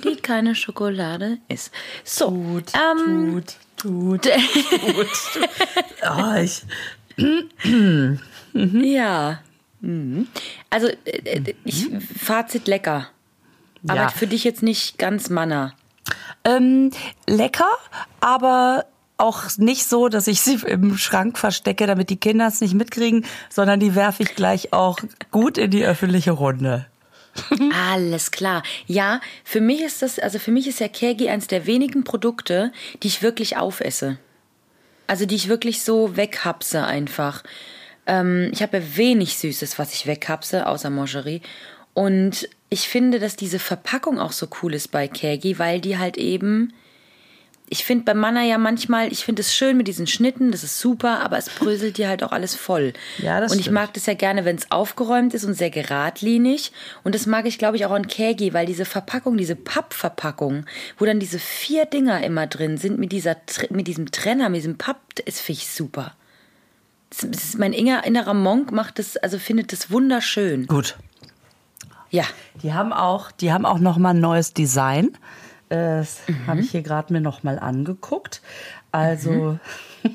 die 0.02 0.16
keine 0.16 0.54
Schokolade 0.54 1.38
ist. 1.48 1.70
So, 2.04 2.26
Tut, 2.30 2.72
ähm, 2.74 3.42
tut, 3.76 4.22
tut, 4.22 4.22
tut. 4.24 5.48
Oh, 6.10 6.34
ich, 6.42 6.62
ja. 8.52 9.40
Mhm. 9.80 10.28
Also, 10.70 10.88
äh, 11.04 11.18
äh, 11.24 11.54
ich, 11.64 11.88
Fazit 12.18 12.66
lecker. 12.68 13.08
Aber 13.86 14.00
Ja. 14.02 14.08
für 14.08 14.26
dich 14.26 14.44
jetzt 14.44 14.62
nicht 14.62 14.98
ganz 14.98 15.28
Manna. 15.30 15.74
ähm, 16.44 16.90
lecker, 17.26 17.68
aber 18.20 18.86
auch 19.16 19.42
nicht 19.58 19.84
so, 19.86 20.08
dass 20.08 20.26
ich 20.26 20.40
sie 20.40 20.54
im 20.66 20.96
Schrank 20.98 21.38
verstecke, 21.38 21.86
damit 21.86 22.10
die 22.10 22.16
Kinder 22.16 22.46
es 22.48 22.60
nicht 22.60 22.74
mitkriegen, 22.74 23.24
sondern 23.48 23.80
die 23.80 23.94
werfe 23.94 24.22
ich 24.24 24.34
gleich 24.34 24.72
auch 24.72 24.98
gut 25.30 25.56
in 25.56 25.70
die 25.70 25.84
öffentliche 25.84 26.32
Runde. 26.32 26.86
Alles 27.90 28.30
klar. 28.30 28.62
Ja, 28.86 29.20
für 29.44 29.60
mich 29.60 29.80
ist 29.82 30.02
das, 30.02 30.18
also 30.18 30.38
für 30.38 30.50
mich 30.50 30.66
ist 30.66 30.80
der 30.80 30.88
Kergi 30.88 31.28
eines 31.28 31.46
der 31.46 31.66
wenigen 31.66 32.04
Produkte, 32.04 32.72
die 33.02 33.08
ich 33.08 33.22
wirklich 33.22 33.56
aufesse. 33.56 34.18
Also 35.06 35.26
die 35.26 35.34
ich 35.34 35.48
wirklich 35.48 35.82
so 35.82 36.16
weghapse 36.16 36.84
einfach. 36.84 37.42
Ähm, 38.06 38.50
ich 38.52 38.62
habe 38.62 38.78
ja 38.78 38.96
wenig 38.96 39.36
Süßes, 39.36 39.78
was 39.78 39.94
ich 39.94 40.06
weghapse, 40.06 40.66
außer 40.66 40.90
Mangerie. 40.90 41.42
Und 41.94 42.48
ich 42.70 42.88
finde, 42.88 43.20
dass 43.20 43.36
diese 43.36 43.58
Verpackung 43.58 44.18
auch 44.18 44.32
so 44.32 44.48
cool 44.62 44.74
ist 44.74 44.90
bei 44.90 45.06
Kergi, 45.08 45.58
weil 45.58 45.80
die 45.80 45.98
halt 45.98 46.16
eben 46.16 46.72
ich 47.70 47.84
finde 47.84 48.04
bei 48.04 48.14
Manna 48.14 48.42
ja 48.44 48.58
manchmal, 48.58 49.10
ich 49.10 49.24
finde 49.24 49.40
es 49.40 49.54
schön 49.54 49.76
mit 49.76 49.88
diesen 49.88 50.06
Schnitten, 50.06 50.52
das 50.52 50.62
ist 50.64 50.78
super, 50.78 51.20
aber 51.20 51.38
es 51.38 51.48
bröselt 51.48 51.96
dir 51.98 52.08
halt 52.08 52.22
auch 52.22 52.30
alles 52.30 52.54
voll. 52.54 52.92
Ja, 53.18 53.40
das 53.40 53.50
Und 53.52 53.58
ich 53.58 53.64
stimmt. 53.64 53.74
mag 53.74 53.94
das 53.94 54.06
ja 54.06 54.14
gerne, 54.14 54.44
wenn 54.44 54.56
es 54.56 54.70
aufgeräumt 54.70 55.32
ist 55.34 55.44
und 55.44 55.54
sehr 55.54 55.70
geradlinig. 55.70 56.72
Und 57.04 57.14
das 57.14 57.26
mag 57.26 57.46
ich, 57.46 57.58
glaube 57.58 57.76
ich, 57.76 57.86
auch 57.86 57.90
an 57.90 58.06
Kägi, 58.06 58.52
weil 58.52 58.66
diese 58.66 58.84
Verpackung, 58.84 59.36
diese 59.38 59.56
Pappverpackung, 59.56 60.66
wo 60.98 61.04
dann 61.06 61.18
diese 61.20 61.38
vier 61.38 61.86
Dinger 61.86 62.22
immer 62.22 62.46
drin 62.46 62.76
sind, 62.76 62.98
mit, 62.98 63.12
dieser, 63.12 63.36
mit 63.70 63.86
diesem 63.88 64.10
Trenner, 64.12 64.50
mit 64.50 64.58
diesem 64.58 64.76
Papp, 64.76 65.00
das 65.24 65.40
finde 65.40 65.60
ich 65.62 65.68
super. 65.68 66.12
Das 67.10 67.26
das 67.30 67.44
ist, 67.44 67.58
mein 67.58 67.72
inner- 67.72 68.04
innerer 68.04 68.34
Monk 68.34 68.72
macht 68.72 68.98
das, 68.98 69.16
also 69.16 69.38
findet 69.38 69.72
das 69.72 69.90
wunderschön. 69.90 70.66
Gut. 70.66 70.96
Ja. 72.10 72.24
Die 72.62 72.72
haben 72.74 72.92
auch, 72.92 73.32
die 73.32 73.52
haben 73.52 73.64
auch 73.66 73.78
noch 73.78 73.96
mal 73.98 74.10
ein 74.10 74.20
neues 74.20 74.52
Design. 74.52 75.16
Das 75.68 76.20
habe 76.46 76.60
ich 76.60 76.70
hier 76.70 76.82
gerade 76.82 77.12
mir 77.12 77.20
noch 77.20 77.42
mal 77.42 77.58
angeguckt. 77.58 78.42
Also 78.92 79.58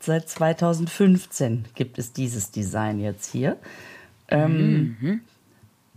seit 0.00 0.28
2015 0.28 1.66
gibt 1.74 1.98
es 1.98 2.12
dieses 2.12 2.50
Design 2.50 3.00
jetzt 3.00 3.30
hier. 3.30 3.56
Ähm, 4.28 5.20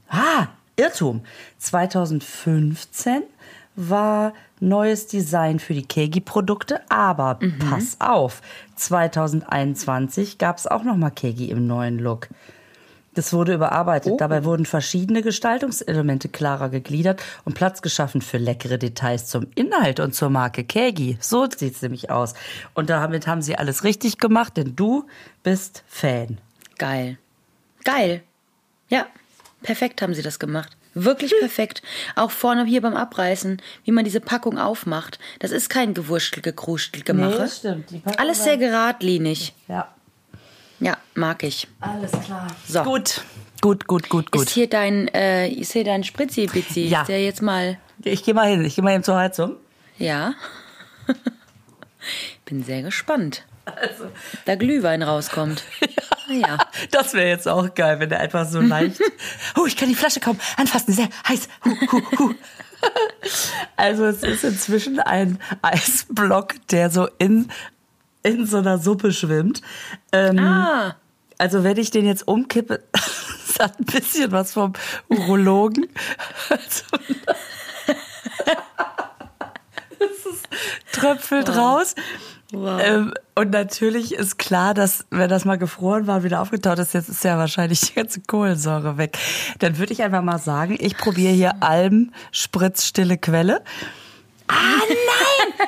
Ah, 0.07 0.47
Irrtum. 0.75 1.21
2015 1.57 3.23
war 3.75 4.33
neues 4.59 5.07
Design 5.07 5.59
für 5.59 5.73
die 5.73 5.85
Kegi-Produkte, 5.85 6.79
aber 6.89 7.39
pass 7.69 7.97
auf, 7.99 8.41
2021 8.75 10.37
gab 10.37 10.57
es 10.57 10.67
auch 10.67 10.83
noch 10.83 10.95
mal 10.95 11.09
Kegi 11.09 11.49
im 11.49 11.67
neuen 11.67 11.99
Look. 11.99 12.29
Das 13.15 13.33
wurde 13.33 13.53
überarbeitet. 13.53 14.19
Dabei 14.19 14.43
wurden 14.43 14.65
verschiedene 14.65 15.21
Gestaltungselemente 15.21 16.29
klarer 16.29 16.69
gegliedert 16.69 17.23
und 17.45 17.53
Platz 17.55 17.81
geschaffen 17.81 18.21
für 18.21 18.37
leckere 18.37 18.77
Details 18.77 19.27
zum 19.27 19.47
Inhalt 19.55 19.99
und 19.99 20.13
zur 20.13 20.29
Marke 20.29 20.63
Kegi. 20.63 21.17
So 21.19 21.47
sieht's 21.49 21.81
nämlich 21.81 22.11
aus. 22.11 22.33
Und 22.73 22.89
damit 22.89 23.25
haben 23.25 23.41
sie 23.41 23.57
alles 23.57 23.83
richtig 23.83 24.17
gemacht, 24.17 24.57
denn 24.57 24.75
du 24.75 25.07
bist 25.43 25.83
Fan. 25.87 26.37
Geil. 26.77 27.17
Geil. 27.83 28.21
Ja, 28.89 29.07
perfekt 29.63 30.01
haben 30.01 30.13
sie 30.13 30.21
das 30.21 30.39
gemacht. 30.39 30.75
Wirklich 30.93 31.33
perfekt. 31.39 31.81
Auch 32.15 32.31
vorne 32.31 32.65
hier 32.65 32.81
beim 32.81 32.95
Abreißen, 32.95 33.61
wie 33.83 33.91
man 33.91 34.05
diese 34.05 34.21
Packung 34.21 34.57
aufmacht. 34.57 35.19
Das 35.39 35.51
ist 35.51 35.69
kein 35.69 35.93
Gewurschtel, 35.93 36.41
Gekruschtel 36.41 37.03
gemache. 37.03 37.37
das 37.37 37.57
stimmt. 37.57 37.89
Alles 38.17 38.43
sehr 38.43 38.57
geradlinig. 38.57 39.53
Ja. 39.67 39.93
Ja, 40.79 40.97
mag 41.13 41.43
ich. 41.43 41.67
Alles 41.79 42.11
klar. 42.11 42.47
So. 42.67 42.83
Gut. 42.83 43.21
Gut, 43.61 43.87
gut, 43.87 44.09
gut, 44.09 44.31
gut. 44.31 44.43
Ist 44.43 44.51
hier 44.51 44.69
dein, 44.69 45.07
äh, 45.07 45.47
ist 45.47 45.73
hier 45.73 45.83
dein 45.83 46.03
Spritzi-Bizzi? 46.03 46.81
Ja. 46.87 47.01
Ist 47.01 47.07
der 47.07 47.23
jetzt 47.23 47.41
mal, 47.41 47.79
Ich 48.03 48.23
gehe 48.23 48.33
mal 48.33 48.47
hin. 48.49 48.63
Ich 48.63 48.75
gehe 48.75 48.83
mal 48.83 48.91
hin 48.93 49.03
zur 49.03 49.15
Heizung. 49.15 49.55
ja? 49.97 50.33
Bin 52.45 52.63
sehr 52.63 52.83
gespannt. 52.83 53.45
Also. 53.65 54.11
Da 54.45 54.55
Glühwein 54.55 55.01
rauskommt. 55.01 55.63
Ja. 56.27 56.35
ja. 56.47 56.57
Das 56.89 57.13
wäre 57.13 57.27
jetzt 57.27 57.47
auch 57.47 57.75
geil, 57.75 57.99
wenn 57.99 58.09
der 58.09 58.19
einfach 58.19 58.47
so 58.47 58.59
leicht. 58.59 58.99
oh, 59.55 59.67
ich 59.67 59.77
kann 59.77 59.89
die 59.89 59.93
Flasche 59.95 60.19
kaum 60.19 60.39
anfassen, 60.57 60.91
sehr 60.91 61.07
heiß. 61.27 61.47
Huh, 61.63 61.75
huh, 61.91 62.01
huh. 62.17 62.33
Also 63.75 64.05
es 64.05 64.23
ist 64.23 64.43
inzwischen 64.43 64.99
ein 64.99 65.39
Eisblock, 65.61 66.55
der 66.69 66.89
so 66.89 67.07
in, 67.19 67.51
in 68.25 68.45
so 68.47 68.57
einer 68.57 68.79
Suppe 68.79 69.13
schwimmt. 69.13 69.61
Ähm, 70.11 70.39
ah. 70.39 70.95
Also 71.37 71.63
wenn 71.63 71.77
ich 71.77 71.91
den 71.91 72.05
jetzt 72.05 72.27
umkippe, 72.27 72.83
das 72.91 73.59
hat 73.59 73.79
ein 73.79 73.85
bisschen 73.85 74.31
was 74.31 74.53
vom 74.53 74.73
Urologen. 75.09 75.87
Also, 76.49 76.83
es 79.99 80.25
ist, 80.25 80.47
tröpfelt 80.91 81.49
wow. 81.49 81.57
raus. 81.57 81.95
Wow. 82.51 82.81
Ähm, 82.83 83.13
und 83.35 83.51
natürlich 83.51 84.13
ist 84.13 84.37
klar, 84.37 84.73
dass 84.73 85.05
wenn 85.09 85.29
das 85.29 85.45
mal 85.45 85.57
gefroren 85.57 86.07
war 86.07 86.17
und 86.17 86.23
wieder 86.23 86.41
aufgetaut 86.41 86.79
ist, 86.79 86.93
jetzt 86.93 87.09
ist 87.09 87.23
ja 87.23 87.37
wahrscheinlich 87.37 87.81
die 87.81 87.93
ganze 87.93 88.21
Kohlensäure 88.21 88.97
weg. 88.97 89.17
Dann 89.59 89.77
würde 89.77 89.93
ich 89.93 90.03
einfach 90.03 90.21
mal 90.21 90.39
sagen, 90.39 90.77
ich 90.79 90.97
probiere 90.97 91.33
hier 91.33 91.61
Alm 91.61 92.11
Spritz 92.31 92.85
Stille 92.85 93.17
Quelle. 93.17 93.61
Ah 94.47 94.79
nein! 94.87 95.67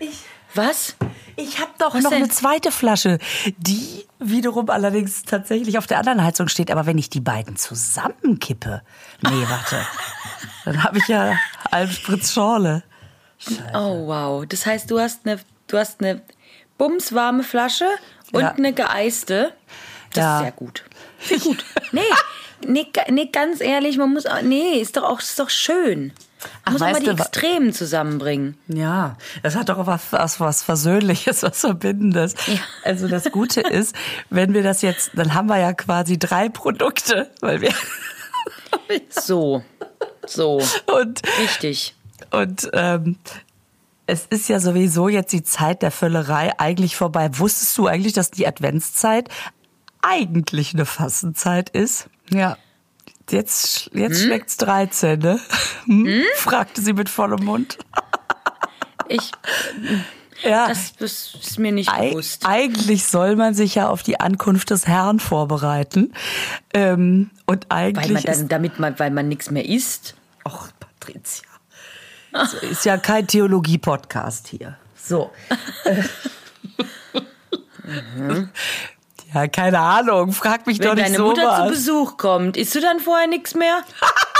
ich, 0.00 0.18
Was? 0.54 0.96
Ich 1.36 1.60
habe 1.60 1.70
doch 1.78 1.94
noch 1.94 2.12
eine 2.12 2.28
zweite 2.28 2.72
Flasche, 2.72 3.18
die 3.58 4.06
wiederum 4.18 4.70
allerdings 4.70 5.22
tatsächlich 5.22 5.78
auf 5.78 5.86
der 5.86 5.98
anderen 5.98 6.24
Heizung 6.24 6.48
steht. 6.48 6.70
Aber 6.70 6.86
wenn 6.86 6.98
ich 6.98 7.10
die 7.10 7.20
beiden 7.20 7.56
zusammenkippe, 7.56 8.82
nee, 9.22 9.44
warte, 9.48 9.76
dann 10.64 10.82
habe 10.82 10.98
ich 10.98 11.08
ja 11.08 11.38
Alm 11.70 11.90
Spritz 11.90 12.32
Schorle. 12.32 12.82
Oh 13.74 14.06
wow, 14.06 14.46
das 14.46 14.64
heißt, 14.64 14.90
du 14.90 14.98
hast 14.98 15.26
eine 15.26 15.38
Du 15.66 15.78
hast 15.78 16.00
eine 16.00 16.22
bumswarme 16.78 17.42
Flasche 17.42 17.86
und 18.32 18.42
ja. 18.42 18.52
eine 18.52 18.72
geeiste. 18.72 19.52
Das 20.12 20.22
ja. 20.22 20.36
ist 20.36 20.42
sehr 20.42 20.52
gut. 20.52 20.84
Sehr 21.20 21.38
gut. 21.38 21.64
Nee, 21.92 22.00
nee, 22.66 22.86
nee, 23.08 23.26
ganz 23.26 23.60
ehrlich, 23.60 23.98
man 23.98 24.12
muss 24.12 24.26
auch, 24.26 24.42
nee, 24.42 24.80
ist 24.80 24.96
doch 24.96 25.02
auch, 25.02 25.20
ist 25.20 25.38
doch 25.38 25.50
schön. 25.50 26.12
Ach, 26.64 26.72
muss 26.72 26.80
man 26.80 27.02
die 27.02 27.10
Extremen 27.10 27.72
zusammenbringen. 27.72 28.56
Ja, 28.68 29.16
das 29.42 29.56
hat 29.56 29.68
doch 29.68 29.86
was, 29.86 30.12
was, 30.12 30.40
was 30.40 30.62
Versöhnliches, 30.62 31.42
was 31.42 31.60
Verbindendes. 31.60 32.34
Ja. 32.46 32.60
Also 32.84 33.08
das 33.08 33.30
Gute 33.30 33.60
ist, 33.60 33.94
wenn 34.30 34.54
wir 34.54 34.62
das 34.62 34.82
jetzt, 34.82 35.12
dann 35.14 35.34
haben 35.34 35.48
wir 35.48 35.58
ja 35.58 35.72
quasi 35.72 36.18
drei 36.18 36.48
Produkte, 36.48 37.30
weil 37.40 37.60
wir 37.60 37.72
so, 39.10 39.62
so 40.26 40.60
und 40.86 41.22
richtig. 41.38 41.94
Und 42.30 42.68
ähm, 42.72 43.18
es 44.06 44.26
ist 44.26 44.48
ja 44.48 44.60
sowieso 44.60 45.08
jetzt 45.08 45.32
die 45.32 45.42
Zeit 45.42 45.82
der 45.82 45.90
Völlerei 45.90 46.58
eigentlich 46.58 46.96
vorbei. 46.96 47.28
Wusstest 47.32 47.76
du 47.76 47.86
eigentlich, 47.86 48.12
dass 48.12 48.30
die 48.30 48.46
Adventszeit 48.46 49.28
eigentlich 50.00 50.74
eine 50.74 50.86
Fastenzeit 50.86 51.70
ist? 51.70 52.08
Ja. 52.30 52.56
Jetzt, 53.30 53.90
jetzt 53.92 54.20
hm? 54.20 54.26
schmeckt's 54.26 54.56
13, 54.58 55.18
ne? 55.18 55.40
Hm? 55.86 56.04
Hm? 56.04 56.22
fragte 56.34 56.80
sie 56.80 56.92
mit 56.92 57.08
vollem 57.08 57.44
Mund. 57.44 57.78
ich, 59.08 59.30
ja. 60.42 60.66
Das, 60.66 60.94
das 60.96 61.36
ist 61.40 61.58
mir 61.60 61.70
nicht 61.70 61.88
Eig 61.88 62.10
bewusst. 62.10 62.44
Eigentlich 62.44 63.04
soll 63.06 63.36
man 63.36 63.54
sich 63.54 63.76
ja 63.76 63.88
auf 63.88 64.02
die 64.02 64.18
Ankunft 64.18 64.70
des 64.70 64.88
Herrn 64.88 65.20
vorbereiten. 65.20 66.12
Ähm, 66.74 67.30
und 67.46 67.66
eigentlich. 67.70 68.06
Weil 68.06 68.14
man 68.14 68.22
dann, 68.24 68.48
damit 68.48 68.78
man, 68.80 68.98
weil 68.98 69.12
man 69.12 69.28
nichts 69.28 69.50
mehr 69.52 69.64
isst. 69.64 70.16
Ach, 70.42 70.70
Patricia. 70.80 71.46
Das 72.32 72.54
ist 72.54 72.84
ja 72.84 72.96
kein 72.98 73.28
Theologie-Podcast 73.28 74.48
hier. 74.48 74.76
So. 74.96 75.30
mhm. 77.84 78.50
Ja, 79.34 79.48
keine 79.48 79.78
Ahnung. 79.78 80.32
Frag 80.32 80.66
mich 80.66 80.78
Wenn 80.78 80.88
doch 80.88 80.94
nicht 80.94 81.16
so 81.16 81.28
Wenn 81.28 81.36
deine 81.36 81.48
Mutter 81.48 81.64
zu 81.64 81.70
Besuch 81.70 82.16
kommt, 82.16 82.56
isst 82.56 82.74
du 82.74 82.80
dann 82.80 83.00
vorher 83.00 83.26
nichts 83.26 83.54
mehr? 83.54 83.82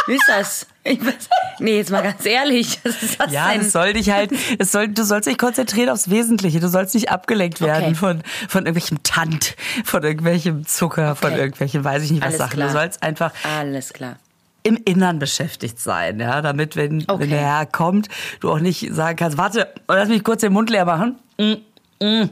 Wie 0.06 0.14
ist 0.16 0.28
das? 0.28 0.66
Ich 0.84 1.04
weiß, 1.04 1.28
nee, 1.58 1.78
jetzt 1.78 1.90
mal 1.90 2.02
ganz 2.02 2.24
ehrlich, 2.24 2.78
was 2.84 3.02
ist 3.02 3.20
das 3.20 3.32
ja, 3.32 3.50
denn? 3.50 3.62
es 3.62 3.72
soll 3.72 3.92
dich 3.92 4.10
halt, 4.10 4.30
es 4.58 4.70
soll, 4.70 4.86
du 4.86 5.02
sollst 5.02 5.28
dich 5.28 5.36
konzentrieren 5.36 5.88
aufs 5.88 6.10
Wesentliche. 6.10 6.60
Du 6.60 6.68
sollst 6.68 6.94
nicht 6.94 7.10
abgelenkt 7.10 7.60
werden 7.60 7.86
okay. 7.86 7.94
von, 7.94 8.22
von 8.48 8.66
irgendwelchem 8.66 9.02
Tant, 9.02 9.56
von 9.84 10.04
irgendwelchem 10.04 10.64
Zucker, 10.64 11.12
okay. 11.12 11.28
von 11.28 11.32
irgendwelchen, 11.36 11.82
weiß 11.82 12.04
ich 12.04 12.12
nicht 12.12 12.20
was 12.20 12.28
Alles 12.28 12.38
Sachen. 12.38 12.52
Klar. 12.52 12.68
Du 12.68 12.72
sollst 12.72 13.02
einfach. 13.02 13.32
Alles 13.58 13.92
klar 13.92 14.16
im 14.62 14.80
Innern 14.84 15.20
beschäftigt 15.20 15.78
sein, 15.78 16.18
ja, 16.18 16.42
damit 16.42 16.74
wenn, 16.74 17.04
okay. 17.06 17.20
wenn 17.20 17.30
der 17.30 17.38
Herr 17.38 17.66
kommt, 17.66 18.08
du 18.40 18.50
auch 18.50 18.58
nicht 18.58 18.92
sagen 18.92 19.14
kannst, 19.14 19.38
warte, 19.38 19.72
lass 19.86 20.08
mich 20.08 20.24
kurz 20.24 20.40
den 20.40 20.52
Mund 20.52 20.70
leer 20.70 20.84
machen. 20.84 21.14
Mm, 21.38 22.04
mm. 22.04 22.30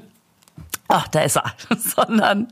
Ach, 0.88 1.08
da 1.08 1.22
ist 1.22 1.36
er, 1.36 1.54
sondern 1.78 2.48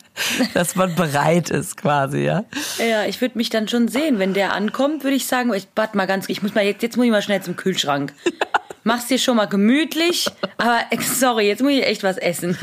dass 0.54 0.74
man 0.74 0.94
bereit 0.94 1.50
ist 1.50 1.76
quasi, 1.76 2.20
ja. 2.20 2.44
Ja, 2.78 3.04
ich 3.04 3.20
würde 3.20 3.36
mich 3.36 3.50
dann 3.50 3.68
schon 3.68 3.88
sehen, 3.88 4.18
wenn 4.18 4.32
der 4.32 4.54
ankommt, 4.54 5.04
würde 5.04 5.16
ich 5.16 5.26
sagen, 5.26 5.52
ich 5.52 5.68
warte 5.76 5.96
mal 5.96 6.06
ganz, 6.06 6.28
ich 6.28 6.42
muss 6.42 6.54
mal 6.54 6.64
jetzt, 6.64 6.82
jetzt 6.82 6.96
muss 6.96 7.04
ich 7.06 7.12
mal 7.12 7.22
schnell 7.22 7.42
zum 7.42 7.56
Kühlschrank. 7.56 8.12
Mach's 8.84 9.06
dir 9.06 9.18
schon 9.18 9.36
mal 9.36 9.46
gemütlich, 9.46 10.26
aber 10.56 10.80
sorry, 11.00 11.46
jetzt 11.46 11.62
muss 11.62 11.72
ich 11.72 11.86
echt 11.86 12.02
was 12.02 12.16
essen. 12.16 12.58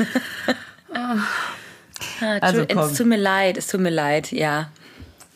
ah, 0.92 1.16
also 2.40 2.66
komm. 2.66 2.78
es 2.78 2.94
tut 2.94 3.06
mir 3.06 3.16
leid, 3.16 3.56
es 3.56 3.68
tut 3.68 3.80
mir 3.80 3.90
leid, 3.90 4.32
ja. 4.32 4.70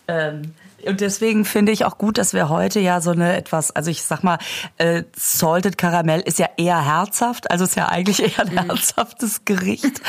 Ähm, 0.09 0.53
und 0.89 1.01
deswegen 1.01 1.45
finde 1.45 1.73
ich 1.73 1.85
auch 1.85 1.99
gut, 1.99 2.19
dass 2.19 2.33
wir 2.33 2.49
heute 2.49 2.81
ja 2.81 3.01
so 3.01 3.11
eine 3.11 3.37
etwas, 3.37 3.71
also 3.71 3.91
ich 3.91 4.03
sag 4.03 4.23
mal, 4.23 4.39
äh, 4.79 5.05
Salted 5.17 5.79
Karamell 5.79 6.21
ist 6.21 6.39
ja 6.39 6.49
eher 6.57 6.85
herzhaft, 6.85 7.51
also 7.51 7.65
ist 7.65 7.77
ja 7.77 7.89
eigentlich 7.89 8.23
eher 8.23 8.47
ein 8.47 8.53
mhm. 8.53 8.71
herzhaftes 8.71 9.45
Gericht. 9.45 10.01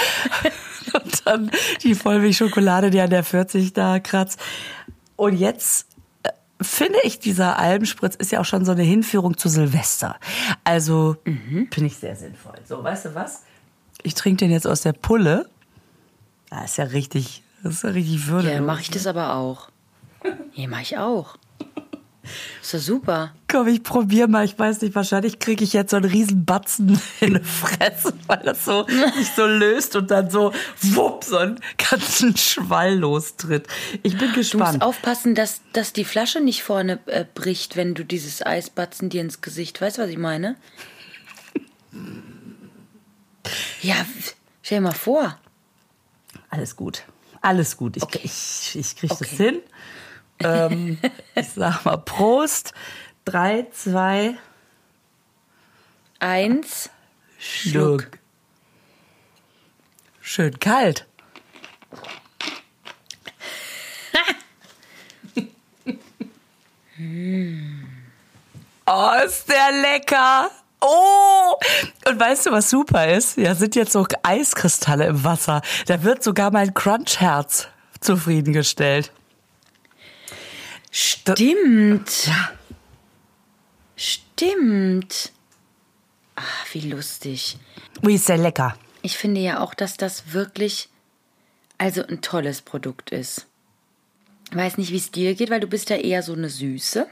Und 0.94 1.26
dann 1.26 1.52
die 1.82 1.96
Vollmilchschokolade, 1.96 2.90
die 2.90 3.02
an 3.02 3.10
der 3.10 3.24
40 3.24 3.74
da 3.74 4.00
kratzt. 4.00 4.40
Und 5.16 5.36
jetzt 5.38 5.88
äh, 6.24 6.30
finde 6.62 7.00
ich, 7.04 7.20
dieser 7.20 7.58
Albenspritz 7.60 8.16
ist 8.16 8.32
ja 8.32 8.40
auch 8.40 8.46
schon 8.46 8.66
so 8.66 8.72
eine 8.72 8.84
Hinführung 8.84 9.38
zu 9.38 9.50
Silvester. 9.50 10.18
Also 10.64 11.18
mhm. 11.26 11.68
finde 11.72 11.88
ich 11.88 11.98
sehr 11.98 12.16
sinnvoll. 12.16 12.56
So, 12.68 12.84
weißt 12.84 13.06
du 13.06 13.16
was? 13.16 13.44
Ich 14.04 14.14
trinke 14.14 14.46
den 14.46 14.52
jetzt 14.52 14.68
aus 14.68 14.82
der 14.82 14.94
Pulle. 14.94 15.50
Das 16.50 16.72
ist 16.72 16.78
ja 16.78 16.86
richtig, 16.86 17.44
das 17.64 17.74
ist 17.76 17.84
ja 17.84 17.90
richtig 17.90 18.28
würdelos. 18.28 18.54
Ja, 18.54 18.62
mache 18.62 18.82
ich 18.82 18.92
das 18.92 19.08
aber 19.08 19.36
auch. 19.36 19.70
Ja, 20.54 20.68
mach 20.68 20.82
ich 20.82 20.98
auch. 20.98 21.38
Ist 22.62 22.74
doch 22.74 22.80
super. 22.80 23.34
Komm, 23.48 23.68
ich 23.68 23.84
probiere 23.84 24.28
mal. 24.28 24.46
Ich 24.46 24.58
weiß 24.58 24.82
nicht, 24.82 24.96
wahrscheinlich 24.96 25.40
kriege 25.40 25.64
ich 25.64 25.74
jetzt 25.74 25.92
so 25.92 25.98
einen 25.98 26.10
riesen 26.10 26.46
Batzen 26.46 27.00
in 27.20 27.36
die 27.36 27.44
Fresse, 27.44 28.14
weil 28.28 28.42
das 28.44 28.66
so 28.66 28.86
sich 29.16 29.30
so 29.36 29.46
löst 29.46 29.96
und 29.96 30.10
dann 30.10 30.30
so 30.30 30.52
wupp 30.82 31.24
so 31.24 31.38
einen 31.38 31.60
ganzen 31.78 32.36
Schwall 32.36 32.98
lostritt. 32.98 33.68
Ich 34.02 34.18
bin 34.18 34.34
gespannt. 34.34 34.54
Du 34.54 34.58
musst 34.58 34.82
aufpassen, 34.82 35.36
dass, 35.36 35.62
dass 35.74 35.94
die 35.94 36.06
Flasche 36.06 36.42
nicht 36.42 36.64
vorne 36.64 37.00
äh, 37.06 37.26
bricht, 37.32 37.76
wenn 37.76 37.94
du 37.94 38.04
dieses 38.04 38.44
Eisbatzen 38.44 39.10
dir 39.10 39.22
ins 39.22 39.42
Gesicht. 39.42 39.80
Weißt 39.82 39.98
du, 39.98 40.02
was 40.02 40.10
ich 40.10 40.18
meine? 40.18 40.56
Ja, 43.82 43.96
stell 44.64 44.80
dir 44.80 44.84
mal 44.84 44.94
vor. 44.94 45.38
Alles 46.50 46.76
gut. 46.76 47.04
Alles 47.42 47.78
gut. 47.78 47.98
Ich, 47.98 48.04
okay. 48.04 48.22
ich, 48.24 48.76
ich 48.76 48.96
kriege 48.96 49.14
okay. 49.14 49.26
das 49.30 49.38
hin. 49.38 49.60
Ähm, 50.40 50.98
ich 51.36 51.50
sag 51.50 51.86
mal 51.86 51.98
Prost. 51.98 52.74
Drei, 53.26 53.66
zwei, 53.72 54.36
eins. 56.20 56.90
Schluck. 57.40 58.02
Schluck. 58.02 58.20
Schön 60.28 60.60
kalt. 60.60 61.06
oh, 68.88 69.12
ist 69.24 69.48
der 69.48 69.72
lecker. 69.72 70.50
Oh! 70.82 71.54
Und 72.10 72.20
weißt 72.20 72.48
du, 72.48 72.52
was 72.52 72.72
super 72.72 73.08
ist? 73.08 73.38
Ja, 73.38 73.54
sind 73.54 73.76
jetzt 73.76 73.92
so 73.92 74.08
Eiskristalle 74.24 75.06
im 75.06 75.24
Wasser. 75.24 75.62
Da 75.86 76.04
wird 76.04 76.24
sogar 76.24 76.50
mein 76.52 76.74
Crunch-Herz 76.74 77.68
zufriedengestellt. 78.02 79.12
Stimmt. 80.98 82.32
Stimmt. 83.98 85.34
Ach, 86.36 86.66
wie 86.72 86.90
lustig. 86.90 87.58
Wie 88.02 88.16
ist 88.16 88.28
sehr 88.28 88.38
lecker. 88.38 88.78
Ich 89.02 89.18
finde 89.18 89.42
ja 89.42 89.60
auch, 89.60 89.74
dass 89.74 89.98
das 89.98 90.32
wirklich 90.32 90.88
also 91.78 92.02
ein 92.02 92.22
tolles 92.22 92.62
Produkt 92.62 93.10
ist. 93.10 93.46
Ich 94.52 94.56
weiß 94.56 94.78
nicht, 94.78 94.94
wie 94.94 94.98
es 94.98 95.12
dir 95.12 95.36
geht, 95.36 95.50
weil 95.50 95.60
du 95.60 95.68
bist 95.68 95.90
ja 95.90 95.98
eher 95.98 96.24
so 96.24 96.32
eine 96.32 96.48
Süße. 96.48 97.08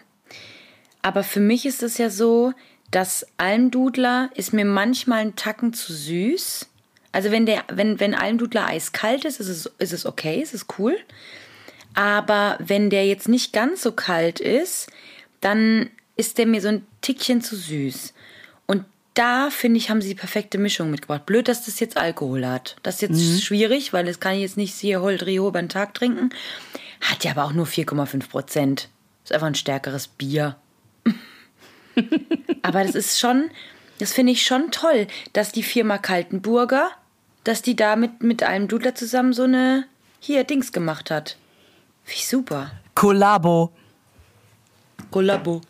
Aber 1.01 1.25
für 1.25 1.41
mich 1.41 1.65
ist 1.65 1.83
es 1.83 1.97
ja 1.97 2.09
so, 2.09 2.53
dass 2.89 3.27
Almdudler 3.35 4.29
ist 4.33 4.53
mir 4.53 4.63
manchmal 4.63 5.19
ein 5.19 5.35
Tacken 5.35 5.73
zu 5.73 5.91
süß. 5.91 6.67
Also 7.11 7.31
wenn 7.31 7.45
der, 7.45 7.65
wenn, 7.67 7.99
wenn 7.99 8.15
Almdudler 8.15 8.65
eiskalt 8.65 9.25
ist, 9.25 9.41
ist 9.41 9.49
es, 9.49 9.65
ist 9.77 9.91
es 9.91 10.05
okay, 10.05 10.41
ist 10.41 10.53
es 10.53 10.67
cool. 10.79 10.97
Aber 11.93 12.57
wenn 12.59 12.89
der 12.89 13.05
jetzt 13.05 13.27
nicht 13.29 13.53
ganz 13.53 13.81
so 13.81 13.91
kalt 13.91 14.39
ist, 14.39 14.89
dann 15.41 15.89
ist 16.15 16.37
der 16.37 16.45
mir 16.47 16.61
so 16.61 16.69
ein 16.69 16.85
Tickchen 17.01 17.41
zu 17.41 17.55
süß. 17.55 18.13
Und 18.65 18.85
da 19.13 19.49
finde 19.49 19.77
ich, 19.77 19.89
haben 19.89 20.01
sie 20.01 20.09
die 20.09 20.15
perfekte 20.15 20.57
Mischung 20.57 20.89
mitgebracht. 20.89 21.25
Blöd, 21.25 21.47
dass 21.47 21.65
das 21.65 21.79
jetzt 21.79 21.97
Alkohol 21.97 22.45
hat. 22.45 22.75
Das 22.83 22.95
ist 22.95 23.01
jetzt 23.01 23.19
Mhm. 23.19 23.39
schwierig, 23.39 23.93
weil 23.93 24.05
das 24.05 24.19
kann 24.19 24.33
ich 24.35 24.41
jetzt 24.41 24.57
nicht 24.57 24.73
hier 24.73 25.01
Holdrio 25.01 25.47
über 25.47 25.61
den 25.61 25.69
Tag 25.69 25.93
trinken. 25.93 26.29
Hat 27.01 27.23
ja 27.23 27.31
aber 27.31 27.45
auch 27.45 27.53
nur 27.53 27.65
4,5 27.67 28.29
Prozent. 28.29 28.89
Ist 29.23 29.33
einfach 29.33 29.47
ein 29.47 29.55
stärkeres 29.55 30.07
Bier. 30.07 30.55
aber 32.61 32.83
das 32.83 32.95
ist 32.95 33.19
schon, 33.19 33.49
das 33.99 34.13
finde 34.13 34.31
ich 34.33 34.43
schon 34.43 34.71
toll, 34.71 35.07
dass 35.33 35.51
die 35.51 35.63
Firma 35.63 35.97
Kaltenburger, 35.97 36.89
dass 37.43 37.61
die 37.61 37.75
da 37.75 37.95
mit, 37.95 38.23
mit 38.23 38.43
einem 38.43 38.67
Dudler 38.67 38.95
zusammen 38.95 39.33
so 39.33 39.43
eine, 39.43 39.85
hier, 40.19 40.43
Dings 40.43 40.71
gemacht 40.71 41.11
hat. 41.11 41.37
Wie 42.05 42.21
super. 42.21 42.71
Kollabo. 42.95 43.71
Kollabo. 45.11 45.61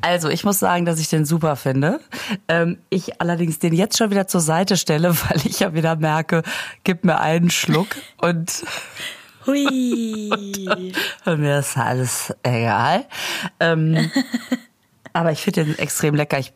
Also, 0.00 0.28
ich 0.28 0.44
muss 0.44 0.58
sagen, 0.58 0.84
dass 0.84 1.00
ich 1.00 1.08
den 1.08 1.24
super 1.24 1.56
finde. 1.56 2.00
Ähm, 2.48 2.78
ich 2.90 3.20
allerdings 3.20 3.58
den 3.58 3.72
jetzt 3.72 3.96
schon 3.96 4.10
wieder 4.10 4.26
zur 4.26 4.40
Seite 4.40 4.76
stelle, 4.76 5.14
weil 5.28 5.38
ich 5.44 5.60
ja 5.60 5.74
wieder 5.74 5.96
merke, 5.96 6.42
gib 6.84 7.04
mir 7.04 7.20
einen 7.20 7.50
Schluck 7.50 7.88
und, 8.20 8.64
Hui. 9.46 10.30
und 11.24 11.40
mir 11.40 11.58
ist 11.60 11.76
alles 11.76 12.34
egal. 12.42 13.06
Ähm, 13.58 14.10
aber 15.12 15.32
ich 15.32 15.40
finde 15.40 15.64
den 15.64 15.78
extrem 15.78 16.14
lecker. 16.14 16.38
Ich 16.38 16.52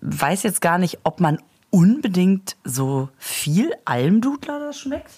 weiß 0.00 0.42
jetzt 0.42 0.60
gar 0.60 0.78
nicht, 0.78 0.98
ob 1.04 1.20
man 1.20 1.38
unbedingt 1.70 2.56
so 2.64 3.08
viel 3.18 3.72
Almdudler 3.84 4.58
das 4.58 4.80
schmeckt. 4.80 5.12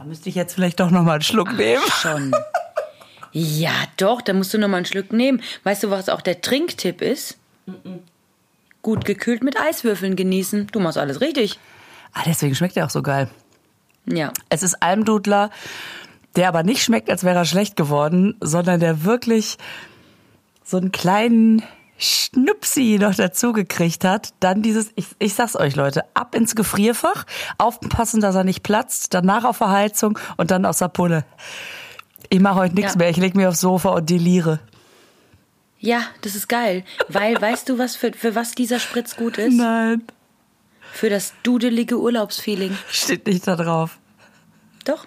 Da 0.00 0.06
müsste 0.06 0.30
ich 0.30 0.34
jetzt 0.34 0.54
vielleicht 0.54 0.80
doch 0.80 0.90
noch 0.90 1.02
mal 1.02 1.12
einen 1.12 1.22
Schluck 1.22 1.52
nehmen. 1.52 1.82
Schon. 2.00 2.32
Ja, 3.32 3.70
doch, 3.96 4.22
da 4.22 4.32
musst 4.32 4.52
du 4.52 4.58
noch 4.58 4.66
mal 4.66 4.78
einen 4.78 4.86
Schluck 4.86 5.12
nehmen. 5.12 5.40
Weißt 5.62 5.84
du, 5.84 5.90
was 5.90 6.08
auch 6.08 6.20
der 6.20 6.40
Trinktipp 6.40 7.00
ist? 7.00 7.38
Gut 8.82 9.04
gekühlt 9.04 9.44
mit 9.44 9.56
Eiswürfeln 9.56 10.16
genießen. 10.16 10.66
Du 10.72 10.80
machst 10.80 10.98
alles 10.98 11.20
richtig. 11.20 11.60
Ah, 12.12 12.22
deswegen 12.26 12.56
schmeckt 12.56 12.76
er 12.76 12.86
auch 12.86 12.90
so 12.90 13.02
geil. 13.02 13.30
Ja. 14.06 14.32
Es 14.48 14.64
ist 14.64 14.82
Almdudler, 14.82 15.50
der 16.34 16.48
aber 16.48 16.64
nicht 16.64 16.82
schmeckt, 16.82 17.08
als 17.08 17.22
wäre 17.22 17.36
er 17.36 17.44
schlecht 17.44 17.76
geworden, 17.76 18.36
sondern 18.40 18.80
der 18.80 19.04
wirklich 19.04 19.58
so 20.64 20.78
einen 20.78 20.90
kleinen 20.90 21.62
Schnupsi 22.00 22.98
noch 23.00 23.14
dazu 23.14 23.52
gekriegt 23.52 24.04
hat. 24.04 24.30
Dann 24.40 24.62
dieses, 24.62 24.90
ich, 24.96 25.06
ich 25.18 25.34
sag's 25.34 25.54
euch 25.54 25.76
Leute, 25.76 26.04
ab 26.14 26.34
ins 26.34 26.54
Gefrierfach, 26.56 27.24
aufpassen, 27.58 28.20
dass 28.20 28.34
er 28.34 28.44
nicht 28.44 28.62
platzt, 28.62 29.12
danach 29.14 29.44
auf 29.44 29.58
der 29.58 29.70
Heizung 29.70 30.18
und 30.36 30.50
dann 30.50 30.64
aus 30.64 30.78
der 30.78 30.88
Pulle. 30.88 31.24
Ich 32.28 32.40
mache 32.40 32.54
heute 32.56 32.74
nichts 32.74 32.94
Ja. 32.94 32.98
mehr, 32.98 33.10
ich 33.10 33.16
leg 33.18 33.34
mich 33.34 33.46
aufs 33.46 33.60
Sofa 33.60 33.90
und 33.90 34.08
deliriere. 34.08 34.60
Ja, 35.78 36.02
das 36.22 36.34
ist 36.34 36.48
geil. 36.48 36.84
Weil, 37.08 37.40
weißt 37.40 37.68
du, 37.68 37.78
was 37.78 37.96
für, 37.96 38.12
für 38.12 38.34
was 38.34 38.52
dieser 38.52 38.78
Spritz 38.78 39.16
gut 39.16 39.38
ist? 39.38 39.54
Nein, 39.54 40.02
Für 40.92 41.08
das 41.10 41.32
dudelige 41.42 41.98
Urlaubsfeeling. 41.98 42.76
steht 42.90 43.26
nicht 43.26 43.46
da 43.46 43.56
drauf. 43.56 43.98
Doch. 44.84 45.06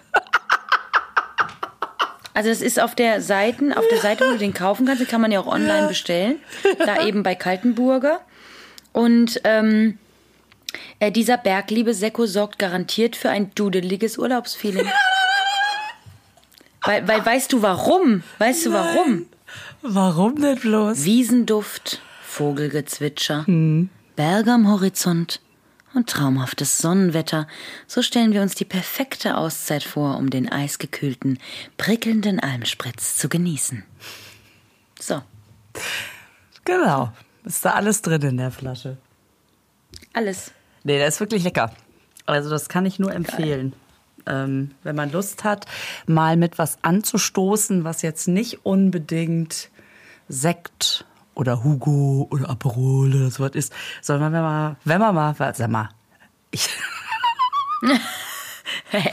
Also 2.34 2.48
das 2.50 2.60
ist 2.60 2.80
auf 2.80 2.94
der 2.94 3.20
Seite, 3.20 3.76
auf 3.76 3.86
der 3.88 3.98
Seite, 3.98 4.26
wo 4.26 4.32
du 4.32 4.38
den 4.38 4.52
kaufen 4.52 4.86
kannst, 4.86 5.00
den 5.00 5.08
kann 5.08 5.20
man 5.20 5.32
ja 5.32 5.40
auch 5.40 5.46
online 5.46 5.88
bestellen. 5.88 6.36
Da 6.78 7.06
eben 7.06 7.22
bei 7.22 7.34
Kaltenburger. 7.34 8.20
Und 8.92 9.40
ähm, 9.44 9.98
äh, 10.98 11.10
dieser 11.10 11.36
Bergliebe 11.38 11.94
Sekko 11.94 12.26
sorgt 12.26 12.58
garantiert 12.58 13.16
für 13.16 13.30
ein 13.30 13.52
dudeliges 13.54 14.18
Urlaubsfeeling. 14.18 14.90
Weil, 16.82 17.08
weil 17.08 17.24
weißt 17.24 17.52
du 17.52 17.62
warum? 17.62 18.22
Weißt 18.38 18.66
du 18.66 18.72
warum? 18.72 19.26
Warum 19.82 20.40
denn 20.40 20.58
bloß? 20.58 21.04
Wiesenduft, 21.04 22.00
Vogelgezwitscher, 22.22 23.44
Berge 24.16 24.52
am 24.52 24.68
Horizont 24.68 25.40
und 25.94 26.08
traumhaftes 26.08 26.78
Sonnenwetter. 26.78 27.46
So 27.86 28.02
stellen 28.02 28.32
wir 28.32 28.42
uns 28.42 28.54
die 28.54 28.64
perfekte 28.64 29.36
Auszeit 29.36 29.82
vor, 29.82 30.16
um 30.18 30.30
den 30.30 30.50
eisgekühlten, 30.50 31.38
prickelnden 31.76 32.40
Almspritz 32.40 33.16
zu 33.16 33.28
genießen. 33.28 33.84
So, 35.00 35.22
Genau, 36.64 37.12
ist 37.44 37.64
da 37.64 37.72
alles 37.72 38.00
drin 38.02 38.22
in 38.22 38.36
der 38.38 38.50
Flasche. 38.50 38.96
alles. 40.12 40.52
Nee, 40.82 40.98
der 40.98 41.08
ist 41.08 41.20
wirklich 41.20 41.42
lecker. 41.44 41.72
Also 42.26 42.48
das 42.50 42.68
kann 42.68 42.86
ich 42.86 42.98
nur 42.98 43.12
empfehlen. 43.12 43.74
Ähm, 44.26 44.70
wenn 44.82 44.96
man 44.96 45.12
Lust 45.12 45.44
hat, 45.44 45.66
mal 46.06 46.36
mit 46.36 46.56
was 46.58 46.78
anzustoßen, 46.82 47.84
was 47.84 48.00
jetzt 48.02 48.28
nicht 48.28 48.64
unbedingt 48.64 49.68
Sekt 50.28 51.04
oder 51.34 51.62
Hugo 51.64 52.26
oder 52.30 52.48
Aperol 52.50 53.14
oder 53.14 53.30
sowas 53.30 53.52
ist, 53.54 53.72
sondern 54.00 54.32
wenn 54.32 54.42
man, 54.42 54.76
wenn 54.84 55.00
man 55.00 55.14
mal, 55.14 55.34
sag 55.54 55.68
mal, 55.68 55.88
ich, 56.50 56.68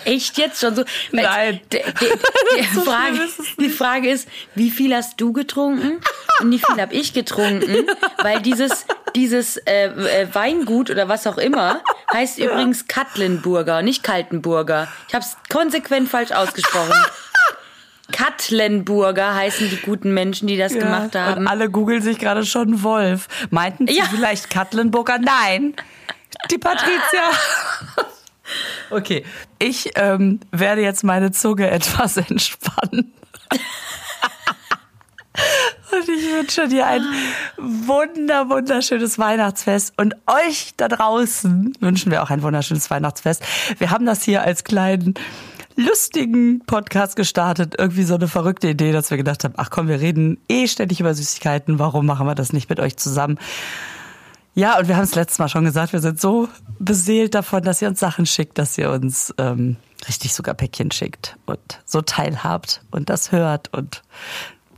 Echt 0.05 0.37
jetzt 0.37 0.61
schon 0.61 0.75
so? 0.75 0.83
Nein. 1.11 1.59
D- 1.71 1.81
d- 1.83 1.93
Die, 1.99 2.63
So 2.75 2.81
Frage, 2.81 3.19
die 3.59 3.69
Frage 3.69 4.09
ist, 4.09 4.27
wie 4.53 4.69
viel 4.69 4.95
hast 4.95 5.19
du 5.19 5.33
getrunken 5.33 5.99
und 6.39 6.51
wie 6.51 6.59
viel 6.59 6.79
habe 6.79 6.93
ich 6.93 7.13
getrunken? 7.13 7.87
Weil 8.21 8.41
dieses, 8.41 8.85
dieses 9.15 9.57
äh, 9.57 9.87
äh, 9.87 10.27
Weingut 10.33 10.89
oder 10.91 11.09
was 11.09 11.25
auch 11.25 11.37
immer 11.37 11.81
heißt 12.13 12.37
übrigens 12.37 12.87
Katlenburger, 12.87 13.81
nicht 13.81 14.03
Kaltenburger. 14.03 14.87
Ich 15.07 15.15
habe 15.15 15.25
es 15.25 15.35
konsequent 15.49 16.09
falsch 16.09 16.31
ausgesprochen. 16.31 16.93
Katlenburger 18.11 19.33
heißen 19.35 19.69
die 19.69 19.77
guten 19.77 20.13
Menschen, 20.13 20.47
die 20.47 20.57
das 20.57 20.73
gemacht 20.73 21.15
Ja, 21.15 21.25
haben. 21.27 21.41
Und 21.41 21.47
alle 21.47 21.69
googeln 21.69 22.01
sich 22.01 22.19
gerade 22.19 22.45
schon 22.45 22.83
Wolf. 22.83 23.27
Meinten 23.49 23.87
sie 23.87 23.97
Ja. 23.97 24.05
vielleicht 24.09 24.49
Katlenburger? 24.49 25.17
Nein. 25.19 25.73
Die 26.51 26.57
Patricia. 26.57 26.91
Okay, 28.89 29.23
ich 29.59 29.91
ähm, 29.95 30.41
werde 30.51 30.81
jetzt 30.81 31.05
meine 31.05 31.31
Zunge 31.31 31.69
etwas 31.71 32.17
entspannen. 32.29 33.13
Und 35.91 36.09
ich 36.09 36.31
wünsche 36.33 36.67
dir 36.67 36.85
ein 36.87 37.01
wunder, 37.57 38.49
wunderschönes 38.49 39.17
Weihnachtsfest. 39.17 39.93
Und 39.97 40.15
euch 40.27 40.73
da 40.75 40.89
draußen 40.89 41.73
wünschen 41.79 42.11
wir 42.11 42.23
auch 42.23 42.29
ein 42.29 42.41
wunderschönes 42.43 42.89
Weihnachtsfest. 42.89 43.41
Wir 43.77 43.89
haben 43.91 44.05
das 44.05 44.23
hier 44.23 44.41
als 44.43 44.65
kleinen, 44.65 45.13
lustigen 45.81 46.61
Podcast 46.65 47.15
gestartet. 47.15 47.75
Irgendwie 47.77 48.03
so 48.03 48.15
eine 48.15 48.27
verrückte 48.27 48.69
Idee, 48.69 48.91
dass 48.91 49.09
wir 49.09 49.17
gedacht 49.17 49.43
haben, 49.43 49.53
ach 49.57 49.69
komm, 49.69 49.87
wir 49.87 49.99
reden 49.99 50.39
eh 50.49 50.67
ständig 50.67 50.99
über 50.99 51.13
Süßigkeiten. 51.13 51.79
Warum 51.79 52.05
machen 52.05 52.27
wir 52.27 52.35
das 52.35 52.53
nicht 52.53 52.69
mit 52.69 52.79
euch 52.79 52.97
zusammen? 52.97 53.37
Ja, 54.53 54.77
und 54.77 54.87
wir 54.87 54.97
haben 54.97 55.03
es 55.03 55.15
letztes 55.15 55.39
Mal 55.39 55.47
schon 55.47 55.63
gesagt, 55.63 55.93
wir 55.93 56.01
sind 56.01 56.19
so 56.19 56.49
beseelt 56.79 57.35
davon, 57.35 57.63
dass 57.63 57.81
ihr 57.81 57.87
uns 57.87 57.99
Sachen 57.99 58.25
schickt, 58.25 58.57
dass 58.57 58.77
ihr 58.77 58.91
uns 58.91 59.33
ähm, 59.37 59.77
richtig 60.07 60.33
sogar 60.33 60.55
Päckchen 60.55 60.91
schickt 60.91 61.37
und 61.45 61.59
so 61.85 62.01
teilhabt 62.01 62.81
und 62.91 63.09
das 63.09 63.31
hört 63.31 63.73
und 63.73 64.01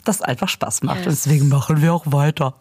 das 0.06 0.22
einfach 0.22 0.50
Spaß 0.50 0.84
macht. 0.84 0.98
Yes. 0.98 1.08
Und 1.08 1.12
deswegen 1.14 1.50
machen 1.50 1.82
wir 1.82 1.94
auch 1.94 2.06
weiter. 2.06 2.54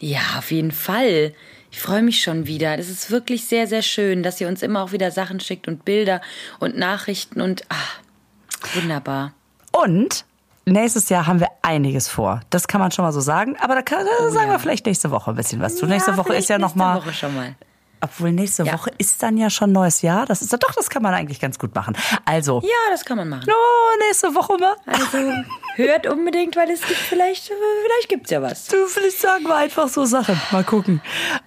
Ja, 0.00 0.20
auf 0.38 0.50
jeden 0.50 0.72
Fall. 0.72 1.34
Ich 1.70 1.80
freue 1.80 2.02
mich 2.02 2.22
schon 2.22 2.46
wieder. 2.46 2.76
Das 2.76 2.88
ist 2.88 3.10
wirklich 3.10 3.46
sehr, 3.46 3.66
sehr 3.66 3.82
schön, 3.82 4.22
dass 4.22 4.40
ihr 4.40 4.48
uns 4.48 4.62
immer 4.62 4.82
auch 4.82 4.92
wieder 4.92 5.10
Sachen 5.10 5.40
schickt 5.40 5.68
und 5.68 5.84
Bilder 5.84 6.20
und 6.58 6.76
Nachrichten 6.76 7.40
und 7.40 7.64
ah, 7.68 8.74
wunderbar. 8.74 9.32
Und 9.72 10.24
nächstes 10.66 11.08
Jahr 11.08 11.26
haben 11.26 11.40
wir 11.40 11.48
einiges 11.62 12.08
vor. 12.08 12.40
Das 12.50 12.66
kann 12.66 12.80
man 12.80 12.90
schon 12.90 13.04
mal 13.04 13.12
so 13.12 13.20
sagen. 13.20 13.56
Aber 13.60 13.74
da, 13.74 13.82
kann, 13.82 14.04
da 14.04 14.30
sagen 14.30 14.50
wir 14.50 14.58
vielleicht 14.58 14.86
nächste 14.86 15.10
Woche 15.10 15.30
ein 15.30 15.36
bisschen 15.36 15.60
was 15.60 15.76
zu. 15.76 15.86
nächste 15.86 16.16
Woche 16.16 16.34
ist 16.34 16.48
ja 16.48 16.58
noch 16.58 16.74
nächste. 16.74 16.96
Woche 16.96 17.12
schon 17.12 17.34
mal. 17.34 17.54
Obwohl 18.02 18.32
nächste 18.32 18.62
Ja. 18.64 18.72
Woche 18.72 18.90
ist 18.98 19.22
dann 19.22 19.36
ja 19.36 19.50
schon 19.50 19.72
neues 19.72 20.00
Jahr. 20.02 20.24
Das 20.26 20.40
ist 20.40 20.52
doch, 20.52 20.72
das 20.74 20.88
kann 20.88 21.02
man 21.02 21.12
eigentlich 21.12 21.38
ganz 21.40 21.58
gut 21.58 21.74
machen. 21.74 21.94
Also, 22.24 22.60
Ja, 22.62 22.90
das 22.90 23.04
kann 23.04 23.18
man 23.18 23.28
machen. 23.28 23.46
oh, 23.50 23.98
nächste 24.08 24.34
Woche 24.34 24.56
mal. 24.58 24.74
Also 24.86 25.18
hört 25.76 26.06
unbedingt, 26.06 26.56
weil 26.56 26.70
es 26.70 26.80
gibt 26.80 26.98
vielleicht, 26.98 27.44
vielleicht 27.44 28.08
gibt's 28.08 28.30
ja 28.30 28.40
was. 28.40 28.66
Du, 28.68 28.86
vielleicht 28.86 29.20
sagen 29.20 29.44
wir 29.44 29.56
einfach 29.56 29.88
so 29.88 30.04
Sachen. 30.06 30.40
Mal 30.50 30.64
gucken. 30.64 31.02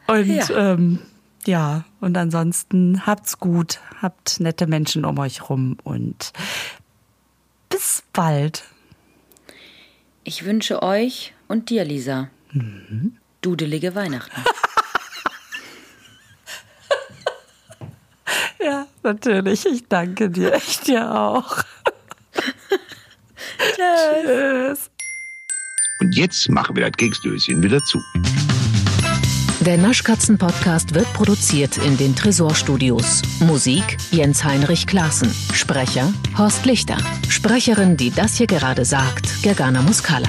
Und 0.08 0.28
Ja. 0.28 0.74
ähm, 0.74 0.99
ja, 1.45 1.84
und 1.99 2.16
ansonsten 2.18 3.06
habt's 3.06 3.39
gut, 3.39 3.80
habt 4.01 4.39
nette 4.39 4.68
Menschen 4.68 5.04
um 5.06 5.18
euch 5.20 5.49
rum 5.49 5.78
und 5.84 6.32
bis 7.70 8.04
bald. 8.14 8.64
Ich 10.24 10.45
wünsche 10.45 10.82
euch 10.84 11.34
und 11.47 11.70
dir, 11.70 11.84
Lisa, 11.84 12.30
dudelige 13.41 13.95
Weihnachten. 13.95 14.41
Ja, 18.63 18.88
natürlich. 19.03 19.65
Ich 19.65 19.88
danke 19.88 20.29
dir. 20.29 20.55
Ich 20.55 20.79
dir 20.81 21.13
auch. 21.13 21.57
Tschüss. 23.75 24.89
Und 25.99 26.15
jetzt 26.15 26.49
machen 26.49 26.75
wir 26.75 26.89
das 26.89 26.97
Keksdöschen 26.97 27.61
wieder 27.61 27.79
zu. 27.79 28.01
Der 29.61 29.77
Naschkatzen-Podcast 29.77 30.93
wird 30.93 31.11
produziert 31.13 31.77
in 31.77 31.95
den 31.95 32.15
Tresorstudios. 32.15 33.21
Musik 33.39 33.97
Jens 34.11 34.43
Heinrich 34.43 34.88
Klaassen. 34.88 35.34
Sprecher 35.53 36.13
Horst 36.38 36.65
Lichter. 36.65 36.97
Sprecherin, 37.29 37.95
die 37.95 38.11
das 38.11 38.36
hier 38.36 38.47
gerade 38.47 38.84
sagt, 38.84 39.41
Gergana 39.41 39.81
Muscala. 39.81 40.27